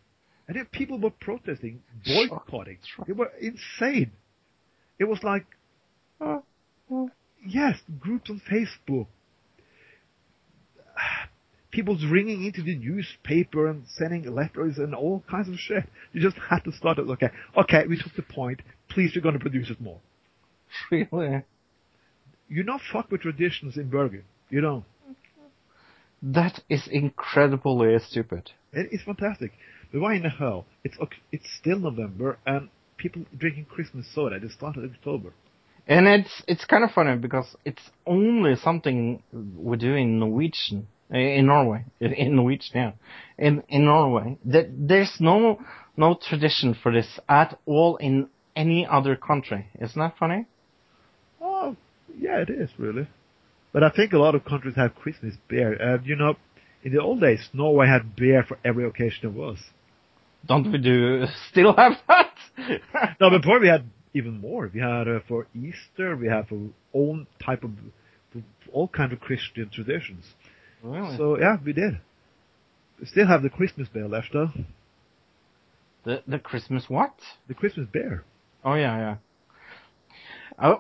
And 0.46 0.56
then 0.56 0.66
people 0.66 0.98
were 0.98 1.10
protesting, 1.10 1.82
boycotting. 2.04 2.78
They 3.06 3.14
were 3.14 3.32
insane. 3.40 4.12
It 4.98 5.04
was 5.04 5.22
like, 5.22 5.46
oh, 6.20 6.42
oh. 6.90 7.10
yes, 7.46 7.78
groups 7.98 8.30
on 8.30 8.42
Facebook. 8.50 9.06
People's 11.74 12.04
ringing 12.04 12.44
into 12.44 12.62
the 12.62 12.76
newspaper 12.76 13.66
and 13.66 13.82
sending 13.88 14.32
letters 14.32 14.78
and 14.78 14.94
all 14.94 15.24
kinds 15.28 15.48
of 15.48 15.56
shit. 15.58 15.82
You 16.12 16.20
just 16.20 16.36
had 16.48 16.60
to 16.60 16.72
start 16.72 17.00
it. 17.00 17.08
Okay, 17.10 17.30
okay, 17.56 17.84
we 17.88 18.00
took 18.00 18.14
the 18.14 18.22
point. 18.22 18.62
Please, 18.88 19.10
we're 19.12 19.22
going 19.22 19.34
to 19.34 19.40
produce 19.40 19.70
it 19.70 19.80
more. 19.80 19.98
Really? 20.90 21.42
You 22.48 22.62
not 22.62 22.80
fuck 22.92 23.10
with 23.10 23.22
traditions 23.22 23.76
in 23.76 23.90
Bergen. 23.90 24.22
You 24.50 24.60
don't. 24.60 24.84
That 26.22 26.60
is 26.68 26.86
incredibly 26.88 27.98
stupid. 27.98 28.52
It 28.72 28.92
is 28.92 29.02
fantastic. 29.02 29.50
But 29.92 30.00
why 30.00 30.14
in 30.14 30.22
the 30.22 30.30
hell? 30.30 30.66
It's 30.84 30.96
it's 31.32 31.46
still 31.58 31.80
November 31.80 32.38
and 32.46 32.68
people 32.98 33.24
drinking 33.36 33.64
Christmas 33.64 34.06
soda. 34.14 34.36
It 34.36 34.50
started 34.52 34.84
in 34.84 34.90
October. 34.90 35.32
And 35.88 36.06
it's 36.06 36.42
it's 36.46 36.64
kind 36.66 36.84
of 36.84 36.92
funny 36.92 37.16
because 37.16 37.56
it's 37.64 37.90
only 38.06 38.54
something 38.54 39.22
we 39.56 39.76
do 39.76 39.94
in 39.94 40.20
Norwegian 40.20 40.86
in 41.10 41.46
Norway 41.46 41.84
in 42.00 42.36
Norwegian 42.36 42.70
yeah 42.74 42.92
in 43.38 43.62
in 43.68 43.84
Norway. 43.84 44.38
That 44.44 44.66
there's 44.76 45.16
no 45.20 45.60
no 45.96 46.18
tradition 46.28 46.76
for 46.80 46.92
this 46.92 47.18
at 47.28 47.58
all 47.66 47.96
in 47.96 48.28
any 48.56 48.86
other 48.86 49.16
country. 49.16 49.66
Isn't 49.80 49.98
that 49.98 50.16
funny? 50.18 50.46
Oh 51.40 51.76
yeah, 52.18 52.38
it 52.38 52.50
is 52.50 52.70
really. 52.78 53.08
But 53.72 53.82
I 53.82 53.90
think 53.90 54.12
a 54.12 54.18
lot 54.18 54.34
of 54.34 54.44
countries 54.44 54.76
have 54.76 54.94
Christmas 54.94 55.34
beer. 55.48 55.80
Uh, 55.80 55.98
you 56.04 56.14
know, 56.16 56.36
in 56.84 56.92
the 56.92 57.00
old 57.00 57.20
days, 57.20 57.48
Norway 57.52 57.88
had 57.88 58.14
beer 58.14 58.44
for 58.46 58.58
every 58.64 58.86
occasion 58.86 59.18
there 59.22 59.30
was. 59.30 59.58
Don't 60.46 60.70
we 60.70 60.78
do 60.78 61.24
still 61.50 61.74
have 61.74 61.92
that? 62.06 62.34
no, 63.20 63.30
but 63.30 63.42
before 63.42 63.60
we 63.60 63.68
had 63.68 63.84
even 64.14 64.40
more. 64.40 64.70
We 64.72 64.80
had 64.80 65.08
uh, 65.08 65.20
for 65.28 65.46
Easter, 65.54 66.16
we 66.16 66.28
have 66.28 66.46
our 66.52 66.68
own 66.94 67.26
type 67.44 67.64
of 67.64 67.70
all 68.72 68.88
kind 68.88 69.12
of 69.12 69.20
Christian 69.20 69.70
traditions. 69.72 70.24
Really? 70.84 71.16
So 71.16 71.38
yeah, 71.38 71.56
we 71.64 71.72
did. 71.72 71.98
We 73.00 73.06
still 73.06 73.26
have 73.26 73.42
the 73.42 73.50
Christmas 73.50 73.88
bear 73.88 74.06
left 74.06 74.28
though. 74.32 74.50
The 76.04 76.22
the 76.28 76.38
Christmas 76.38 76.84
what? 76.88 77.14
The 77.48 77.54
Christmas 77.54 77.88
bear. 77.90 78.24
Oh 78.64 78.74
yeah, 78.74 78.98
yeah. 78.98 79.16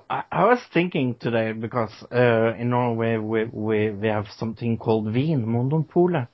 I, 0.08 0.22
I 0.30 0.44
was 0.44 0.60
thinking 0.72 1.16
today 1.18 1.52
because 1.52 1.90
uh, 2.12 2.54
in 2.56 2.70
Norway 2.70 3.16
we, 3.16 3.44
we 3.46 3.90
we 3.90 4.08
have 4.08 4.26
something 4.36 4.78
called 4.78 5.06
Vinmonopolet, 5.06 6.28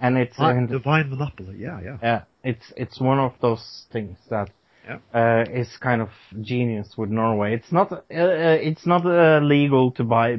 and 0.00 0.16
it's 0.16 0.36
ah, 0.38 0.52
the 0.52 0.80
wine 0.84 1.10
monopoly. 1.10 1.56
Yeah, 1.58 1.80
yeah. 1.82 1.98
Yeah, 2.02 2.22
it's 2.44 2.72
it's 2.76 3.00
one 3.00 3.18
of 3.18 3.32
those 3.42 3.84
things 3.92 4.16
that 4.30 4.50
yeah. 4.86 4.98
uh, 5.12 5.44
is 5.50 5.68
kind 5.80 6.00
of 6.00 6.10
genius 6.40 6.94
with 6.96 7.10
Norway. 7.10 7.54
It's 7.54 7.72
not 7.72 7.92
uh, 7.92 7.96
uh 7.96 8.58
it's 8.60 8.86
not 8.86 9.04
uh, 9.04 9.40
legal 9.42 9.90
to 9.92 10.04
buy 10.04 10.38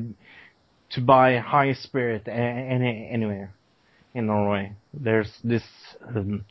to 0.92 1.02
buy 1.02 1.38
high 1.38 1.74
spirit 1.74 2.28
any 2.28 3.10
anywhere 3.12 3.54
in 4.14 4.28
Norway. 4.28 4.74
There's 4.94 5.32
this 5.44 5.64
um, 6.08 6.46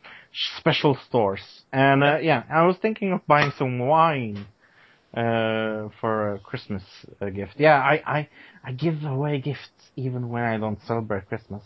special 0.59 0.99
stores, 1.09 1.41
and 1.73 2.05
uh, 2.05 2.19
yeah, 2.19 2.45
I 2.51 2.67
was 2.67 2.77
thinking 2.81 3.13
of 3.13 3.27
buying 3.27 3.53
some 3.59 3.79
wine 3.79 4.47
uh, 5.17 5.89
for 6.01 6.35
a 6.35 6.39
Christmas 6.41 6.83
uh, 7.21 7.31
gift. 7.31 7.55
Yeah, 7.57 7.77
I, 7.77 8.03
I, 8.07 8.29
I 8.63 8.73
give 8.73 9.03
away 9.03 9.41
gifts 9.41 9.71
even 9.97 10.29
when 10.29 10.43
I 10.43 10.59
don't 10.59 10.79
celebrate 10.87 11.27
Christmas. 11.27 11.63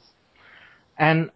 And 0.97 1.31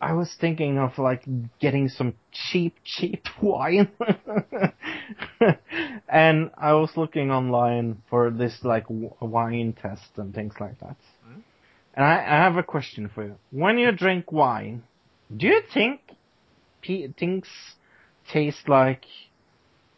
I 0.00 0.12
was 0.12 0.34
thinking 0.38 0.78
of 0.78 0.98
like 0.98 1.24
getting 1.58 1.88
some 1.88 2.14
cheap, 2.32 2.76
cheap 2.84 3.24
wine. 3.42 3.88
and 6.08 6.50
I 6.56 6.72
was 6.74 6.90
looking 6.96 7.30
online 7.30 8.02
for 8.10 8.30
this 8.30 8.58
like 8.62 8.86
wine 8.88 9.74
test 9.80 10.10
and 10.16 10.34
things 10.34 10.54
like 10.60 10.78
that. 10.80 10.96
Mm-hmm. 11.26 11.40
And 11.94 12.04
I, 12.04 12.14
I 12.16 12.44
have 12.44 12.56
a 12.56 12.62
question 12.62 13.10
for 13.14 13.24
you. 13.24 13.36
When 13.50 13.78
you 13.78 13.92
drink 13.92 14.32
wine, 14.32 14.82
do 15.34 15.46
you 15.46 15.62
think 15.72 16.00
things 17.18 17.46
taste 18.28 18.68
like 18.68 19.04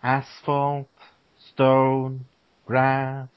asphalt, 0.02 0.88
stone, 1.38 2.26
grass. 2.66 3.28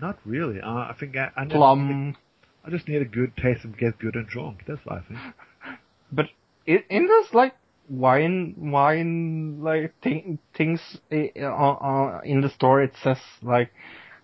Not 0.00 0.18
really. 0.24 0.60
Uh, 0.60 0.70
I 0.70 0.94
think 0.98 1.16
I, 1.16 1.30
I 1.36 1.44
plum. 1.44 2.16
I 2.64 2.70
just 2.70 2.88
need 2.88 3.02
a 3.02 3.06
good 3.06 3.36
taste 3.36 3.64
and 3.64 3.76
get 3.76 3.98
good 3.98 4.14
and 4.14 4.26
drunk. 4.26 4.62
That's 4.66 4.84
what 4.84 4.98
I 4.98 5.00
think. 5.02 5.20
But 6.14 6.26
in 6.66 7.06
this 7.06 7.32
like 7.32 7.54
wine, 7.88 8.54
wine 8.58 9.62
like 9.62 9.94
thing, 10.02 10.38
things 10.56 10.80
uh, 11.10 11.44
uh, 11.44 12.20
in 12.24 12.40
the 12.40 12.50
store, 12.50 12.82
it 12.82 12.92
says 13.02 13.18
like 13.42 13.70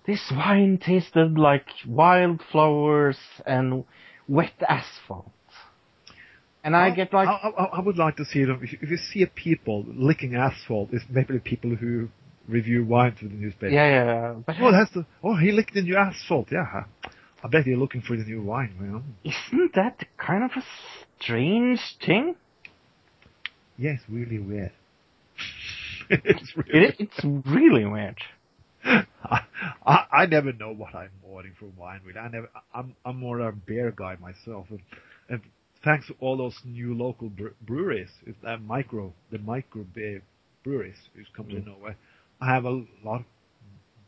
this 0.07 0.21
wine 0.33 0.79
tasted 0.79 1.39
like 1.39 1.67
wildflowers 1.87 3.19
and 3.47 3.85
wet 4.27 4.53
asphalt. 4.69 5.31
And 6.65 6.77
I, 6.77 6.89
I 6.89 6.91
get 6.91 7.13
like 7.13 7.29
I, 7.29 7.51
I, 7.57 7.65
I, 7.65 7.81
would 7.81 7.99
like 7.99 8.17
to 8.17 8.25
see 8.25 8.45
them. 8.45 8.61
If 8.63 8.73
you, 8.73 8.79
if 8.83 8.91
you 8.91 8.97
see 8.97 9.25
people 9.27 9.85
licking 9.87 10.35
asphalt, 10.35 10.89
it's 10.93 11.05
maybe 11.09 11.35
the 11.35 11.41
people 11.41 11.77
who 11.77 12.09
review 12.49 12.85
wine 12.85 13.15
to 13.21 13.29
the 13.29 13.35
newspaper. 13.35 13.73
Yeah, 13.73 13.87
yeah. 13.87 14.05
yeah. 14.05 14.35
But 14.47 14.57
oh, 14.61 14.73
that's 14.73 14.93
the 14.93 15.07
oh 15.23 15.37
he 15.37 15.53
licked 15.53 15.75
the 15.75 15.83
new 15.83 15.97
asphalt. 15.97 16.49
Yeah, 16.51 16.85
I 17.45 17.49
bet 17.49 17.67
you're 17.67 17.79
looking 17.79 18.03
for 18.03 18.17
the 18.17 18.25
new 18.25 18.43
wine. 18.43 18.75
You 18.81 18.87
know? 18.87 19.03
Isn't 19.25 19.75
that 19.75 20.05
kind 20.17 20.43
of 20.43 20.51
a 20.57 20.65
strange 21.21 21.81
thing? 22.05 22.35
Yes, 23.79 24.01
really 24.09 24.39
weird. 24.39 24.73
it's 26.11 26.57
really 26.57 26.87
it, 26.89 26.97
it's 26.99 27.25
really 27.25 27.87
weird. 27.87 28.19
I, 28.85 29.41
I, 29.87 30.05
I 30.13 30.27
never 30.27 30.53
know 30.53 30.73
what 30.73 30.95
I'm 30.95 31.11
ordering 31.23 31.55
from 31.59 31.77
wine. 31.77 32.01
Really, 32.05 32.19
I 32.19 32.29
never. 32.29 32.51
I'm 32.75 32.97
I'm 33.05 33.19
more 33.19 33.41
a 33.41 33.53
beer 33.53 33.93
guy 33.97 34.17
myself, 34.21 34.67
and, 34.71 34.81
and 35.29 35.43
thanks 35.85 36.09
to 36.09 36.15
all 36.21 36.37
those 36.37 36.59
new 36.65 36.95
local 36.95 37.31
breweries, 37.63 38.11
that 38.43 38.63
micro, 38.63 39.13
the 39.31 39.39
micro 39.39 39.85
beer 39.95 40.23
breweries 40.65 40.99
who's 41.15 41.29
come 41.37 41.47
mm. 41.47 41.51
to 41.65 41.71
Norway, 41.71 41.95
I 42.41 42.53
have 42.55 42.65
a 42.65 42.85
lot 43.05 43.25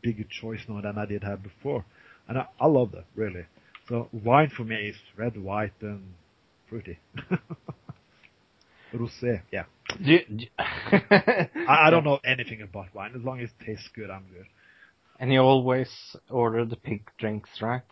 bigger 0.02 0.24
choice 0.24 0.62
now 0.68 0.80
than 0.80 0.98
I 0.98 1.06
did 1.06 1.24
have 1.24 1.42
before, 1.42 1.84
and 2.28 2.38
I, 2.38 2.46
I 2.60 2.66
love 2.66 2.92
that 2.92 3.04
really. 3.14 3.46
So 3.88 4.08
wine 4.12 4.50
for 4.50 4.64
me 4.64 4.88
is 4.88 4.96
red, 5.16 5.36
white, 5.36 5.72
and 5.80 6.14
fruity. 6.68 6.98
Rosé, 8.94 9.42
yeah. 9.52 9.64
Do 10.02 10.12
you, 10.12 10.20
do 10.28 10.44
I, 10.58 11.48
I 11.68 11.90
don't 11.90 12.04
know 12.04 12.18
anything 12.24 12.62
about 12.62 12.94
wine. 12.94 13.12
As 13.16 13.22
long 13.22 13.40
as 13.40 13.50
it 13.50 13.64
tastes 13.64 13.88
good, 13.94 14.10
I'm 14.10 14.26
good. 14.32 14.46
And 15.18 15.32
you 15.32 15.40
always 15.40 15.88
order 16.30 16.64
the 16.64 16.76
pink 16.76 17.10
drinks, 17.18 17.50
right? 17.60 17.82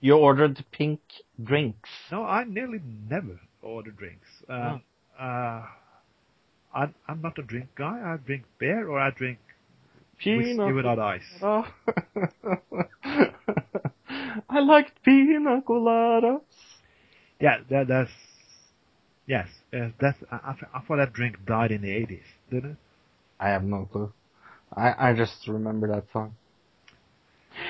You 0.00 0.16
ordered 0.16 0.64
pink 0.72 1.00
drinks. 1.42 1.88
No, 2.10 2.24
I 2.24 2.44
nearly 2.44 2.80
never 3.08 3.38
order 3.62 3.92
drinks. 3.92 4.26
Uh, 4.48 4.78
oh. 5.20 5.24
uh, 5.24 5.66
I'm, 6.74 6.94
I'm 7.06 7.22
not 7.22 7.38
a 7.38 7.42
drink 7.42 7.68
guy. 7.76 8.00
I 8.04 8.16
drink 8.16 8.44
beer 8.58 8.88
or 8.88 8.98
I 8.98 9.10
drink 9.10 9.38
pina 10.18 10.64
whiskey 10.64 10.72
without 10.72 10.98
ice. 10.98 11.22
Oh. 11.40 11.66
I 14.48 14.60
liked 14.60 15.02
pina 15.04 15.62
coladas. 15.66 16.40
Yeah, 17.40 17.58
that, 17.70 17.88
that's 17.88 18.10
yes. 19.26 19.48
Uh, 19.72 19.88
that's 20.00 20.18
I, 20.30 20.54
I 20.74 20.80
thought 20.80 20.96
that 20.96 21.12
drink 21.12 21.44
died 21.46 21.70
in 21.72 21.82
the 21.82 21.88
80s, 21.88 22.20
didn't 22.50 22.72
it? 22.72 22.76
I 23.40 23.48
have 23.48 23.64
no 23.64 23.88
clue. 23.90 24.12
I 24.74 25.10
I 25.10 25.14
just 25.14 25.48
remember 25.48 25.88
that 25.88 26.04
song. 26.12 26.34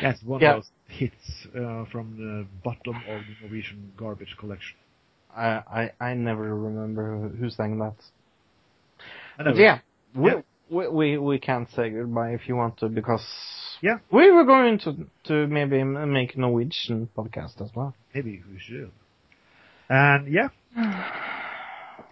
Yes, 0.00 0.18
one 0.24 0.40
yeah. 0.40 0.56
of 0.56 0.62
those 0.62 0.70
hits 0.88 1.46
uh, 1.56 1.84
from 1.90 2.16
the 2.16 2.46
bottom 2.62 2.96
of 3.08 3.22
the 3.22 3.46
Norwegian 3.46 3.92
garbage 3.96 4.36
collection. 4.38 4.76
I 5.34 5.90
I, 6.00 6.04
I 6.10 6.14
never 6.14 6.54
remember 6.54 7.28
who 7.28 7.50
sang 7.50 7.78
that. 7.78 7.94
But 9.38 9.56
yeah, 9.56 9.80
we, 10.14 10.30
yeah. 10.30 10.40
We, 10.70 10.88
we 10.88 11.18
we 11.18 11.38
can't 11.38 11.68
say 11.70 11.90
goodbye 11.90 12.30
if 12.30 12.48
you 12.48 12.56
want 12.56 12.78
to 12.78 12.88
because 12.88 13.24
yeah 13.80 13.98
we 14.10 14.30
were 14.30 14.44
going 14.44 14.78
to 14.80 15.06
to 15.24 15.46
maybe 15.46 15.82
make 15.82 16.34
a 16.36 16.40
Norwegian 16.40 17.08
podcast 17.16 17.60
as 17.60 17.70
well. 17.74 17.94
Maybe 18.14 18.42
we 18.50 18.58
should. 18.60 18.92
And 19.88 20.32
yeah. 20.32 20.48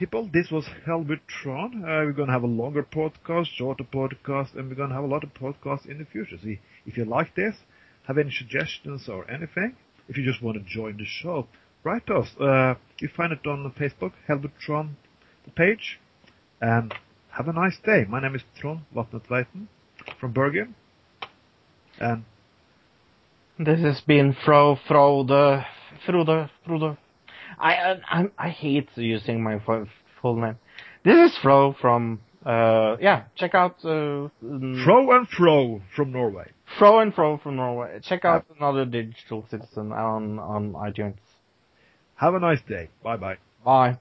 people, 0.00 0.30
this 0.32 0.50
was 0.50 0.64
Hell 0.86 1.02
with 1.02 1.18
Trond. 1.26 1.84
Uh, 1.84 2.08
we're 2.08 2.12
gonna 2.12 2.32
have 2.32 2.42
a 2.42 2.46
longer 2.46 2.82
podcast, 2.82 3.48
shorter 3.54 3.84
podcast, 3.84 4.54
and 4.56 4.70
we're 4.70 4.74
gonna 4.74 4.94
have 4.94 5.04
a 5.04 5.06
lot 5.06 5.22
of 5.22 5.34
podcasts 5.34 5.84
in 5.84 5.98
the 5.98 6.06
future. 6.06 6.38
See, 6.42 6.58
if 6.86 6.96
you 6.96 7.04
like 7.04 7.34
this, 7.34 7.54
have 8.08 8.16
any 8.16 8.30
suggestions 8.30 9.10
or 9.10 9.30
anything, 9.30 9.76
if 10.08 10.16
you 10.16 10.24
just 10.24 10.42
want 10.42 10.56
to 10.56 10.64
join 10.64 10.96
the 10.96 11.04
show, 11.04 11.48
write 11.84 12.06
to 12.06 12.14
us. 12.14 12.28
Uh, 12.40 12.76
you 12.98 13.10
find 13.14 13.30
it 13.30 13.46
on 13.46 13.70
Facebook, 13.78 14.12
Hell 14.26 14.38
With 14.38 14.58
Trond, 14.58 14.96
the 15.44 15.50
page. 15.50 16.00
And 16.62 16.94
have 17.32 17.48
a 17.48 17.52
nice 17.52 17.78
day. 17.84 18.06
My 18.08 18.22
name 18.22 18.34
is 18.34 18.42
Trond 18.58 18.80
Vatnet 18.96 19.46
from 20.18 20.32
Bergen. 20.32 20.74
And 21.98 22.24
This 23.58 23.80
has 23.80 24.00
been 24.00 24.34
Fro 24.46 24.78
Frode 24.88 25.66
Frode 26.06 26.48
Frode. 26.66 26.96
I 27.58 27.98
I 28.08 28.24
I 28.38 28.48
hate 28.50 28.88
using 28.96 29.42
my 29.42 29.60
full 30.20 30.36
name. 30.36 30.58
This 31.04 31.32
is 31.32 31.38
Fro 31.38 31.72
from 31.80 32.20
uh 32.44 32.96
yeah. 33.00 33.24
Check 33.36 33.54
out 33.54 33.84
uh, 33.84 34.28
Fro 34.84 35.10
and 35.16 35.28
Fro 35.28 35.80
from 35.94 36.12
Norway. 36.12 36.50
Fro 36.78 37.00
and 37.00 37.14
Fro 37.14 37.38
from 37.38 37.56
Norway. 37.56 38.00
Check 38.02 38.24
out 38.24 38.46
another 38.56 38.84
digital 38.84 39.46
citizen 39.50 39.92
on 39.92 40.38
on 40.38 40.72
iTunes. 40.74 41.18
Have 42.16 42.34
a 42.34 42.40
nice 42.40 42.60
day. 42.68 42.88
Bye 43.02 43.16
bye. 43.16 43.38
Bye. 43.64 43.98